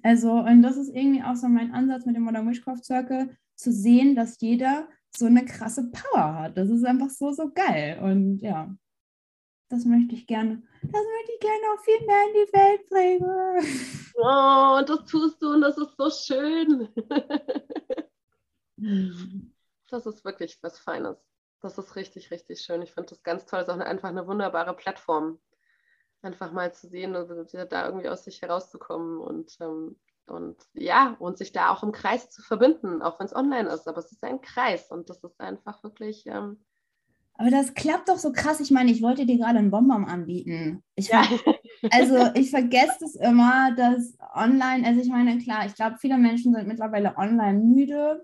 Also, 0.04 0.34
und 0.34 0.62
das 0.62 0.76
ist 0.76 0.94
irgendwie 0.94 1.24
auch 1.24 1.36
so 1.36 1.48
mein 1.48 1.72
Ansatz 1.72 2.06
mit 2.06 2.18
dem 2.18 2.24
Modern 2.24 2.50
Wishcraft 2.50 2.84
Circle, 2.84 3.38
zu 3.56 3.72
sehen, 3.72 4.16
dass 4.16 4.42
jeder 4.42 4.88
so 5.16 5.26
eine 5.26 5.46
krasse 5.46 5.90
Power 5.92 6.36
hat. 6.36 6.58
Das 6.58 6.70
ist 6.70 6.86
einfach 6.86 7.10
so, 7.10 7.32
so 7.32 7.52
geil. 7.52 8.00
Und 8.02 8.40
ja, 8.40 8.76
das 9.70 9.86
möchte 9.86 10.16
ich 10.16 10.28
gerne, 10.28 10.62
das 10.82 10.92
möchte 10.92 11.32
ich 11.34 11.40
gerne 11.40 11.64
auch 11.74 11.80
viel 11.84 12.06
mehr 12.06 12.24
in 12.28 12.34
die 12.34 12.52
Welt 12.54 12.90
bringen. 12.90 14.12
Oh, 14.24 14.76
und 14.78 14.90
das 14.90 15.06
tust 15.06 15.42
du 15.42 15.54
und 15.54 15.62
das 15.62 15.78
ist 15.78 15.96
so 15.98 16.10
schön. 16.10 16.90
Das 19.90 20.06
ist 20.06 20.26
wirklich 20.26 20.62
was 20.64 20.80
Feines. 20.80 21.18
Das 21.60 21.78
ist 21.78 21.96
richtig, 21.96 22.32
richtig 22.32 22.62
schön. 22.62 22.82
Ich 22.82 22.94
finde 22.94 23.10
das 23.10 23.22
ganz 23.24 23.46
toll. 23.46 23.60
Es 23.60 23.68
ist 23.68 23.74
auch 23.74 23.80
einfach 23.80 24.10
eine 24.10 24.26
wunderbare 24.26 24.74
Plattform. 24.74 25.40
Einfach 26.24 26.52
mal 26.52 26.74
zu 26.74 26.88
sehen, 26.88 27.14
da 27.14 27.86
irgendwie 27.86 28.10
aus 28.10 28.24
sich 28.24 28.42
herauszukommen 28.42 29.20
und, 29.20 29.56
ähm, 29.60 30.00
und 30.28 30.58
ja, 30.74 31.16
und 31.20 31.38
sich 31.38 31.52
da 31.52 31.70
auch 31.70 31.84
im 31.84 31.92
Kreis 31.92 32.30
zu 32.30 32.42
verbinden, 32.42 33.02
auch 33.02 33.20
wenn 33.20 33.28
es 33.28 33.36
online 33.36 33.70
ist. 33.70 33.88
Aber 33.88 34.00
es 34.00 34.12
ist 34.12 34.24
ein 34.24 34.42
Kreis 34.42 34.92
und 34.92 35.10
das 35.10 35.24
ist 35.24 35.40
einfach 35.40 35.84
wirklich. 35.84 36.26
Ähm, 36.28 36.64
aber 37.36 37.50
das 37.50 37.74
klappt 37.74 38.10
doch 38.10 38.18
so 38.18 38.32
krass. 38.32 38.60
Ich 38.60 38.72
meine, 38.72 38.92
ich 38.92 39.02
wollte 39.02 39.26
dir 39.26 39.38
gerade 39.38 39.58
einen 39.58 39.72
Bonbon 39.72 40.06
anbieten. 40.06 40.84
Ich 40.96 41.08
ja. 41.08 41.24
Also 41.90 42.30
ich 42.36 42.52
vergesse 42.52 43.04
es 43.04 43.16
immer, 43.16 43.74
dass 43.76 44.16
online, 44.36 44.86
also 44.86 45.02
ich 45.02 45.10
meine, 45.10 45.40
klar, 45.40 45.66
ich 45.66 45.74
glaube, 45.74 45.98
viele 46.00 46.20
Menschen 46.20 46.54
sind 46.54 46.68
mittlerweile 46.68 47.18
online 47.18 47.58
müde. 47.58 48.24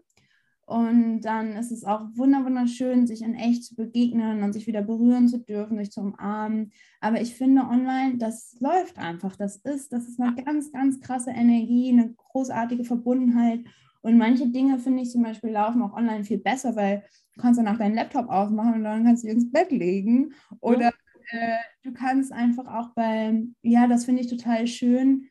Und 0.67 1.21
dann 1.21 1.53
ist 1.53 1.71
es 1.71 1.85
auch 1.85 2.01
wunderschön, 2.15 3.07
sich 3.07 3.21
in 3.21 3.35
echt 3.35 3.63
zu 3.63 3.73
begegnen 3.73 4.43
und 4.43 4.51
sich 4.51 4.67
wieder 4.67 4.81
berühren 4.81 5.29
zu 5.29 5.39
dürfen, 5.39 5.77
sich 5.77 5.93
zu 5.93 6.01
umarmen. 6.01 6.73
Aber 6.99 7.21
ich 7.21 7.35
finde 7.35 7.61
online, 7.61 8.17
das 8.17 8.57
läuft 8.59 8.97
einfach. 8.97 9.37
Das 9.37 9.55
ist, 9.55 9.93
das 9.93 10.09
ist 10.09 10.19
eine 10.19 10.35
ganz, 10.43 10.73
ganz 10.73 10.99
krasse 10.99 11.31
Energie, 11.31 11.93
eine 11.93 12.13
großartige 12.13 12.83
Verbundenheit. 12.83 13.61
Und 14.01 14.17
manche 14.17 14.49
Dinge, 14.49 14.77
finde 14.77 15.03
ich 15.03 15.09
zum 15.09 15.23
Beispiel, 15.23 15.51
laufen 15.51 15.81
auch 15.81 15.93
online 15.93 16.25
viel 16.25 16.39
besser, 16.39 16.75
weil 16.75 17.01
du 17.35 17.41
kannst 17.41 17.59
danach 17.59 17.77
deinen 17.77 17.95
Laptop 17.95 18.27
aufmachen 18.27 18.73
und 18.73 18.83
dann 18.83 19.05
kannst 19.05 19.23
du 19.23 19.29
ins 19.29 19.49
Bett 19.49 19.71
legen. 19.71 20.33
Oder 20.59 20.91
äh, 21.29 21.59
du 21.83 21.93
kannst 21.93 22.33
einfach 22.33 22.67
auch 22.67 22.89
beim, 22.93 23.55
ja, 23.61 23.87
das 23.87 24.03
finde 24.03 24.21
ich 24.21 24.27
total 24.27 24.67
schön. 24.67 25.29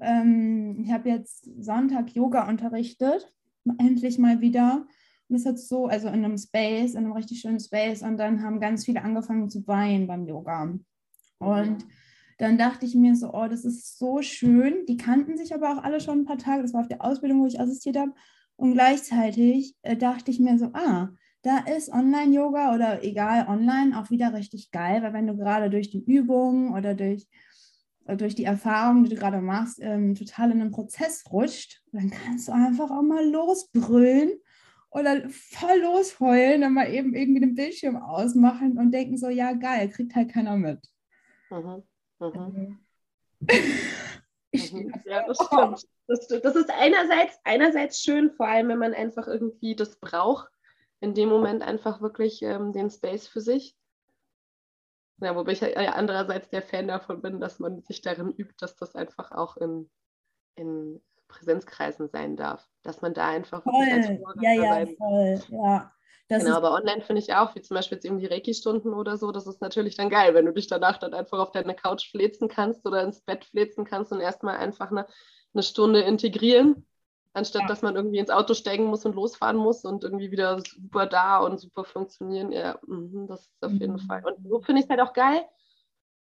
Ähm, 0.00 0.82
ich 0.84 0.92
habe 0.92 1.08
jetzt 1.08 1.48
Sonntag 1.64 2.14
Yoga 2.14 2.46
unterrichtet, 2.46 3.32
endlich 3.78 4.18
mal 4.18 4.40
wieder. 4.40 4.86
Und 5.28 5.36
es 5.36 5.46
hat 5.46 5.58
so, 5.58 5.86
also 5.86 6.08
in 6.08 6.24
einem 6.24 6.38
Space, 6.38 6.92
in 6.92 6.98
einem 7.04 7.12
richtig 7.12 7.40
schönen 7.40 7.60
Space. 7.60 8.02
Und 8.02 8.16
dann 8.18 8.42
haben 8.42 8.60
ganz 8.60 8.84
viele 8.84 9.02
angefangen 9.02 9.48
zu 9.50 9.66
weinen 9.66 10.06
beim 10.06 10.26
Yoga. 10.26 10.78
Und 11.38 11.86
dann 12.38 12.58
dachte 12.58 12.86
ich 12.86 12.94
mir 12.94 13.16
so, 13.16 13.32
oh, 13.32 13.48
das 13.48 13.64
ist 13.64 13.98
so 13.98 14.22
schön. 14.22 14.84
Die 14.86 14.96
kannten 14.96 15.36
sich 15.36 15.54
aber 15.54 15.72
auch 15.72 15.82
alle 15.82 16.00
schon 16.00 16.20
ein 16.20 16.24
paar 16.24 16.38
Tage. 16.38 16.62
Das 16.62 16.74
war 16.74 16.82
auf 16.82 16.88
der 16.88 17.04
Ausbildung, 17.04 17.40
wo 17.40 17.46
ich 17.46 17.60
assistiert 17.60 17.96
habe. 17.96 18.12
Und 18.56 18.74
gleichzeitig 18.74 19.76
äh, 19.82 19.96
dachte 19.96 20.30
ich 20.30 20.40
mir 20.40 20.58
so, 20.58 20.66
ah, 20.72 21.10
da 21.42 21.58
ist 21.58 21.92
Online-Yoga 21.92 22.74
oder 22.74 23.04
egal, 23.04 23.46
online 23.48 23.96
auch 23.98 24.10
wieder 24.10 24.34
richtig 24.34 24.72
geil, 24.72 25.02
weil 25.02 25.12
wenn 25.12 25.28
du 25.28 25.36
gerade 25.36 25.70
durch 25.70 25.90
die 25.90 26.02
Übung 26.02 26.72
oder 26.74 26.94
durch, 26.94 27.28
durch 28.14 28.34
die 28.34 28.44
Erfahrung, 28.44 29.04
die 29.04 29.10
du 29.10 29.16
gerade 29.16 29.40
machst, 29.40 29.80
ähm, 29.80 30.14
total 30.14 30.52
in 30.52 30.60
einen 30.60 30.70
Prozess 30.70 31.24
rutscht, 31.30 31.82
dann 31.92 32.10
kannst 32.10 32.48
du 32.48 32.52
einfach 32.52 32.90
auch 32.90 33.02
mal 33.02 33.28
losbrüllen 33.28 34.32
oder 34.90 35.28
voll 35.28 35.80
losheulen, 35.80 36.60
dann 36.60 36.74
mal 36.74 36.92
eben 36.92 37.14
irgendwie 37.14 37.40
den 37.40 37.54
Bildschirm 37.54 37.96
ausmachen 37.96 38.78
und 38.78 38.92
denken 38.92 39.18
so, 39.18 39.28
ja 39.28 39.52
geil, 39.52 39.90
kriegt 39.90 40.14
halt 40.14 40.32
keiner 40.32 40.56
mit. 40.56 40.80
Mhm. 41.50 41.82
Mhm. 42.20 42.78
mhm. 43.50 43.96
Ja, 45.04 45.26
das 45.26 45.38
stimmt. 45.38 45.86
Das, 46.06 46.28
das, 46.28 46.56
ist 46.56 46.70
einerseits, 46.70 47.38
einerseits 47.44 48.00
schön, 48.00 48.30
vor 48.30 48.46
allem 48.46 48.68
wenn 48.68 48.78
man 48.78 48.94
einfach 48.94 49.26
irgendwie 49.26 49.74
das 49.74 49.96
braucht, 49.96 50.48
in 51.00 51.14
dem 51.14 51.28
Moment 51.28 51.62
einfach 51.62 52.00
wirklich 52.00 52.42
ähm, 52.42 52.72
den 52.72 52.90
Space 52.90 53.26
für 53.26 53.40
sich. 53.40 53.76
Ja, 55.20 55.34
wobei 55.34 55.52
ich 55.52 55.60
ja 55.60 55.92
andererseits 55.92 56.50
der 56.50 56.62
Fan 56.62 56.88
davon 56.88 57.22
bin, 57.22 57.40
dass 57.40 57.58
man 57.58 57.82
sich 57.82 58.02
darin 58.02 58.32
übt, 58.32 58.56
dass 58.60 58.76
das 58.76 58.94
einfach 58.94 59.32
auch 59.32 59.56
in, 59.56 59.90
in 60.56 61.02
Präsenzkreisen 61.28 62.08
sein 62.08 62.36
darf. 62.36 62.68
Dass 62.82 63.00
man 63.00 63.14
da 63.14 63.28
einfach 63.28 63.62
voll. 63.62 63.86
ja, 64.40 64.52
ja, 64.52 64.86
voll. 64.98 65.40
Ja. 65.48 65.92
Das 66.28 66.42
genau, 66.42 66.56
aber 66.56 66.72
online 66.72 67.02
finde 67.02 67.22
ich 67.22 67.34
auch, 67.34 67.54
wie 67.54 67.62
zum 67.62 67.76
Beispiel 67.76 67.96
jetzt 67.96 68.04
eben 68.04 68.18
die 68.18 68.26
Reiki-Stunden 68.26 68.92
oder 68.92 69.16
so, 69.16 69.30
das 69.30 69.46
ist 69.46 69.60
natürlich 69.60 69.94
dann 69.94 70.10
geil, 70.10 70.34
wenn 70.34 70.44
du 70.44 70.52
dich 70.52 70.66
danach 70.66 70.98
dann 70.98 71.14
einfach 71.14 71.38
auf 71.38 71.52
deine 71.52 71.74
Couch 71.74 72.10
flezen 72.10 72.48
kannst 72.48 72.84
oder 72.84 73.02
ins 73.02 73.20
Bett 73.20 73.44
flezen 73.44 73.84
kannst 73.84 74.10
und 74.10 74.20
erstmal 74.20 74.56
einfach 74.56 74.90
eine, 74.90 75.06
eine 75.54 75.62
Stunde 75.62 76.00
integrieren 76.00 76.84
anstatt 77.36 77.62
ja. 77.62 77.68
dass 77.68 77.82
man 77.82 77.96
irgendwie 77.96 78.18
ins 78.18 78.30
Auto 78.30 78.54
steigen 78.54 78.84
muss 78.84 79.04
und 79.04 79.14
losfahren 79.14 79.56
muss 79.56 79.84
und 79.84 80.04
irgendwie 80.04 80.30
wieder 80.30 80.58
super 80.60 81.06
da 81.06 81.38
und 81.38 81.58
super 81.58 81.84
funktionieren. 81.84 82.50
Ja, 82.50 82.78
mh, 82.86 83.26
das 83.28 83.42
ist 83.42 83.62
auf 83.62 83.72
jeden 83.72 83.94
mhm. 83.94 84.00
Fall. 84.00 84.24
Und 84.24 84.48
so 84.48 84.60
finde 84.60 84.80
ich 84.80 84.86
es 84.86 84.90
halt 84.90 85.00
auch 85.00 85.12
geil, 85.12 85.44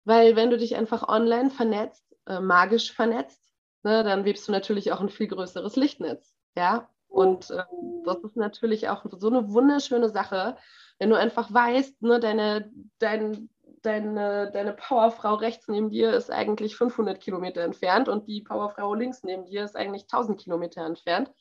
weil 0.04 0.36
wenn 0.36 0.50
du 0.50 0.58
dich 0.58 0.76
einfach 0.76 1.08
online 1.08 1.50
vernetzt, 1.50 2.06
äh, 2.28 2.40
magisch 2.40 2.92
vernetzt, 2.92 3.42
ne, 3.84 4.04
dann 4.04 4.26
webst 4.26 4.48
du 4.48 4.52
natürlich 4.52 4.92
auch 4.92 5.00
ein 5.00 5.10
viel 5.10 5.28
größeres 5.28 5.76
Lichtnetz. 5.78 6.36
Ja, 6.58 6.90
und 7.08 7.50
äh, 7.50 7.64
das 8.06 8.18
ist 8.24 8.36
natürlich 8.36 8.90
auch 8.90 9.06
so 9.10 9.28
eine 9.30 9.52
wunderschöne 9.52 10.10
Sache, 10.10 10.58
wenn 11.00 11.10
du 11.10 11.18
einfach 11.18 11.52
weißt, 11.54 12.02
ne, 12.02 12.20
deine, 12.20 12.72
dein, 13.00 13.50
deine, 13.86 14.52
deine 14.52 14.74
Powerfrau 14.74 15.36
rechts 15.36 15.68
neben 15.68 15.90
dir 15.90 16.14
ist 16.14 16.32
eigentlich 16.32 16.76
500 16.76 17.20
Kilometer 17.20 17.62
entfernt 17.62 18.10
und 18.10 18.28
die 18.28 18.42
Powerfrau 18.42 18.94
links 18.94 19.24
neben 19.24 19.46
dir 19.46 19.64
ist 19.64 19.76
eigentlich 19.76 20.04
1000 20.04 20.40
Kilometer 20.40 20.86
entfernt. 20.86 21.32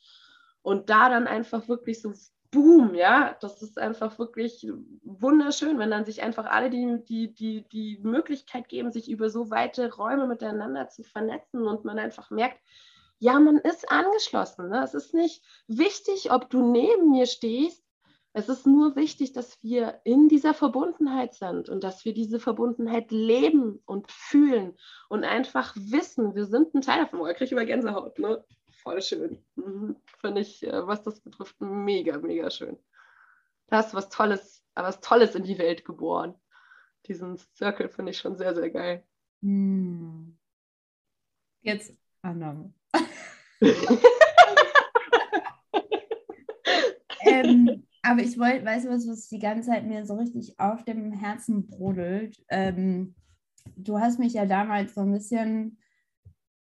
Und 0.61 0.89
da 0.89 1.09
dann 1.09 1.27
einfach 1.27 1.67
wirklich 1.67 2.01
so 2.01 2.13
boom, 2.51 2.95
ja, 2.95 3.37
das 3.41 3.61
ist 3.61 3.77
einfach 3.77 4.17
wirklich 4.17 4.67
wunderschön, 5.03 5.77
wenn 5.79 5.91
dann 5.91 6.05
sich 6.05 6.21
einfach 6.21 6.45
alle 6.45 6.69
die, 6.69 7.03
die, 7.05 7.33
die, 7.33 7.67
die 7.69 7.99
Möglichkeit 8.01 8.69
geben, 8.69 8.91
sich 8.91 9.09
über 9.09 9.29
so 9.29 9.49
weite 9.51 9.93
Räume 9.93 10.27
miteinander 10.27 10.89
zu 10.89 11.03
vernetzen 11.03 11.67
und 11.67 11.85
man 11.85 11.99
einfach 11.99 12.31
merkt, 12.31 12.59
ja, 13.19 13.39
man 13.39 13.57
ist 13.57 13.91
angeschlossen. 13.91 14.69
Ne? 14.69 14.83
Es 14.83 14.93
ist 14.93 15.13
nicht 15.13 15.43
wichtig, 15.67 16.31
ob 16.31 16.49
du 16.49 16.61
neben 16.71 17.11
mir 17.11 17.25
stehst 17.25 17.83
es 18.39 18.49
ist 18.49 18.65
nur 18.65 18.95
wichtig, 18.95 19.33
dass 19.33 19.61
wir 19.61 19.99
in 20.05 20.29
dieser 20.29 20.53
Verbundenheit 20.53 21.33
sind 21.33 21.69
und 21.69 21.83
dass 21.83 22.05
wir 22.05 22.13
diese 22.13 22.39
Verbundenheit 22.39 23.11
leben 23.11 23.81
und 23.85 24.09
fühlen 24.09 24.77
und 25.09 25.23
einfach 25.25 25.75
wissen, 25.75 26.35
wir 26.35 26.45
sind 26.45 26.73
ein 26.73 26.81
Teil 26.81 27.03
davon. 27.03 27.19
Oh, 27.19 27.27
ich 27.27 27.35
kriege 27.35 27.51
über 27.51 27.65
Gänsehaut, 27.65 28.17
ne? 28.17 28.43
Voll 28.81 29.01
schön. 29.01 29.43
Mhm. 29.55 29.97
Finde 30.21 30.41
ich, 30.41 30.65
äh, 30.65 30.87
was 30.87 31.03
das 31.03 31.19
betrifft, 31.19 31.59
mega, 31.59 32.17
mega 32.17 32.49
schön. 32.49 32.79
Da 33.67 33.77
hast 33.77 33.91
du 33.93 33.97
was 33.97 34.09
Tolles, 34.09 34.63
was 34.73 35.01
Tolles 35.01 35.35
in 35.35 35.43
die 35.43 35.57
Welt 35.57 35.83
geboren. 35.83 36.33
Diesen 37.07 37.37
Circle 37.55 37.89
finde 37.89 38.11
ich 38.11 38.19
schon 38.19 38.37
sehr, 38.37 38.55
sehr 38.55 38.69
geil. 38.69 39.05
Hm. 39.41 40.37
Jetzt 41.61 41.93
Annahme. 42.21 42.73
ähm, 47.25 47.85
aber 48.01 48.21
ich 48.21 48.39
wollte, 48.39 48.65
weißt 48.65 48.85
du 48.85 48.89
was, 48.89 49.07
was 49.07 49.27
die 49.27 49.39
ganze 49.39 49.69
Zeit 49.69 49.85
mir 49.85 50.05
so 50.05 50.15
richtig 50.15 50.59
auf 50.59 50.83
dem 50.83 51.11
Herzen 51.11 51.67
brodelt? 51.67 52.43
Ähm, 52.49 53.15
du 53.75 53.99
hast 53.99 54.19
mich 54.19 54.33
ja 54.33 54.45
damals 54.45 54.95
so 54.95 55.01
ein 55.01 55.11
bisschen, 55.11 55.77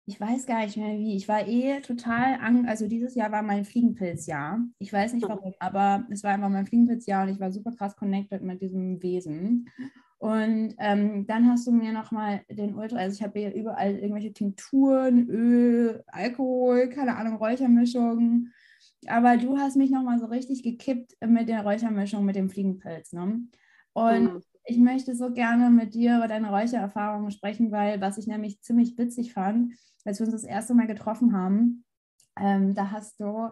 ich 0.05 0.19
weiß 0.19 0.47
gar 0.47 0.65
nicht 0.65 0.77
mehr 0.77 0.97
wie, 0.97 1.15
ich 1.15 1.27
war 1.27 1.47
eh 1.47 1.81
total, 1.81 2.39
an, 2.39 2.65
also 2.65 2.87
dieses 2.87 3.15
Jahr 3.15 3.31
war 3.31 3.43
mein 3.43 3.63
Fliegenpilzjahr. 3.63 4.59
Ich 4.79 4.91
weiß 4.91 5.13
nicht 5.13 5.27
warum, 5.27 5.53
aber 5.59 6.05
es 6.09 6.23
war 6.23 6.31
einfach 6.33 6.49
mein 6.49 6.65
Fliegenpilzjahr 6.65 7.23
und 7.23 7.29
ich 7.29 7.39
war 7.39 7.51
super 7.51 7.71
krass 7.71 7.95
connected 7.95 8.41
mit 8.41 8.61
diesem 8.61 9.01
Wesen. 9.03 9.69
Und 10.17 10.75
ähm, 10.79 11.25
dann 11.27 11.47
hast 11.49 11.65
du 11.65 11.71
mir 11.71 11.93
nochmal 11.93 12.41
den 12.49 12.75
Ultra, 12.75 12.97
also 12.97 13.15
ich 13.15 13.23
habe 13.23 13.39
hier 13.39 13.53
überall 13.53 13.95
irgendwelche 13.95 14.33
Tinkturen, 14.33 15.29
Öl, 15.29 16.03
Alkohol, 16.07 16.89
keine 16.89 17.15
Ahnung, 17.15 17.37
Räuchermischungen. 17.37 18.51
Aber 19.09 19.37
du 19.37 19.57
hast 19.57 19.75
mich 19.75 19.91
nochmal 19.91 20.19
so 20.19 20.25
richtig 20.25 20.63
gekippt 20.63 21.15
mit 21.25 21.49
der 21.49 21.63
Räuchermischung 21.63 22.25
mit 22.25 22.35
dem 22.35 22.49
Fliegenpilz. 22.49 23.13
Ne? 23.13 23.41
Und 23.93 24.23
mhm. 24.23 24.41
ich 24.65 24.77
möchte 24.77 25.15
so 25.15 25.31
gerne 25.31 25.69
mit 25.69 25.93
dir 25.93 26.17
über 26.17 26.27
deine 26.27 26.49
Räuchererfahrungen 26.49 27.31
sprechen, 27.31 27.71
weil 27.71 28.01
was 28.01 28.17
ich 28.17 28.27
nämlich 28.27 28.61
ziemlich 28.61 28.97
witzig 28.97 29.33
fand, 29.33 29.73
als 30.05 30.19
wir 30.19 30.25
uns 30.25 30.33
das 30.33 30.43
erste 30.43 30.73
Mal 30.73 30.87
getroffen 30.87 31.33
haben, 31.33 31.83
ähm, 32.39 32.73
da 32.73 32.91
hast 32.91 33.19
du 33.19 33.49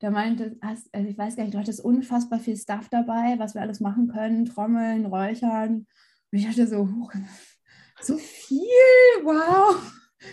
da 0.00 0.10
meinte, 0.10 0.56
hast, 0.62 0.88
also 0.94 1.08
ich 1.08 1.18
weiß 1.18 1.36
gar 1.36 1.42
nicht, 1.42 1.54
du 1.54 1.58
hattest 1.58 1.84
unfassbar 1.84 2.38
viel 2.38 2.56
Stuff 2.56 2.88
dabei, 2.88 3.34
was 3.38 3.54
wir 3.54 3.62
alles 3.62 3.80
machen 3.80 4.08
können, 4.08 4.44
Trommeln, 4.44 5.06
Räuchern. 5.06 5.86
Und 6.30 6.38
ich 6.38 6.46
dachte 6.46 6.66
so, 6.66 6.88
so 8.00 8.16
viel, 8.16 8.68
wow. 9.24 9.76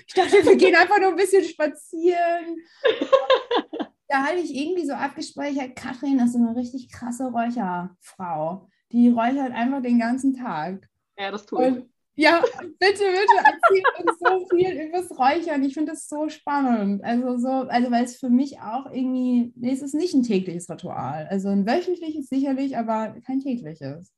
Ich 0.08 0.14
dachte, 0.14 0.44
wir 0.44 0.56
gehen 0.56 0.76
einfach 0.76 1.00
nur 1.00 1.10
ein 1.10 1.16
bisschen 1.16 1.44
spazieren. 1.44 2.58
da 4.08 4.24
hatte 4.24 4.40
ich 4.40 4.56
irgendwie 4.56 4.86
so 4.86 4.94
abgespeichert, 4.94 5.76
Katrin 5.76 6.20
ist 6.20 6.34
so 6.34 6.40
eine 6.40 6.56
richtig 6.56 6.92
krasse 6.92 7.26
Räucherfrau. 7.32 8.70
Die 8.92 9.10
räuchert 9.10 9.52
einfach 9.52 9.82
den 9.82 10.00
ganzen 10.00 10.36
Tag. 10.36 10.88
Ja, 11.18 11.32
das 11.32 11.46
tue 11.46 11.68
ich. 11.68 11.86
Ja, 12.18 12.42
bitte, 12.80 13.04
bitte, 13.04 13.44
erzähl 13.44 13.84
uns 14.00 14.20
so 14.20 14.48
viel 14.56 14.88
über 14.88 15.00
das 15.00 15.12
Räuchern. 15.12 15.64
Ich 15.64 15.74
finde 15.74 15.92
das 15.92 16.08
so 16.08 16.30
spannend. 16.30 17.04
Also, 17.04 17.38
so, 17.38 17.50
also 17.50 17.92
weil 17.92 18.06
es 18.06 18.18
für 18.18 18.30
mich 18.30 18.62
auch 18.62 18.86
irgendwie, 18.86 19.52
nee, 19.58 19.74
es 19.74 19.82
ist 19.82 19.96
nicht 19.96 20.14
ein 20.14 20.24
tägliches 20.24 20.70
Ritual. 20.70 21.28
Also 21.30 21.50
ein 21.50 21.68
wöchentliches 21.68 22.28
sicherlich, 22.28 22.78
aber 22.78 23.16
kein 23.26 23.42
tägliches. 23.42 24.14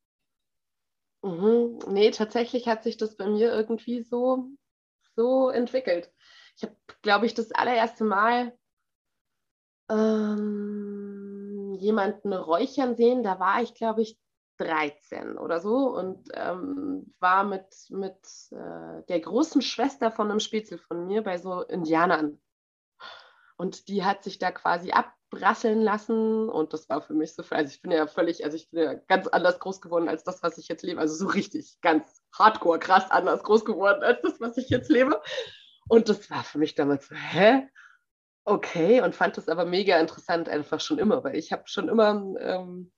Mhm. 1.24 1.80
Nee, 1.90 2.12
tatsächlich 2.12 2.68
hat 2.68 2.84
sich 2.84 2.98
das 2.98 3.18
bei 3.18 3.28
mir 3.28 3.52
irgendwie 3.52 4.04
so, 4.04 4.52
so 5.16 5.50
entwickelt. 5.50 6.12
Ich 6.56 6.64
habe, 6.64 6.76
glaube 7.02 7.26
ich, 7.26 7.34
das 7.34 7.52
allererste 7.52 8.04
Mal 8.04 8.57
ähm, 9.90 11.76
jemanden 11.80 12.34
räuchern 12.34 12.96
sehen. 12.96 13.24
Da 13.24 13.40
war 13.40 13.62
ich, 13.62 13.74
glaube 13.74 14.02
ich, 14.02 14.20
13 14.58 15.38
oder 15.38 15.60
so 15.60 15.96
und 15.96 16.30
ähm, 16.34 17.14
war 17.20 17.44
mit, 17.44 17.68
mit 17.90 18.18
äh, 18.52 19.04
der 19.08 19.20
großen 19.20 19.62
Schwester 19.62 20.12
von 20.12 20.30
einem 20.30 20.40
Spätzle 20.40 20.78
von 20.78 21.06
mir 21.08 21.24
bei 21.24 21.38
so 21.38 21.62
Indianern. 21.62 22.40
Und 23.58 23.88
die 23.88 24.04
hat 24.04 24.24
sich 24.24 24.40
da 24.40 24.52
quasi 24.52 24.92
abbrasseln 24.92 25.82
lassen 25.82 26.50
und 26.50 26.74
das 26.74 26.90
war 26.90 27.02
für 27.02 27.14
mich 27.14 27.34
so, 27.34 27.44
also 27.50 27.72
ich 27.72 27.82
bin 27.82 27.92
ja 27.92 28.08
völlig, 28.08 28.44
also 28.44 28.56
ich 28.56 28.70
bin 28.70 28.84
ja 28.84 28.94
ganz 28.94 29.28
anders 29.28 29.60
groß 29.60 29.82
geworden 29.82 30.10
als 30.10 30.24
das, 30.24 30.44
was 30.44 30.58
ich 30.58 30.68
jetzt 30.68 30.84
lebe. 30.84 31.00
Also 31.00 31.16
so 31.16 31.28
richtig, 31.28 31.78
ganz 31.82 32.24
hardcore, 32.34 32.80
krass 32.80 33.10
anders 33.10 33.44
groß 33.44 33.66
geworden 33.66 34.04
als 34.04 34.22
das, 34.22 34.40
was 34.40 34.58
ich 34.58 34.70
jetzt 34.70 34.90
lebe. 34.90 35.22
Und 35.88 36.10
das 36.10 36.30
war 36.30 36.44
für 36.44 36.60
mich 36.60 36.76
damals 36.76 37.08
so, 37.08 37.16
hä? 37.16 37.68
Okay, 38.50 39.02
und 39.02 39.14
fand 39.14 39.36
das 39.36 39.50
aber 39.50 39.66
mega 39.66 40.00
interessant 40.00 40.48
einfach 40.48 40.80
schon 40.80 41.00
immer, 41.00 41.24
weil 41.24 41.36
ich 41.36 41.52
habe 41.52 41.64
schon 41.66 41.90
immer 41.90 42.34
ähm, 42.40 42.92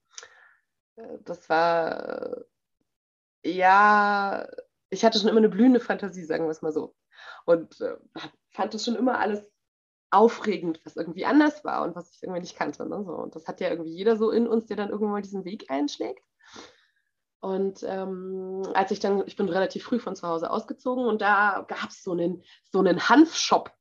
das 1.24 1.48
war, 1.48 2.44
ja, 3.44 4.48
ich 4.90 5.04
hatte 5.04 5.18
schon 5.18 5.28
immer 5.28 5.38
eine 5.38 5.48
blühende 5.48 5.80
Fantasie, 5.80 6.24
sagen 6.24 6.44
wir 6.44 6.50
es 6.50 6.62
mal 6.62 6.72
so. 6.72 6.94
Und 7.46 7.80
äh, 7.80 7.96
fand 8.50 8.74
das 8.74 8.84
schon 8.84 8.96
immer 8.96 9.18
alles 9.18 9.50
aufregend, 10.10 10.80
was 10.84 10.96
irgendwie 10.96 11.24
anders 11.24 11.64
war 11.64 11.84
und 11.84 11.94
was 11.94 12.14
ich 12.14 12.22
irgendwie 12.22 12.40
nicht 12.40 12.56
kannte. 12.56 12.86
Ne? 12.88 13.04
So. 13.04 13.12
Und 13.12 13.36
das 13.36 13.46
hat 13.46 13.60
ja 13.60 13.70
irgendwie 13.70 13.94
jeder 13.94 14.16
so 14.16 14.30
in 14.30 14.48
uns, 14.48 14.66
der 14.66 14.76
dann 14.76 14.90
irgendwann 14.90 15.12
mal 15.12 15.22
diesen 15.22 15.44
Weg 15.44 15.70
einschlägt. 15.70 16.24
Und 17.40 17.82
ähm, 17.84 18.62
als 18.74 18.90
ich 18.90 19.00
dann, 19.00 19.26
ich 19.26 19.36
bin 19.36 19.48
relativ 19.48 19.84
früh 19.84 19.98
von 19.98 20.16
zu 20.16 20.26
Hause 20.26 20.50
ausgezogen 20.50 21.06
und 21.06 21.22
da 21.22 21.64
gab 21.68 21.88
es 21.88 22.02
so 22.02 22.12
einen, 22.12 22.42
so 22.70 22.80
einen 22.80 23.08
Hanfshop 23.08 23.72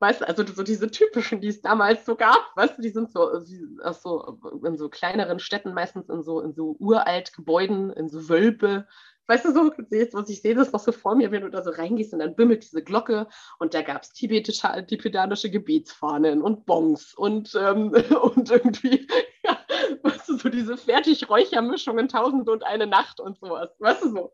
Weißt 0.00 0.22
du, 0.22 0.28
also 0.28 0.44
so 0.46 0.62
diese 0.62 0.90
typischen, 0.90 1.42
die 1.42 1.48
es 1.48 1.60
damals 1.60 2.06
so 2.06 2.16
gab, 2.16 2.38
weißt 2.56 2.78
du, 2.78 2.82
die 2.82 2.88
sind 2.88 3.12
so, 3.12 3.38
so 3.38 4.38
in 4.64 4.78
so 4.78 4.88
kleineren 4.88 5.38
Städten, 5.38 5.74
meistens 5.74 6.08
in 6.08 6.22
so, 6.22 6.40
in 6.40 6.54
so 6.54 6.74
uralt 6.78 7.34
Gebäuden, 7.34 7.90
in 7.90 8.08
so 8.08 8.30
Wölbe. 8.30 8.86
Weißt 9.26 9.44
du, 9.44 9.52
so, 9.52 9.70
was 9.70 10.28
ich 10.30 10.40
sehe, 10.40 10.54
das 10.54 10.72
noch 10.72 10.80
so 10.80 10.90
vor 10.90 11.14
mir, 11.16 11.30
wenn 11.30 11.42
du 11.42 11.50
da 11.50 11.62
so 11.62 11.70
reingehst 11.70 12.14
und 12.14 12.20
dann 12.20 12.34
bimmelt 12.34 12.62
diese 12.62 12.82
Glocke 12.82 13.28
und 13.58 13.74
da 13.74 13.82
gab 13.82 14.02
es 14.02 14.12
tibetische, 14.14 15.50
Gebetsfahnen 15.50 16.40
und 16.40 16.64
Bongs 16.64 17.12
und, 17.12 17.54
ähm, 17.54 17.90
und 18.22 18.50
irgendwie, 18.50 19.06
ja, 19.44 19.58
weißt 20.02 20.30
du, 20.30 20.38
so 20.38 20.48
diese 20.48 20.78
Fertigräuchermischungen, 20.78 22.08
Tausend 22.08 22.48
und 22.48 22.64
eine 22.64 22.86
Nacht 22.86 23.20
und 23.20 23.38
sowas, 23.38 23.68
weißt 23.78 24.04
du 24.04 24.08
so. 24.08 24.32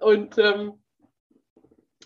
Und 0.00 0.36
ähm, 0.36 0.82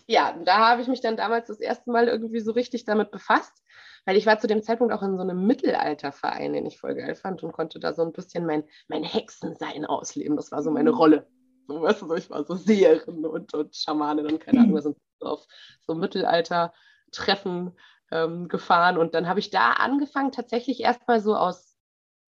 ja, 0.07 0.33
da 0.45 0.69
habe 0.69 0.81
ich 0.81 0.87
mich 0.87 1.01
dann 1.01 1.17
damals 1.17 1.47
das 1.47 1.59
erste 1.59 1.91
Mal 1.91 2.07
irgendwie 2.07 2.39
so 2.39 2.53
richtig 2.53 2.85
damit 2.85 3.11
befasst, 3.11 3.61
weil 4.05 4.15
ich 4.15 4.25
war 4.25 4.39
zu 4.39 4.47
dem 4.47 4.63
Zeitpunkt 4.63 4.93
auch 4.93 5.03
in 5.03 5.17
so 5.17 5.21
einem 5.21 5.45
Mittelalterverein, 5.45 6.53
den 6.53 6.65
ich 6.65 6.79
voll 6.79 6.95
geil 6.95 7.13
fand 7.15 7.43
und 7.43 7.51
konnte 7.51 7.79
da 7.79 7.93
so 7.93 8.03
ein 8.03 8.13
bisschen 8.13 8.45
mein, 8.45 8.63
mein 8.87 9.03
Hexensein 9.03 9.85
ausleben. 9.85 10.37
Das 10.37 10.51
war 10.51 10.63
so 10.63 10.71
meine 10.71 10.91
mhm. 10.93 10.97
Rolle. 10.97 11.27
So, 11.67 11.81
weißt 11.81 12.01
du, 12.03 12.13
ich 12.13 12.29
war 12.29 12.45
so 12.45 12.55
Seherin 12.55 13.25
und, 13.25 13.53
und 13.53 13.75
Schamanin 13.75 14.25
und 14.27 14.39
keine 14.39 14.61
Ahnung, 14.61 14.75
wir 14.75 14.81
sind 14.81 14.97
auf 15.19 15.45
so 15.81 15.93
Mittelalter-Treffen 15.93 17.77
ähm, 18.11 18.47
gefahren 18.47 18.97
und 18.97 19.13
dann 19.13 19.27
habe 19.27 19.41
ich 19.41 19.49
da 19.49 19.73
angefangen, 19.73 20.31
tatsächlich 20.31 20.79
erstmal 20.79 21.19
so 21.19 21.35
aus 21.35 21.77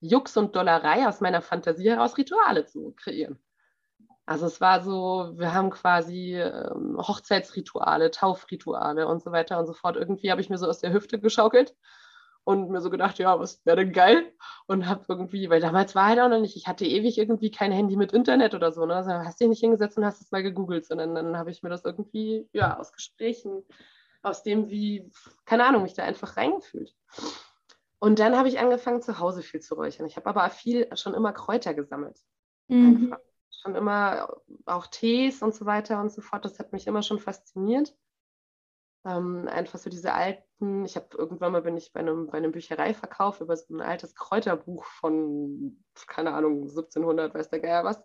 Jux 0.01 0.35
und 0.35 0.53
Dollerei, 0.57 1.07
aus 1.07 1.21
meiner 1.21 1.41
Fantasie 1.41 1.89
heraus 1.89 2.17
Rituale 2.17 2.65
zu 2.65 2.93
kreieren. 2.97 3.39
Also 4.29 4.45
es 4.45 4.61
war 4.61 4.83
so, 4.83 5.31
wir 5.37 5.55
haben 5.55 5.71
quasi 5.71 6.35
ähm, 6.35 6.99
Hochzeitsrituale, 6.99 8.11
Taufrituale 8.11 9.07
und 9.07 9.23
so 9.23 9.31
weiter 9.31 9.57
und 9.57 9.65
so 9.65 9.73
fort. 9.73 9.95
Irgendwie 9.95 10.29
habe 10.29 10.39
ich 10.39 10.51
mir 10.51 10.59
so 10.59 10.67
aus 10.67 10.77
der 10.77 10.93
Hüfte 10.93 11.19
geschaukelt 11.19 11.75
und 12.43 12.69
mir 12.69 12.79
so 12.79 12.91
gedacht, 12.91 13.17
ja, 13.17 13.39
was 13.39 13.65
wäre 13.65 13.77
denn 13.77 13.91
geil? 13.91 14.31
Und 14.67 14.87
habe 14.87 15.03
irgendwie, 15.07 15.49
weil 15.49 15.61
damals 15.61 15.95
war 15.95 16.05
halt 16.05 16.19
auch 16.19 16.29
noch 16.29 16.41
nicht, 16.41 16.55
ich 16.55 16.67
hatte 16.67 16.85
ewig 16.85 17.17
irgendwie 17.17 17.49
kein 17.49 17.71
Handy 17.71 17.95
mit 17.95 18.11
Internet 18.11 18.53
oder 18.53 18.71
so, 18.71 18.85
ne? 18.85 18.97
Also 18.97 19.09
hast 19.09 19.41
dich 19.41 19.47
nicht 19.47 19.61
hingesetzt 19.61 19.97
und 19.97 20.05
hast 20.05 20.21
es 20.21 20.31
mal 20.31 20.43
gegoogelt, 20.43 20.85
sondern 20.85 21.15
dann 21.15 21.35
habe 21.35 21.49
ich 21.49 21.63
mir 21.63 21.69
das 21.69 21.83
irgendwie, 21.83 22.47
ja, 22.53 22.77
aus 22.77 22.93
Gesprächen, 22.93 23.63
aus 24.21 24.43
dem, 24.43 24.69
wie, 24.69 25.11
keine 25.45 25.65
Ahnung, 25.65 25.81
mich 25.81 25.95
da 25.95 26.03
einfach 26.03 26.37
reingefühlt. 26.37 26.95
Und 27.97 28.19
dann 28.19 28.37
habe 28.37 28.47
ich 28.47 28.59
angefangen, 28.59 29.01
zu 29.01 29.17
Hause 29.17 29.41
viel 29.41 29.59
zu 29.59 29.73
räuchern. 29.73 30.05
Ich 30.05 30.17
habe 30.17 30.29
aber 30.29 30.47
viel 30.51 30.87
schon 30.95 31.15
immer 31.15 31.33
Kräuter 31.33 31.73
gesammelt. 31.73 32.19
Mhm. 32.67 33.15
Schon 33.51 33.75
immer 33.75 34.37
auch 34.65 34.87
Tees 34.87 35.41
und 35.41 35.53
so 35.53 35.65
weiter 35.65 35.99
und 36.01 36.11
so 36.11 36.21
fort. 36.21 36.45
Das 36.45 36.59
hat 36.59 36.71
mich 36.71 36.87
immer 36.87 37.03
schon 37.03 37.19
fasziniert. 37.19 37.95
Ähm, 39.05 39.47
einfach 39.47 39.79
so 39.79 39.89
diese 39.89 40.13
alten, 40.13 40.85
ich 40.85 40.95
habe 40.95 41.07
irgendwann 41.17 41.53
mal 41.53 41.61
bin 41.61 41.77
ich 41.77 41.93
bei 41.93 42.01
einem, 42.01 42.27
bei 42.27 42.37
einem 42.37 42.51
Büchereiverkauf 42.51 43.41
über 43.41 43.55
so 43.55 43.73
ein 43.73 43.81
altes 43.81 44.13
Kräuterbuch 44.15 44.83
von, 44.85 45.83
keine 46.07 46.33
Ahnung, 46.33 46.63
1700, 46.63 47.33
weiß 47.33 47.49
der 47.49 47.61
Geier 47.61 47.83
was, 47.85 48.03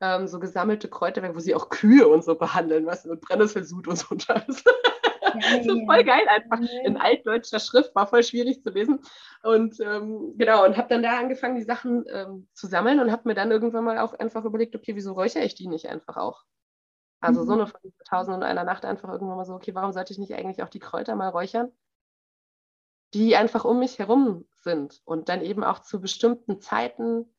ähm, 0.00 0.26
so 0.26 0.40
gesammelte 0.40 0.88
Kräuterwerke, 0.88 1.36
wo 1.36 1.40
sie 1.40 1.54
auch 1.54 1.68
Kühe 1.68 2.08
und 2.08 2.24
so 2.24 2.34
behandeln, 2.34 2.86
was 2.86 3.04
mit 3.04 3.20
Brennnesselsud 3.20 3.88
und 3.88 3.96
so 3.96 4.18
Scheiß. 4.18 4.64
das 5.34 5.66
ist 5.66 5.86
voll 5.86 6.04
geil 6.04 6.26
einfach. 6.28 6.60
In 6.84 6.96
altdeutscher 6.96 7.60
Schrift 7.60 7.94
war 7.94 8.06
voll 8.06 8.22
schwierig 8.22 8.62
zu 8.62 8.70
lesen. 8.70 9.00
Und 9.42 9.80
ähm, 9.80 10.34
genau, 10.36 10.64
und 10.64 10.76
habe 10.76 10.88
dann 10.88 11.02
da 11.02 11.18
angefangen, 11.18 11.56
die 11.56 11.64
Sachen 11.64 12.04
ähm, 12.08 12.48
zu 12.52 12.66
sammeln 12.66 13.00
und 13.00 13.10
habe 13.10 13.28
mir 13.28 13.34
dann 13.34 13.50
irgendwann 13.50 13.84
mal 13.84 13.98
auch 13.98 14.14
einfach 14.14 14.44
überlegt, 14.44 14.76
okay, 14.76 14.94
wieso 14.94 15.12
räuchere 15.12 15.44
ich 15.44 15.54
die 15.54 15.68
nicht 15.68 15.88
einfach 15.88 16.16
auch? 16.16 16.44
Also 17.20 17.42
mhm. 17.42 17.46
so 17.46 17.52
eine 17.52 17.66
von 17.66 17.80
Tausend 18.08 18.36
und 18.36 18.42
einer 18.42 18.64
Nacht 18.64 18.84
einfach 18.84 19.08
irgendwann 19.08 19.36
mal 19.36 19.44
so, 19.44 19.54
okay, 19.54 19.74
warum 19.74 19.92
sollte 19.92 20.12
ich 20.12 20.18
nicht 20.18 20.34
eigentlich 20.34 20.62
auch 20.62 20.68
die 20.68 20.80
Kräuter 20.80 21.14
mal 21.14 21.28
räuchern? 21.28 21.70
Die 23.14 23.36
einfach 23.36 23.64
um 23.64 23.78
mich 23.78 23.98
herum 23.98 24.46
sind 24.60 25.00
und 25.04 25.28
dann 25.28 25.42
eben 25.42 25.62
auch 25.64 25.80
zu 25.80 26.00
bestimmten 26.00 26.60
Zeiten 26.60 27.32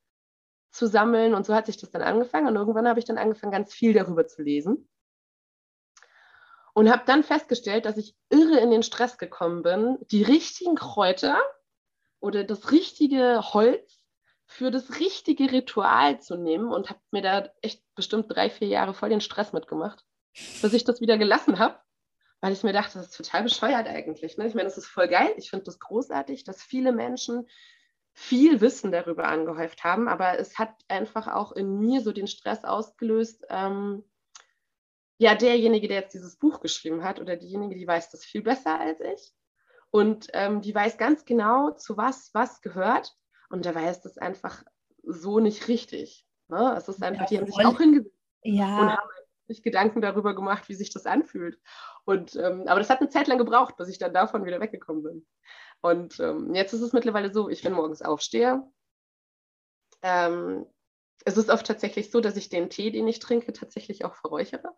zu 0.72 0.88
sammeln. 0.88 1.34
Und 1.34 1.46
so 1.46 1.54
hat 1.54 1.66
sich 1.66 1.78
das 1.78 1.91
dann 1.91 2.02
angefangen. 2.02 2.48
Und 2.48 2.56
irgendwann 2.56 2.88
habe 2.88 3.00
ich 3.00 3.06
dann 3.06 3.18
angefangen, 3.18 3.52
ganz 3.52 3.74
viel 3.74 3.94
darüber 3.94 4.26
zu 4.26 4.41
lesen. 4.41 4.88
Und 6.74 6.89
habe 6.89 7.03
dann 7.05 7.24
festgestellt, 7.24 7.86
dass 7.86 7.97
ich 7.97 8.15
irre 8.30 8.59
in 8.59 8.71
den 8.71 8.84
Stress 8.84 9.17
gekommen 9.17 9.61
bin, 9.61 9.97
die 10.11 10.24
richtigen 10.24 10.76
Kräuter 10.76 11.39
oder 12.19 12.43
das 12.43 12.71
richtige 12.71 13.41
Holz 13.53 14.03
für 14.45 14.71
das 14.71 14.99
richtige 14.99 15.51
Ritual 15.51 16.19
zu 16.19 16.36
nehmen 16.36 16.71
und 16.71 16.89
habe 16.89 16.99
mir 17.11 17.21
da 17.21 17.49
echt 17.61 17.84
bestimmt 17.95 18.26
drei, 18.30 18.49
vier 18.49 18.67
Jahre 18.67 18.93
voll 18.93 19.09
den 19.09 19.21
Stress 19.21 19.53
mitgemacht, 19.53 20.03
bis 20.61 20.74
ich 20.74 20.84
das 20.84 21.01
wieder 21.01 21.17
gelassen 21.17 21.59
habe, 21.59 21.80
weil 22.41 22.53
ich 22.53 22.63
mir 22.63 22.74
dachte, 22.74 22.97
das 22.97 23.09
ist 23.09 23.17
total 23.17 23.43
bescheuert 23.43 23.88
eigentlich. 23.88 24.38
Ne? 24.38 24.47
Ich 24.47 24.53
meine, 24.53 24.67
das 24.67 24.78
ist 24.78 24.88
voll 24.88 25.07
geil. 25.07 25.34
Ich 25.38 25.49
finde 25.49 25.65
das 25.65 25.80
großartig, 25.80 26.43
dass 26.43 26.61
viele 26.61 26.91
Menschen 26.91 27.47
viel 28.13 28.61
Wissen 28.61 28.91
darüber 28.91 29.28
angehäuft 29.28 29.84
haben, 29.84 30.07
aber 30.07 30.38
es 30.38 30.59
hat 30.59 30.74
einfach 30.88 31.28
auch 31.28 31.51
in 31.51 31.80
mir 31.80 32.01
so 32.01 32.11
den 32.11 32.28
Stress 32.28 32.63
ausgelöst, 32.63 33.43
ähm, 33.49 34.03
ja, 35.18 35.36
derjenige, 35.36 35.88
der 35.88 36.01
jetzt 36.01 36.14
dieses 36.14 36.38
Buch 36.38 36.59
geschrieben 36.59 37.03
hat 37.03 37.20
oder 37.20 37.36
diejenige, 37.36 37.76
die 37.76 37.88
weiß 37.88 38.09
das 38.09 38.26
viel 38.26 38.41
besser 38.41 38.80
als 38.80 38.99
ich. 38.99 39.32
Und 39.91 40.28
ähm, 40.34 40.61
die 40.61 40.74
weiß 40.74 40.97
ganz 40.97 41.24
genau, 41.24 41.72
zu 41.72 41.97
was 41.97 42.32
was 42.34 42.61
gehört. 42.61 43.14
Und 43.49 43.66
dabei 43.66 43.89
ist 43.89 44.01
das 44.01 44.18
einfach 44.18 44.64
so 45.03 45.39
nicht 45.39 45.68
richtig. 45.68 46.26
Ne? 46.47 46.74
Es 46.76 46.88
ist 46.88 47.03
einfach, 47.03 47.22
ja, 47.22 47.28
die 47.28 47.38
haben 47.38 47.45
sich 47.45 47.66
auch 47.66 47.78
hingesetzt 47.78 48.16
ja. 48.43 48.80
und 48.80 48.91
haben 48.91 49.09
sich 49.47 49.61
Gedanken 49.61 50.01
darüber 50.01 50.34
gemacht, 50.34 50.68
wie 50.70 50.76
sich 50.76 50.91
das 50.91 51.05
anfühlt. 51.05 51.59
Und, 52.05 52.36
ähm, 52.36 52.64
aber 52.68 52.80
das 52.80 52.89
hat 52.89 53.01
eine 53.01 53.09
Zeit 53.09 53.28
lang 53.28 53.38
gebraucht, 53.38 53.78
bis 53.78 53.89
ich 53.89 53.99
dann 53.99 54.14
davon 54.14 54.45
wieder 54.45 54.59
weggekommen 54.59 55.03
bin. 55.03 55.28
Und 55.82 56.20
ähm, 56.20 56.55
jetzt 56.55 56.74
ist 56.74 56.82
es 56.82 56.93
mittlerweile 56.93 57.32
so, 57.32 57.49
ich 57.49 57.61
bin 57.61 57.74
morgens 57.74 58.01
aufstehe. 58.01 58.64
Ähm, 60.01 60.66
es 61.26 61.38
ist 61.38 61.49
oft 61.49 61.66
tatsächlich 61.66 62.11
so, 62.11 62.20
dass 62.20 62.36
ich 62.36 62.49
den 62.49 62.70
Tee, 62.70 62.91
den 62.91 63.07
ich 63.07 63.20
trinke, 63.20 63.53
tatsächlich 63.53 64.05
auch 64.05 64.16
verräuchere. 64.16 64.76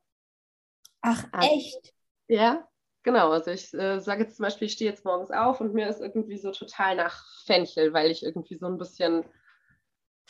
Ach, 1.07 1.23
also, 1.31 1.55
echt? 1.55 1.93
Ja, 2.27 2.67
genau. 3.03 3.29
Also 3.29 3.51
ich 3.51 3.71
äh, 3.75 3.99
sage 3.99 4.23
jetzt 4.23 4.37
zum 4.37 4.43
Beispiel, 4.43 4.65
ich 4.65 4.73
stehe 4.73 4.89
jetzt 4.89 5.05
morgens 5.05 5.29
auf 5.29 5.61
und 5.61 5.73
mir 5.73 5.87
ist 5.87 6.01
irgendwie 6.01 6.37
so 6.37 6.51
total 6.51 6.95
nach 6.95 7.23
Fenchel, 7.45 7.93
weil 7.93 8.09
ich 8.09 8.23
irgendwie 8.23 8.55
so 8.55 8.65
ein 8.65 8.79
bisschen 8.79 9.23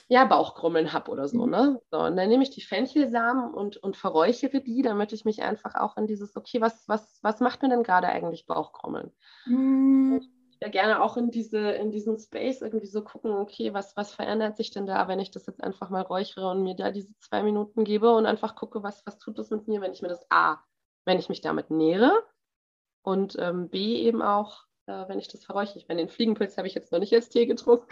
ja, 0.10 0.26
Bauchkrummeln 0.26 0.92
habe 0.92 1.10
oder 1.10 1.30
so, 1.30 1.46
mhm. 1.46 1.52
ne? 1.52 1.82
So, 1.90 2.00
und 2.00 2.18
dann 2.18 2.28
nehme 2.28 2.44
ich 2.44 2.50
die 2.50 2.62
Fenchelsamen 2.62 3.54
und, 3.54 3.78
und 3.78 3.96
verräuchere 3.96 4.62
die, 4.62 4.82
damit 4.82 5.14
ich 5.14 5.24
mich 5.24 5.42
einfach 5.42 5.76
auch 5.76 5.96
in 5.96 6.08
dieses, 6.08 6.36
okay, 6.36 6.60
was, 6.60 6.88
was, 6.88 7.20
was 7.24 7.40
macht 7.40 7.64
mir 7.64 7.70
denn 7.70 7.84
gerade 7.84 8.08
eigentlich 8.08 8.46
Bauchkrummeln? 8.46 9.12
Mhm. 9.46 10.22
Ja 10.62 10.70
gerne 10.70 11.02
auch 11.02 11.18
in, 11.18 11.32
diese, 11.32 11.72
in 11.72 11.92
diesen 11.92 12.18
Space 12.18 12.62
irgendwie 12.62 12.88
so 12.88 13.04
gucken, 13.04 13.32
okay, 13.32 13.74
was, 13.74 13.96
was 13.98 14.14
verändert 14.14 14.58
sich 14.58 14.72
denn 14.72 14.86
da, 14.86 15.08
wenn 15.08 15.20
ich 15.20 15.32
das 15.32 15.46
jetzt 15.46 15.64
einfach 15.64 15.90
mal 15.90 16.02
räuchere 16.02 16.50
und 16.50 16.64
mir 16.64 16.76
da 16.76 16.92
diese 16.92 17.14
zwei 17.20 17.44
Minuten 17.44 17.84
gebe 17.84 18.14
und 18.16 18.26
einfach 18.26 18.56
gucke, 18.56 18.82
was, 18.82 19.06
was 19.06 19.18
tut 19.18 19.38
das 19.38 19.50
mit 19.50 19.68
mir, 19.68 19.82
wenn 19.82 19.92
ich 19.92 20.02
mir 20.02 20.08
das 20.08 20.26
A, 20.30 20.58
wenn 21.06 21.20
ich 21.20 21.30
mich 21.30 21.42
damit 21.42 21.72
nähere 21.72 22.24
und 23.04 23.36
ähm, 23.40 23.70
B 23.70 23.98
eben 23.98 24.22
auch, 24.22 24.64
äh, 24.88 25.08
wenn 25.08 25.20
ich 25.20 25.28
das 25.28 25.44
verräuchere. 25.46 25.78
Ich 25.78 25.88
meine, 25.88 26.02
den 26.02 26.10
Fliegenpilz 26.10 26.58
habe 26.58 26.68
ich 26.68 26.74
jetzt 26.74 26.92
noch 26.92 27.00
nicht 27.00 27.14
als 27.14 27.30
Tee 27.30 27.46
getrunken. 27.46 27.88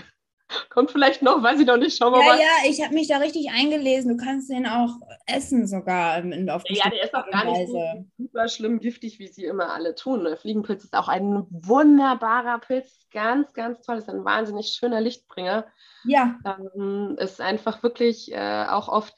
Kommt 0.70 0.92
vielleicht 0.92 1.22
noch, 1.22 1.42
weiß 1.42 1.60
ich 1.60 1.66
noch 1.66 1.78
nicht. 1.78 1.98
Schauen 1.98 2.14
wir 2.14 2.22
ja, 2.22 2.26
mal. 2.26 2.40
Ja, 2.40 2.70
ich 2.70 2.84
habe 2.84 2.94
mich 2.94 3.08
da 3.08 3.18
richtig 3.18 3.50
eingelesen. 3.52 4.18
Du 4.18 4.24
kannst 4.24 4.50
den 4.50 4.66
auch 4.66 4.96
essen 5.26 5.68
sogar. 5.68 6.18
Auf 6.50 6.64
ja, 6.68 6.90
der 6.90 7.04
ist 7.04 7.14
auch 7.14 7.30
gar 7.30 7.46
nicht 7.46 7.68
so 7.68 8.06
super 8.18 8.48
schlimm 8.48 8.80
giftig, 8.80 9.20
wie 9.20 9.28
sie 9.28 9.46
immer 9.46 9.74
alle 9.74 9.96
tun. 9.96 10.24
Der 10.24 10.38
Fliegenpilz 10.38 10.84
ist 10.84 10.94
auch 10.94 11.08
ein 11.08 11.46
wunderbarer 11.50 12.60
Pilz. 12.60 13.08
Ganz, 13.12 13.54
ganz 13.54 13.82
toll. 13.82 13.98
Ist 13.98 14.10
ein 14.10 14.26
wahnsinnig 14.26 14.68
schöner 14.68 15.02
Lichtbringer. 15.02 15.66
Ja. 16.06 16.40
Ähm, 16.46 17.16
ist 17.20 17.42
einfach 17.42 17.84
wirklich 17.84 18.32
äh, 18.32 18.66
auch 18.70 18.90
oft 18.90 19.14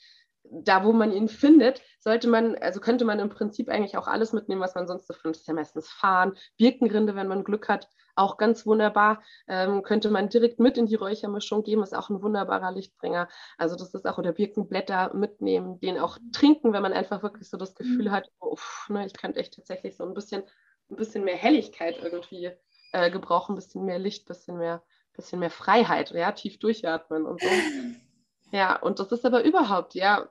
da, 0.52 0.84
wo 0.84 0.94
man 0.94 1.12
ihn 1.12 1.28
findet, 1.28 1.82
sollte 2.00 2.28
man, 2.28 2.56
also 2.56 2.80
könnte 2.80 3.06
man 3.06 3.20
im 3.20 3.30
Prinzip 3.30 3.70
eigentlich 3.70 3.98
auch 3.98 4.08
alles 4.08 4.34
mitnehmen, 4.34 4.62
was 4.62 4.76
man 4.76 4.88
sonst 4.88 5.08
so 5.08 5.14
findet. 5.14 5.36
Das 5.36 5.42
ist 5.42 5.48
ja 5.48 5.54
meistens 5.54 5.90
Fahren, 5.90 6.38
Birkenrinde, 6.58 7.16
wenn 7.16 7.28
man 7.28 7.44
Glück 7.44 7.68
hat, 7.68 7.90
auch 8.16 8.38
ganz 8.38 8.66
wunderbar. 8.66 9.22
Ähm, 9.48 9.84
könnte 9.84 10.10
man 10.10 10.30
direkt 10.30 10.60
mit 10.60 10.78
in 10.78 10.86
die 10.86 10.96
Räuchermischung 10.96 11.64
geben, 11.64 11.84
ist 11.84 11.96
auch 11.96 12.10
ein 12.10 12.22
wunderbarer 12.22 12.72
Lichtbringer. 12.72 13.28
Also 13.58 13.76
das 13.76 13.94
ist 13.94 14.06
auch, 14.06 14.18
oder 14.18 14.32
Birkenblätter 14.32 15.14
mitnehmen, 15.14 15.80
den 15.80 15.98
auch 15.98 16.18
trinken, 16.32 16.74
wenn 16.74 16.84
man 16.84 16.94
einfach 16.94 17.24
wirklich 17.24 17.50
so 17.50 17.58
das 17.58 17.76
Gefühl 17.76 18.06
mhm. 18.06 18.12
hat, 18.12 18.32
oh, 18.40 18.58
ne, 18.90 19.06
ich 19.06 19.14
könnte 19.14 19.40
echt 19.40 19.56
tatsächlich 19.56 19.96
so 19.98 20.06
ein 20.06 20.14
bisschen, 20.14 20.44
ein 20.90 20.96
bisschen 20.96 21.24
mehr 21.24 21.36
Helligkeit 21.36 21.98
irgendwie 22.02 22.52
äh, 22.94 23.12
gebrauchen, 23.12 23.54
ein 23.54 23.56
bisschen 23.56 23.86
mehr 23.86 24.00
Licht, 24.00 24.24
ein 24.24 24.28
bisschen 24.28 24.58
mehr, 24.58 24.84
bisschen 25.14 25.40
mehr 25.40 25.52
Freiheit, 25.52 26.12
ja, 26.12 26.32
tief 26.32 26.60
durchatmen 26.60 27.26
und 27.26 27.42
so. 27.42 27.48
Ja, 28.52 28.78
und 28.78 29.00
das 29.00 29.12
ist 29.12 29.26
aber 29.26 29.44
überhaupt, 29.44 29.96
ja, 29.96 30.30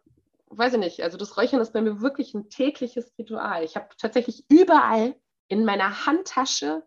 weiß 0.56 0.74
ich 0.74 0.78
nicht, 0.78 1.02
also 1.02 1.16
das 1.16 1.36
Räuchern 1.36 1.60
ist 1.60 1.72
bei 1.72 1.80
mir 1.80 2.00
wirklich 2.00 2.34
ein 2.34 2.48
tägliches 2.50 3.12
Ritual. 3.18 3.64
Ich 3.64 3.76
habe 3.76 3.88
tatsächlich 3.98 4.44
überall 4.48 5.14
in 5.48 5.64
meiner 5.64 6.06
Handtasche, 6.06 6.82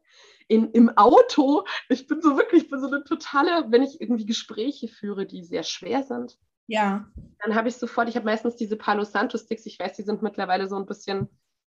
in, 0.47 0.71
im 0.71 0.89
Auto. 0.97 1.65
Ich 1.89 2.07
bin 2.07 2.21
so 2.21 2.37
wirklich, 2.37 2.63
ich 2.63 2.69
bin 2.69 2.79
so 2.79 2.87
eine 2.87 3.03
totale, 3.03 3.65
wenn 3.69 3.83
ich 3.83 4.01
irgendwie 4.01 4.25
Gespräche 4.25 4.87
führe, 4.87 5.25
die 5.25 5.43
sehr 5.43 5.63
schwer 5.63 6.03
sind. 6.03 6.37
Ja. 6.67 7.09
Dann 7.39 7.55
habe 7.55 7.69
ich 7.69 7.75
sofort, 7.75 8.09
ich 8.09 8.15
habe 8.15 8.25
meistens 8.25 8.55
diese 8.55 8.75
Palo 8.75 9.03
Santo 9.03 9.37
Sticks, 9.37 9.65
ich 9.65 9.79
weiß, 9.79 9.93
die 9.93 10.03
sind 10.03 10.21
mittlerweile 10.21 10.67
so 10.67 10.75
ein 10.75 10.85
bisschen 10.85 11.29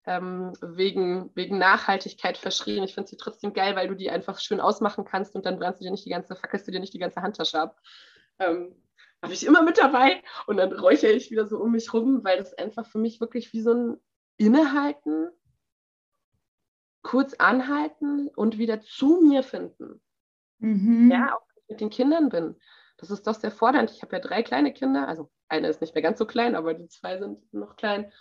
ähm, 0.07 0.55
wegen, 0.63 1.31
wegen 1.35 1.59
Nachhaltigkeit 1.59 2.39
verschrien. 2.39 2.83
Ich 2.85 2.95
finde 2.95 3.11
sie 3.11 3.19
trotzdem 3.19 3.53
geil, 3.53 3.77
weil 3.77 3.89
du 3.89 3.95
die 3.95 4.11
einfach 4.11 4.41
schön 4.41 4.61
ausmachen 4.61 5.05
kannst 5.05 5.35
und 5.35 5.45
dann 5.45 5.59
brennst 5.59 5.81
du 5.81 5.85
dir 5.85 5.91
nicht 5.91 6.07
die 6.07 6.11
ganze, 6.11 6.35
fackelst 6.35 6.67
du 6.67 6.73
dir 6.73 6.81
nicht 6.81 6.95
die 6.95 6.99
ganze 6.99 7.21
Handtasche 7.21 7.61
ab. 7.61 7.79
Ähm, 8.39 8.75
habe 9.23 9.33
ich 9.33 9.45
immer 9.45 9.63
mit 9.63 9.79
dabei 9.79 10.23
und 10.47 10.57
dann 10.59 10.73
räuchere 10.73 11.13
ich 11.13 11.31
wieder 11.31 11.47
so 11.47 11.59
um 11.59 11.73
mich 11.73 11.93
rum, 11.93 12.23
weil 12.25 12.39
das 12.39 12.55
einfach 12.55 12.87
für 12.87 12.99
mich 12.99 13.21
wirklich 13.21 13.53
wie 13.53 13.63
so 13.63 13.73
ein 13.73 13.97
Innehalten 14.37 15.31
kurz 17.03 17.35
anhalten 17.35 18.29
und 18.29 18.59
wieder 18.59 18.81
zu 18.81 19.21
mir 19.23 19.43
finden. 19.43 20.01
Mhm. 20.59 21.11
Ja, 21.11 21.35
auch 21.35 21.41
wenn 21.49 21.63
ich 21.63 21.69
mit 21.69 21.81
den 21.81 21.91
Kindern 21.91 22.29
bin. 22.29 22.57
Das 22.99 23.11
ist 23.11 23.27
doch 23.27 23.35
sehr 23.35 23.51
fordernd. 23.51 23.91
Ich 23.91 24.03
habe 24.03 24.17
ja 24.17 24.21
drei 24.21 24.43
kleine 24.43 24.73
Kinder, 24.73 25.09
also 25.09 25.31
eine 25.49 25.69
ist 25.69 25.81
nicht 25.81 25.95
mehr 25.95 26.03
ganz 26.03 26.19
so 26.19 26.27
klein, 26.27 26.55
aber 26.55 26.75
die 26.75 26.89
zwei 26.89 27.19
sind 27.19 27.53
noch 27.55 27.77
klein. 27.77 28.13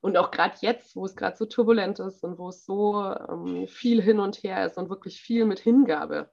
Und 0.00 0.16
auch 0.16 0.30
gerade 0.30 0.56
jetzt, 0.60 0.96
wo 0.96 1.04
es 1.06 1.16
gerade 1.16 1.36
so 1.36 1.46
turbulent 1.46 1.98
ist 1.98 2.24
und 2.24 2.38
wo 2.38 2.48
es 2.48 2.64
so 2.66 3.02
ähm, 3.04 3.68
viel 3.68 4.02
hin 4.02 4.20
und 4.20 4.42
her 4.42 4.66
ist 4.66 4.76
und 4.76 4.90
wirklich 4.90 5.20
viel 5.20 5.44
mit 5.46 5.60
Hingabe, 5.60 6.30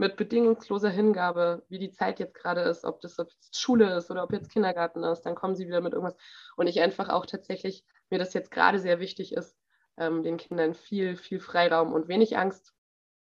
mit 0.00 0.16
bedingungsloser 0.16 0.88
Hingabe, 0.88 1.62
wie 1.68 1.78
die 1.78 1.90
Zeit 1.90 2.20
jetzt 2.20 2.34
gerade 2.34 2.62
ist, 2.62 2.86
ob 2.86 3.02
das 3.02 3.18
ob 3.18 3.30
jetzt 3.30 3.60
Schule 3.60 3.94
ist 3.98 4.10
oder 4.10 4.24
ob 4.24 4.32
jetzt 4.32 4.50
Kindergarten 4.50 5.04
ist, 5.04 5.22
dann 5.26 5.34
kommen 5.34 5.54
sie 5.54 5.66
wieder 5.66 5.82
mit 5.82 5.92
irgendwas. 5.92 6.16
Und 6.56 6.68
ich 6.68 6.80
einfach 6.80 7.10
auch 7.10 7.26
tatsächlich, 7.26 7.84
mir 8.08 8.18
das 8.18 8.32
jetzt 8.32 8.50
gerade 8.50 8.78
sehr 8.78 8.98
wichtig 8.98 9.34
ist, 9.34 9.58
ähm, 9.98 10.22
den 10.22 10.38
Kindern 10.38 10.72
viel, 10.72 11.16
viel 11.16 11.38
Freiraum 11.38 11.92
und 11.92 12.08
wenig 12.08 12.38
Angst. 12.38 12.72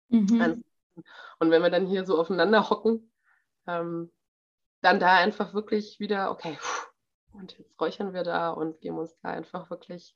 Mhm. 0.08 0.62
Und 1.38 1.50
wenn 1.50 1.62
wir 1.62 1.70
dann 1.70 1.86
hier 1.86 2.04
so 2.04 2.20
aufeinander 2.20 2.68
hocken, 2.68 3.10
ähm, 3.66 4.12
dann 4.82 5.00
da 5.00 5.16
einfach 5.16 5.54
wirklich 5.54 5.98
wieder, 5.98 6.30
okay, 6.30 6.58
und 7.32 7.56
jetzt 7.56 7.80
räuchern 7.80 8.12
wir 8.12 8.22
da 8.22 8.50
und 8.50 8.82
geben 8.82 8.98
uns 8.98 9.16
da 9.22 9.30
einfach 9.30 9.70
wirklich 9.70 10.14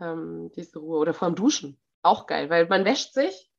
ähm, 0.00 0.50
diese 0.56 0.80
Ruhe. 0.80 0.98
Oder 0.98 1.14
vorm 1.14 1.36
Duschen, 1.36 1.80
auch 2.02 2.26
geil, 2.26 2.50
weil 2.50 2.66
man 2.66 2.84
wäscht 2.84 3.14
sich 3.14 3.51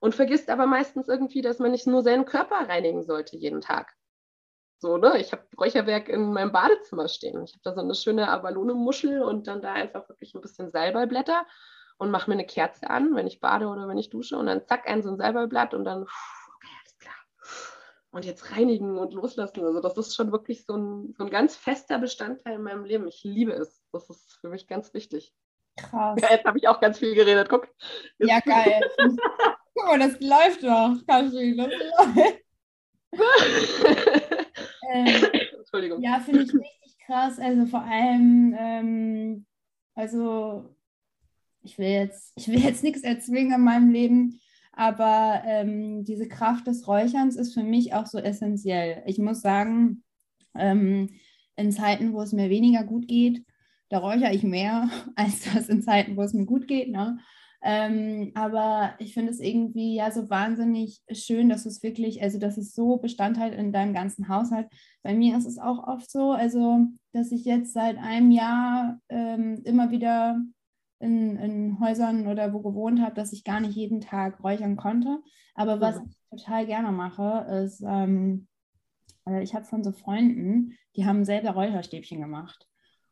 und 0.00 0.14
vergisst 0.14 0.50
aber 0.50 0.66
meistens 0.66 1.08
irgendwie, 1.08 1.42
dass 1.42 1.58
man 1.58 1.70
nicht 1.70 1.86
nur 1.86 2.02
seinen 2.02 2.24
Körper 2.24 2.68
reinigen 2.68 3.04
sollte 3.04 3.36
jeden 3.36 3.60
Tag. 3.60 3.94
So, 4.78 4.96
ne? 4.96 5.18
Ich 5.18 5.32
habe 5.32 5.44
Räucherwerk 5.58 6.08
in 6.08 6.32
meinem 6.32 6.52
Badezimmer 6.52 7.08
stehen. 7.08 7.44
Ich 7.44 7.52
habe 7.52 7.60
da 7.62 7.74
so 7.74 7.80
eine 7.82 7.94
schöne 7.94 8.28
Abalone-Muschel 8.28 9.22
und 9.22 9.46
dann 9.46 9.60
da 9.60 9.74
einfach 9.74 10.08
wirklich 10.08 10.34
ein 10.34 10.40
bisschen 10.40 10.70
Salbeiblätter 10.70 11.46
und 11.98 12.10
mache 12.10 12.30
mir 12.30 12.34
eine 12.34 12.46
Kerze 12.46 12.88
an, 12.88 13.14
wenn 13.14 13.26
ich 13.26 13.40
bade 13.40 13.66
oder 13.66 13.86
wenn 13.88 13.98
ich 13.98 14.08
dusche 14.08 14.38
und 14.38 14.46
dann 14.46 14.66
zack, 14.66 14.88
ein 14.88 15.02
so 15.02 15.10
ein 15.10 15.18
Salbeiblatt 15.18 15.74
und 15.74 15.84
dann, 15.84 16.04
okay, 16.04 16.72
alles 16.80 16.98
klar. 16.98 17.14
Und 18.10 18.24
jetzt 18.24 18.52
reinigen 18.52 18.96
und 18.96 19.12
loslassen. 19.12 19.62
Also 19.62 19.80
das 19.80 19.98
ist 19.98 20.16
schon 20.16 20.32
wirklich 20.32 20.64
so 20.64 20.78
ein, 20.78 21.14
so 21.18 21.24
ein 21.24 21.30
ganz 21.30 21.56
fester 21.56 21.98
Bestandteil 21.98 22.54
in 22.54 22.62
meinem 22.62 22.84
Leben. 22.84 23.06
Ich 23.06 23.22
liebe 23.22 23.52
es. 23.52 23.82
Das 23.92 24.08
ist 24.08 24.38
für 24.40 24.48
mich 24.48 24.66
ganz 24.66 24.94
wichtig. 24.94 25.34
Krass. 25.76 26.18
Ja, 26.22 26.30
jetzt 26.30 26.46
habe 26.46 26.56
ich 26.56 26.68
auch 26.68 26.80
ganz 26.80 26.98
viel 26.98 27.14
geredet. 27.14 27.50
Guck. 27.50 27.68
Jetzt. 28.16 28.30
Ja, 28.30 28.40
geil. 28.40 28.80
Guck 29.80 29.88
mal, 29.88 29.98
das 29.98 30.20
läuft 30.20 30.62
doch. 30.62 31.06
Kaffee, 31.06 31.54
das 31.56 31.66
läuft. 31.66 32.44
ähm, 34.92 35.24
Entschuldigung. 35.58 36.02
Ja, 36.02 36.20
finde 36.20 36.42
ich 36.42 36.52
richtig 36.52 36.98
krass. 37.06 37.38
Also 37.38 37.66
vor 37.66 37.82
allem, 37.82 38.54
ähm, 38.58 39.46
also 39.94 40.74
ich 41.62 41.78
will 41.78 41.88
jetzt, 41.88 42.32
ich 42.36 42.48
will 42.48 42.58
jetzt 42.60 42.82
nichts 42.82 43.02
erzwingen 43.02 43.54
in 43.54 43.64
meinem 43.64 43.90
Leben, 43.90 44.40
aber 44.72 45.42
ähm, 45.46 46.04
diese 46.04 46.28
Kraft 46.28 46.66
des 46.66 46.86
Räucherns 46.86 47.36
ist 47.36 47.54
für 47.54 47.64
mich 47.64 47.94
auch 47.94 48.06
so 48.06 48.18
essentiell. 48.18 49.02
Ich 49.06 49.18
muss 49.18 49.40
sagen, 49.40 50.04
ähm, 50.54 51.08
in 51.56 51.72
Zeiten, 51.72 52.12
wo 52.12 52.20
es 52.22 52.32
mir 52.32 52.50
weniger 52.50 52.84
gut 52.84 53.08
geht, 53.08 53.44
da 53.88 53.98
räuchere 53.98 54.34
ich 54.34 54.42
mehr, 54.42 54.90
als 55.16 55.44
das 55.52 55.68
in 55.68 55.82
Zeiten, 55.82 56.16
wo 56.16 56.22
es 56.22 56.34
mir 56.34 56.46
gut 56.46 56.68
geht. 56.68 56.90
Ne? 56.90 57.18
Ähm, 57.62 58.32
aber 58.34 58.94
ich 58.98 59.12
finde 59.12 59.32
es 59.32 59.40
irgendwie 59.40 59.94
ja 59.94 60.10
so 60.10 60.30
wahnsinnig 60.30 61.02
schön, 61.12 61.50
dass 61.50 61.66
es 61.66 61.82
wirklich, 61.82 62.22
also 62.22 62.38
dass 62.38 62.56
es 62.56 62.74
so 62.74 62.96
Bestandteil 62.96 63.52
in 63.52 63.72
deinem 63.72 63.92
ganzen 63.92 64.28
Haushalt. 64.28 64.68
Bei 65.02 65.14
mir 65.14 65.36
ist 65.36 65.46
es 65.46 65.58
auch 65.58 65.86
oft 65.86 66.10
so, 66.10 66.32
also 66.32 66.86
dass 67.12 67.32
ich 67.32 67.44
jetzt 67.44 67.74
seit 67.74 67.98
einem 67.98 68.30
Jahr 68.30 68.98
ähm, 69.10 69.60
immer 69.64 69.90
wieder 69.90 70.40
in, 71.00 71.36
in, 71.36 71.80
Häusern 71.80 72.26
oder 72.26 72.52
wo 72.52 72.60
gewohnt 72.60 73.00
habe, 73.00 73.14
dass 73.14 73.32
ich 73.32 73.44
gar 73.44 73.60
nicht 73.60 73.74
jeden 73.74 74.00
Tag 74.00 74.42
räuchern 74.42 74.76
konnte. 74.76 75.20
Aber 75.54 75.80
was 75.80 75.98
mhm. 75.98 76.06
ich 76.08 76.38
total 76.38 76.66
gerne 76.66 76.92
mache, 76.92 77.46
ist, 77.64 77.82
ähm, 77.86 78.46
äh, 79.26 79.42
ich 79.42 79.54
habe 79.54 79.64
von 79.64 79.82
so 79.82 79.92
Freunden, 79.92 80.76
die 80.96 81.04
haben 81.04 81.24
selber 81.24 81.50
Räucherstäbchen 81.50 82.20
gemacht. 82.20 82.69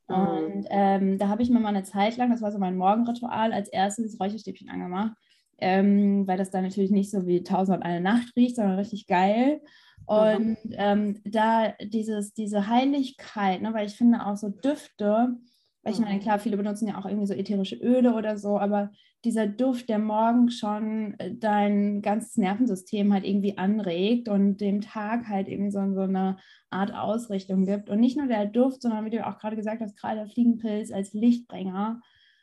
Und 0.09 0.61
mhm. 0.61 0.67
ähm, 0.71 1.19
da 1.19 1.29
habe 1.29 1.43
ich 1.43 1.51
mir 1.51 1.61
mal 1.61 1.69
eine 1.69 1.85
Zeit 1.85 2.17
lang, 2.17 2.31
das 2.31 2.43
war 2.43 2.51
so 2.51 2.59
mein 2.59 2.77
Morgenritual, 2.77 3.53
als 3.53 3.69
erstes 3.69 4.19
Räucherstäbchen 4.19 4.71
angemacht, 4.71 5.13
ähm, 5.59 6.27
weil 6.27 6.39
das 6.39 6.51
dann 6.51 6.65
natürlich 6.65 6.91
nicht 6.91 7.11
so 7.11 7.27
wie 7.27 7.43
Tausend 7.43 7.77
und 7.77 7.83
eine 7.83 8.01
Nacht 8.01 8.35
riecht, 8.37 8.57
sondern 8.57 8.79
richtig 8.79 9.07
geil. 9.07 9.61
Und 10.07 10.57
ähm, 10.73 11.21
da 11.25 11.75
dieses, 11.83 12.33
diese 12.33 12.69
Heiligkeit, 12.69 13.61
ne, 13.61 13.75
weil 13.75 13.87
ich 13.87 13.95
finde 13.97 14.25
auch 14.25 14.37
so 14.37 14.49
Düfte, 14.49 15.37
Weil 15.83 15.93
ich 15.93 16.01
meine, 16.01 16.21
klar, 16.21 16.39
viele 16.39 16.57
benutzen 16.57 16.89
ja 16.89 16.99
auch 16.99 17.07
irgendwie 17.07 17.27
so 17.27 17.35
ätherische 17.35 17.77
Öle 17.77 18.15
oder 18.15 18.37
so, 18.37 18.59
aber 18.59 18.91
dieser 19.25 19.47
Duft, 19.47 19.89
der 19.89 19.99
morgen 19.99 20.51
schon 20.51 21.15
äh, 21.19 21.35
dein 21.35 22.03
ganzes 22.03 22.37
Nervensystem 22.37 23.13
halt 23.13 23.25
irgendwie 23.25 23.59
anregt 23.59 24.29
und 24.29 24.59
dem 24.61 24.81
Tag 24.81 25.29
halt 25.29 25.49
irgendwie 25.49 25.73
so, 25.73 25.81
so 25.93 26.03
eine 26.03 26.37
Art 26.71 26.95
Ausrichtung 26.95 27.65
gibt. 27.65 27.91
Und 27.91 28.01
nicht 28.01 28.17
nur 28.17 28.27
der 28.27 28.47
Duft, 28.47 28.83
sondern 28.83 29.05
wie 29.05 29.11
du 29.11 29.27
auch 29.27 29.39
gerade 29.39 29.57
gesagt 29.57 29.83
hast, 29.83 29.97
gerade 29.97 30.17
der 30.17 30.29
Fliegenpilz 30.29 30.93
als 30.93 31.13
Lichtbringer. 31.13 32.01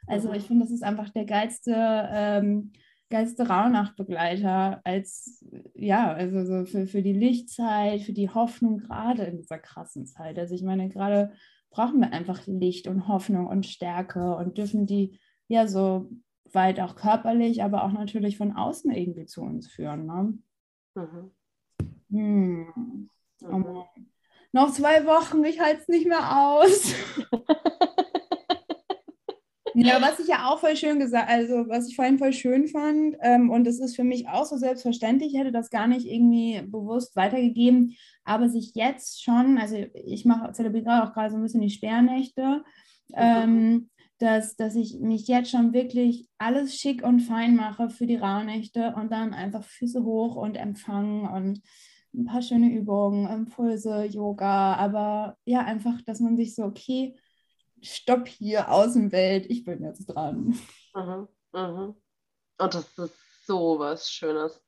Also 0.07 0.31
ich 0.33 0.43
finde, 0.43 0.65
das 0.65 0.71
ist 0.71 0.83
einfach 0.83 1.09
der 1.09 1.25
geilste 1.25 1.73
ähm, 1.75 2.71
geilste 3.09 3.47
Rauhnachtbegleiter 3.47 4.81
als, 4.83 5.43
ja, 5.75 6.11
also 6.11 6.43
so 6.45 6.65
für, 6.65 6.87
für 6.87 7.01
die 7.01 7.13
Lichtzeit, 7.13 8.01
für 8.01 8.13
die 8.13 8.29
Hoffnung, 8.29 8.79
gerade 8.79 9.23
in 9.23 9.37
dieser 9.37 9.59
krassen 9.59 10.05
Zeit. 10.05 10.39
Also 10.39 10.55
ich 10.55 10.63
meine, 10.63 10.89
gerade 10.89 11.31
brauchen 11.69 11.99
wir 11.99 12.13
einfach 12.13 12.45
Licht 12.47 12.87
und 12.87 13.07
Hoffnung 13.07 13.47
und 13.47 13.65
Stärke 13.65 14.35
und 14.35 14.57
dürfen 14.57 14.85
die 14.85 15.19
ja 15.47 15.67
so 15.67 16.09
weit 16.55 16.79
auch 16.79 16.95
körperlich, 16.95 17.63
aber 17.63 17.83
auch 17.83 17.91
natürlich 17.91 18.37
von 18.37 18.53
außen 18.53 18.91
irgendwie 18.91 19.25
zu 19.25 19.41
uns 19.41 19.67
führen. 19.67 20.05
Ne? 20.05 20.37
Mhm. 20.95 21.31
Hm. 22.11 23.09
Oh 23.43 23.57
mhm. 23.57 23.83
Noch 24.51 24.71
zwei 24.71 25.05
Wochen, 25.05 25.43
ich 25.43 25.59
halte 25.59 25.81
es 25.81 25.87
nicht 25.87 26.07
mehr 26.07 26.47
aus. 26.47 26.95
Ja, 29.77 30.01
was 30.01 30.19
ich 30.19 30.27
ja 30.27 30.47
auch 30.47 30.59
voll 30.59 30.77
schön 30.77 30.99
gesagt, 30.99 31.29
also 31.29 31.67
was 31.67 31.89
ich 31.89 31.97
vorhin 31.97 32.17
voll 32.17 32.31
schön 32.31 32.67
fand, 32.67 33.17
ähm, 33.19 33.49
und 33.49 33.65
das 33.65 33.79
ist 33.79 33.95
für 33.97 34.05
mich 34.05 34.29
auch 34.29 34.45
so 34.45 34.55
selbstverständlich, 34.55 35.33
ich 35.33 35.39
hätte 35.39 35.51
das 35.51 35.69
gar 35.69 35.87
nicht 35.87 36.07
irgendwie 36.07 36.61
bewusst 36.61 37.15
weitergegeben, 37.17 37.97
aber 38.23 38.47
sich 38.47 38.73
jetzt 38.73 39.21
schon, 39.21 39.57
also 39.57 39.75
ich 39.93 40.23
mache, 40.23 40.53
zelebriere 40.53 41.03
auch 41.03 41.13
gerade 41.13 41.29
so 41.29 41.35
ein 41.35 41.43
bisschen 41.43 41.61
die 41.61 41.69
Sperrnächte, 41.69 42.63
ähm, 43.13 43.89
dass, 44.19 44.55
dass 44.55 44.75
ich 44.75 44.99
mich 44.99 45.27
jetzt 45.27 45.51
schon 45.51 45.73
wirklich 45.73 46.27
alles 46.37 46.75
schick 46.75 47.03
und 47.03 47.19
fein 47.19 47.55
mache 47.55 47.89
für 47.89 48.07
die 48.07 48.15
Rauhnächte 48.15 48.93
und 48.95 49.11
dann 49.11 49.33
einfach 49.33 49.63
Füße 49.63 50.03
hoch 50.03 50.35
und 50.35 50.55
empfangen 50.55 51.27
und 51.27 51.61
ein 52.13 52.25
paar 52.25 52.41
schöne 52.41 52.71
Übungen, 52.71 53.29
Impulse, 53.29 54.05
Yoga, 54.05 54.75
aber 54.75 55.37
ja, 55.43 55.61
einfach, 55.61 56.01
dass 56.05 56.21
man 56.21 56.37
sich 56.37 56.55
so, 56.55 56.63
okay, 56.63 57.19
stopp 57.81 58.27
hier, 58.27 58.71
Außenwelt, 58.71 59.47
ich 59.49 59.65
bin 59.65 59.83
jetzt 59.83 60.05
dran. 60.07 60.57
Mhm, 60.95 61.27
mhm. 61.53 61.95
Und 62.57 62.73
das 62.73 62.97
ist 62.97 63.45
so 63.45 63.79
was 63.79 64.09
Schönes. 64.09 64.64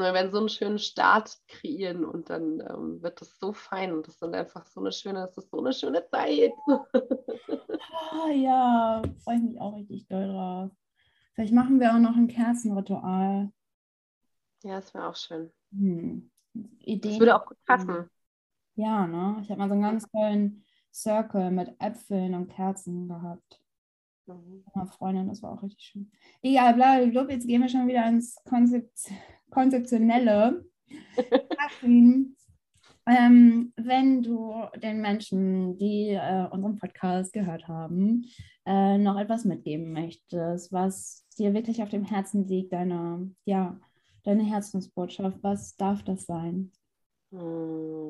Wir 0.00 0.14
werden 0.14 0.30
so 0.30 0.38
einen 0.38 0.48
schönen 0.48 0.78
Start 0.78 1.36
kreieren 1.48 2.04
und 2.04 2.30
dann 2.30 2.60
ähm, 2.60 3.02
wird 3.02 3.20
das 3.20 3.38
so 3.38 3.52
fein 3.52 3.92
und 3.92 4.06
das 4.06 4.18
sind 4.18 4.34
einfach 4.34 4.66
so 4.66 4.80
eine 4.80 4.92
schöne, 4.92 5.20
das 5.26 5.38
ist 5.38 5.50
so 5.50 5.58
eine 5.58 5.72
schöne 5.72 6.06
Zeit. 6.06 6.52
oh, 6.66 6.84
ja, 8.34 9.02
freue 9.24 9.36
ich 9.36 9.42
mich 9.42 9.60
auch 9.60 9.76
richtig 9.76 10.06
doll 10.08 10.28
drauf. 10.28 10.70
Vielleicht 11.34 11.52
machen 11.52 11.80
wir 11.80 11.94
auch 11.94 11.98
noch 11.98 12.16
ein 12.16 12.28
Kerzenritual. 12.28 13.52
Ja, 14.64 14.74
das 14.76 14.92
wäre 14.92 15.08
auch 15.08 15.16
schön. 15.16 15.52
Hm. 15.72 16.30
Ideen. 16.80 17.12
Das 17.12 17.20
würde 17.20 17.36
auch 17.36 17.46
gut 17.46 17.58
passen. 17.64 18.10
Ja, 18.74 19.06
ne? 19.06 19.38
Ich 19.42 19.50
habe 19.50 19.58
mal 19.58 19.68
so 19.68 19.74
einen 19.74 19.82
ganz 19.82 20.08
tollen 20.10 20.64
Circle 20.92 21.50
mit 21.50 21.74
Äpfeln 21.80 22.34
und 22.34 22.48
Kerzen 22.48 23.08
gehabt. 23.08 23.60
Mhm. 24.28 24.64
Meine 24.74 24.88
Freundin, 24.88 25.28
das 25.28 25.42
war 25.42 25.52
auch 25.52 25.62
richtig 25.62 25.82
schön. 25.82 26.10
Egal, 26.42 26.74
bla, 26.74 26.98
bla, 26.98 27.06
bla, 27.06 27.30
jetzt 27.32 27.46
gehen 27.46 27.62
wir 27.62 27.68
schon 27.68 27.88
wieder 27.88 28.06
ins 28.06 28.36
Konzept 28.44 29.10
Konzeptionelle. 29.50 30.64
ähm, 31.82 32.36
wenn 33.06 34.22
du 34.22 34.54
den 34.76 35.00
Menschen, 35.00 35.78
die 35.78 36.10
äh, 36.10 36.46
unseren 36.50 36.76
Podcast 36.76 37.32
gehört 37.32 37.66
haben, 37.66 38.26
äh, 38.66 38.98
noch 38.98 39.18
etwas 39.18 39.46
mitgeben 39.46 39.92
möchtest, 39.92 40.70
was 40.70 41.26
dir 41.38 41.54
wirklich 41.54 41.82
auf 41.82 41.88
dem 41.88 42.04
Herzen 42.04 42.46
liegt, 42.46 42.74
deine, 42.74 43.34
ja, 43.46 43.80
deine 44.24 44.44
Herzensbotschaft, 44.44 45.38
was 45.42 45.76
darf 45.76 46.02
das 46.02 46.26
sein? 46.26 46.72
Hm 47.30 48.08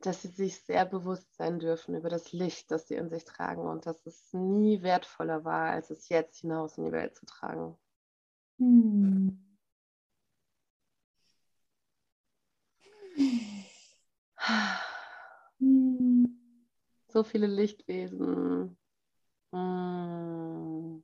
dass 0.00 0.22
sie 0.22 0.28
sich 0.28 0.60
sehr 0.60 0.84
bewusst 0.84 1.34
sein 1.36 1.58
dürfen 1.58 1.94
über 1.94 2.08
das 2.08 2.32
Licht, 2.32 2.70
das 2.70 2.88
sie 2.88 2.94
in 2.94 3.08
sich 3.08 3.24
tragen 3.24 3.66
und 3.66 3.86
dass 3.86 4.04
es 4.06 4.32
nie 4.32 4.82
wertvoller 4.82 5.44
war, 5.44 5.70
als 5.70 5.90
es 5.90 6.08
jetzt 6.08 6.40
hinaus 6.40 6.78
in 6.78 6.84
die 6.84 6.92
Welt 6.92 7.16
zu 7.16 7.26
tragen. 7.26 7.76
Hm. 8.58 9.38
So 17.08 17.24
viele 17.24 17.46
Lichtwesen. 17.46 18.76
Hm. 19.52 21.02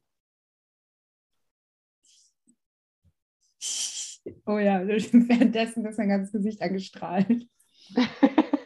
Oh 4.46 4.58
ja, 4.58 4.86
währenddessen 4.86 5.86
ist 5.86 5.98
mein 5.98 6.08
ganzes 6.08 6.32
Gesicht 6.32 6.60
angestrahlt. 6.62 7.48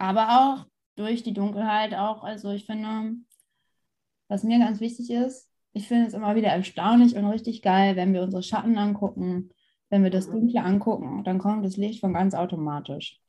aber 0.00 0.28
auch 0.30 0.66
durch 0.96 1.22
die 1.22 1.34
Dunkelheit 1.34 1.94
auch. 1.94 2.24
Also 2.24 2.50
ich 2.50 2.64
finde, 2.64 3.16
was 4.28 4.42
mir 4.42 4.58
ganz 4.58 4.80
wichtig 4.80 5.10
ist, 5.10 5.48
ich 5.72 5.86
finde 5.86 6.08
es 6.08 6.14
immer 6.14 6.34
wieder 6.34 6.48
erstaunlich 6.48 7.14
und 7.14 7.26
richtig 7.26 7.62
geil, 7.62 7.96
wenn 7.96 8.12
wir 8.12 8.22
unsere 8.22 8.42
Schatten 8.42 8.76
angucken, 8.78 9.50
wenn 9.90 10.02
wir 10.02 10.10
das 10.10 10.26
mhm. 10.26 10.32
Dunkle 10.32 10.62
angucken, 10.62 11.22
dann 11.22 11.38
kommt 11.38 11.64
das 11.64 11.76
Licht 11.76 12.00
von 12.00 12.14
ganz 12.14 12.34
automatisch. 12.34 13.20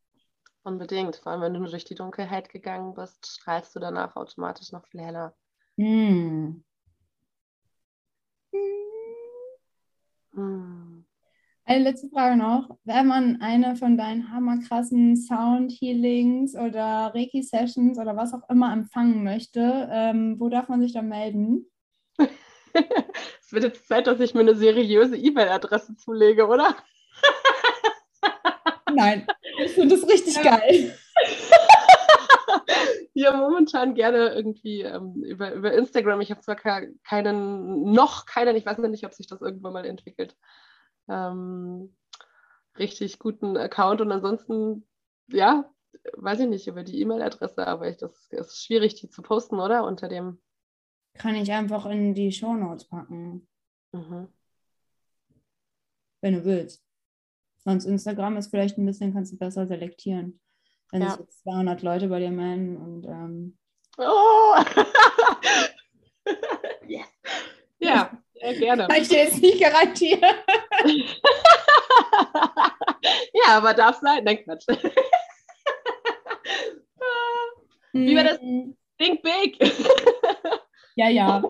Unbedingt, 0.64 1.18
vor 1.18 1.34
allem 1.34 1.42
wenn 1.42 1.54
du 1.54 1.60
nur 1.60 1.70
durch 1.70 1.86
die 1.86 1.96
Dunkelheit 1.96 2.50
gegangen 2.50 2.94
bist, 2.94 3.28
strahlst 3.28 3.76
du 3.76 3.80
danach 3.80 4.16
automatisch 4.16 4.72
noch 4.72 4.88
viel 4.88 5.02
heller. 5.02 5.36
Hm. 5.78 6.64
Hm. 10.34 10.91
Eine 11.64 11.84
letzte 11.84 12.10
Frage 12.10 12.38
noch. 12.38 12.70
Wenn 12.86 13.08
man 13.08 13.40
eine 13.42 13.76
von 13.76 13.98
deinen 13.98 14.32
hammerkrassen 14.32 15.16
Sound-Healings 15.16 16.56
oder 16.56 17.12
Reiki-Sessions 17.14 18.00
oder 18.00 18.16
was 18.16 18.34
auch 18.34 18.50
immer 18.50 18.74
empfangen 18.74 19.24
möchte, 19.24 19.88
ähm, 19.92 20.40
wo 20.40 20.50
darf 20.50 20.70
man 20.70 20.82
sich 20.82 20.94
da 20.94 21.02
melden? 21.04 21.68
es 22.18 23.52
wird 23.52 23.64
jetzt 23.64 23.88
Zeit, 23.88 24.08
dass 24.08 24.20
ich 24.20 24.34
mir 24.34 24.40
eine 24.42 24.56
seriöse 24.56 25.16
E-Mail-Adresse 25.18 25.96
zulege, 25.98 26.48
oder? 26.48 26.76
Nein, 28.94 29.28
ich 29.64 29.72
finde 29.72 29.96
das 29.96 30.10
richtig 30.10 30.36
ja. 30.38 30.58
geil. 30.58 30.98
ja, 33.14 33.38
momentan 33.38 33.94
gerne 33.94 34.34
irgendwie 34.34 34.82
ähm, 34.82 35.24
über, 35.24 35.54
über 35.54 35.74
Instagram. 35.74 36.22
Ich 36.22 36.32
habe 36.32 36.42
zwar 36.42 36.56
keinen, 36.56 37.92
noch 37.92 38.26
keinen, 38.26 38.56
ich 38.56 38.66
weiß 38.66 38.80
nicht, 38.80 39.06
ob 39.06 39.14
sich 39.14 39.28
das 39.28 39.42
irgendwann 39.42 39.74
mal 39.74 39.86
entwickelt 39.86 40.36
ähm, 41.12 41.96
richtig 42.78 43.20
guten 43.20 43.58
Account 43.58 44.02
und 44.02 44.12
ansonsten, 44.12 44.88
ja, 45.28 45.70
weiß 46.14 46.40
ich 46.42 46.48
nicht 46.48 46.68
über 46.68 46.84
die 46.84 47.02
E-Mail-Adresse, 47.02 47.68
aber 47.68 47.90
ich, 47.90 47.98
das 47.98 48.28
ist 48.30 48.64
schwierig, 48.64 48.96
die 48.96 49.10
zu 49.10 49.22
posten, 49.22 49.60
oder? 49.60 49.84
Unter 49.84 50.08
dem. 50.08 50.42
Kann 51.14 51.36
ich 51.36 51.52
einfach 51.52 51.86
in 51.88 52.14
die 52.14 52.32
Show 52.32 52.54
Notes 52.54 52.86
packen. 52.86 53.48
Mhm. 53.92 54.30
Wenn 56.22 56.34
du 56.34 56.46
willst. 56.46 56.84
Sonst 57.64 57.86
Instagram 57.86 58.38
ist 58.38 58.48
vielleicht 58.48 58.78
ein 58.78 58.86
bisschen, 58.86 59.14
kannst 59.14 59.34
du 59.34 59.38
besser 59.38 59.68
selektieren. 59.68 60.40
Wenn 60.92 61.02
ja. 61.02 61.12
sich 61.12 61.20
jetzt 61.20 61.44
200 61.44 61.82
Leute 61.84 62.08
bei 62.08 62.20
dir 62.20 62.32
melden 62.32 62.78
und. 62.78 63.06
Ähm, 63.06 63.58
oh! 63.98 64.56
yes. 66.88 67.08
Ja, 67.80 68.12
sehr 68.34 68.54
gerne. 68.56 68.88
Kann 68.88 69.02
ich 69.02 69.10
dir 69.10 69.20
jetzt 69.20 69.42
nicht 69.42 69.62
garantieren. 69.62 70.36
Ja, 73.46 73.58
aber 73.58 73.74
darf 73.74 74.00
sein. 74.00 74.24
Nein, 74.24 74.44
Quatsch. 74.44 74.68
Wie 77.94 78.16
war 78.16 78.24
das? 78.24 78.40
Hm. 78.40 78.78
Think 78.98 79.22
big. 79.22 79.58
ja, 80.96 81.10
ja. 81.10 81.44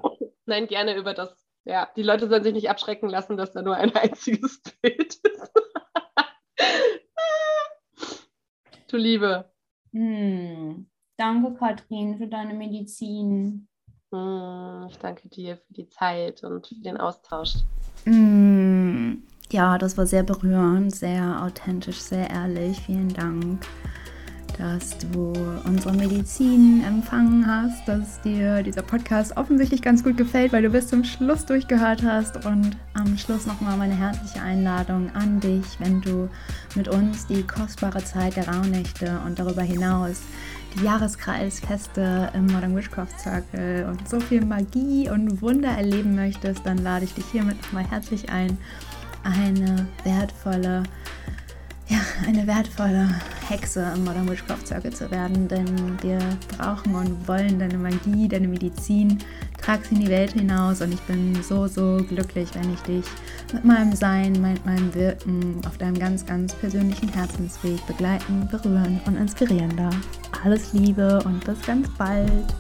Nein, 0.46 0.68
gerne 0.68 0.96
über 0.96 1.14
das. 1.14 1.48
Ja, 1.66 1.90
die 1.96 2.02
Leute 2.02 2.28
sollen 2.28 2.44
sich 2.44 2.54
nicht 2.54 2.70
abschrecken 2.70 3.10
lassen, 3.10 3.38
dass 3.38 3.52
da 3.52 3.62
nur 3.62 3.76
ein 3.76 3.96
einziges 3.96 4.62
Bild 4.82 5.16
ist. 5.16 5.52
du 8.88 8.98
Liebe. 8.98 9.52
Hm. 9.92 10.90
Danke, 11.18 11.54
Katrin, 11.54 12.18
für 12.18 12.28
deine 12.28 12.56
Medizin. 12.56 13.68
Hm, 14.12 14.88
ich 14.90 14.98
danke 14.98 15.30
dir 15.30 15.58
für 15.58 15.74
die 15.74 15.88
Zeit 15.88 16.44
und 16.44 16.68
für 16.68 16.76
den 16.76 16.98
Austausch. 16.98 17.54
Mm, 18.06 18.61
ja, 19.52 19.78
das 19.78 19.98
war 19.98 20.06
sehr 20.06 20.24
berührend, 20.24 20.96
sehr 20.96 21.44
authentisch, 21.44 22.00
sehr 22.00 22.30
ehrlich. 22.30 22.82
Vielen 22.86 23.14
Dank. 23.14 23.66
dass 24.58 24.98
du 24.98 25.34
unsere 25.66 25.94
Medizin 25.94 26.84
empfangen 26.86 27.46
hast, 27.48 27.88
dass 27.88 28.22
dir 28.22 28.62
dieser 28.62 28.82
Podcast 28.82 29.36
offensichtlich 29.38 29.82
ganz 29.82 30.04
gut 30.04 30.18
gefällt, 30.18 30.54
weil 30.54 30.62
du 30.62 30.70
bis 30.70 30.88
zum 30.88 31.04
Schluss 31.04 31.46
durchgehört 31.46 32.04
hast. 32.04 32.46
Und 32.46 32.78
am 32.94 33.18
Schluss 33.18 33.46
nochmal 33.46 33.78
meine 33.78 33.96
herzliche 33.96 34.42
Einladung 34.42 35.10
an 35.16 35.40
dich, 35.40 35.66
wenn 35.80 36.02
du 36.02 36.30
mit 36.76 36.88
uns 36.88 37.26
die 37.28 37.44
kostbare 37.44 38.04
Zeit 38.04 38.36
der 38.36 38.48
Rauhnächte 38.48 39.20
und 39.26 39.40
darüber 39.40 39.62
hinaus 39.64 40.22
die 40.76 40.86
Jahreskreisfeste 40.86 42.30
im 42.34 42.46
Modern 42.48 42.76
Witchcraft 42.76 43.20
Circle 43.20 43.88
und 43.90 44.08
so 44.08 44.20
viel 44.20 44.46
Magie 44.46 45.10
und 45.10 45.42
Wunder 45.42 45.70
erleben 45.70 46.16
möchtest, 46.16 46.66
dann 46.66 46.78
lade 46.78 47.06
ich 47.06 47.14
dich 47.14 47.26
hiermit 47.32 47.62
nochmal 47.64 47.86
herzlich 47.90 48.30
ein, 48.30 48.58
eine 49.24 49.88
wertvolle 50.04 50.84
ja, 51.92 52.00
eine 52.26 52.48
wertvolle 52.48 53.10
Hexe 53.50 53.86
im 53.96 54.06
Modern 54.06 54.30
Witchcraft 54.30 54.66
Circle 54.66 54.94
zu 54.94 55.12
werden, 55.12 55.50
denn 55.50 56.02
wir 56.02 56.20
brauchen 56.58 56.96
und 56.96 57.28
wollen 57.28 57.60
deine 57.60 57.78
Magie, 57.78 58.30
deine 58.30 58.48
Medizin, 58.48 59.18
trag 59.62 59.84
sie 59.84 59.96
in 59.96 60.02
die 60.02 60.10
Welt 60.10 60.32
hinaus 60.32 60.82
und 60.82 60.94
ich 60.94 61.02
bin 61.02 61.36
so, 61.44 61.68
so 61.68 61.98
glücklich, 62.08 62.50
wenn 62.54 62.74
ich 62.74 62.80
dich 62.82 63.06
mit 63.54 63.66
meinem 63.66 63.94
Sein, 63.94 64.42
mit 64.42 64.66
meinem 64.66 64.94
Wirken 64.96 65.60
auf 65.68 65.78
deinem 65.78 66.00
ganz, 66.00 66.26
ganz 66.26 66.54
persönlichen 66.56 67.10
Herzensweg 67.10 67.86
begleiten, 67.88 68.48
berühren 68.50 69.02
und 69.06 69.18
inspirieren 69.18 69.76
darf. 69.76 69.96
Alles 70.46 70.72
Liebe 70.72 71.20
und 71.26 71.44
bis 71.44 71.62
ganz 71.64 71.90
bald. 71.98 72.56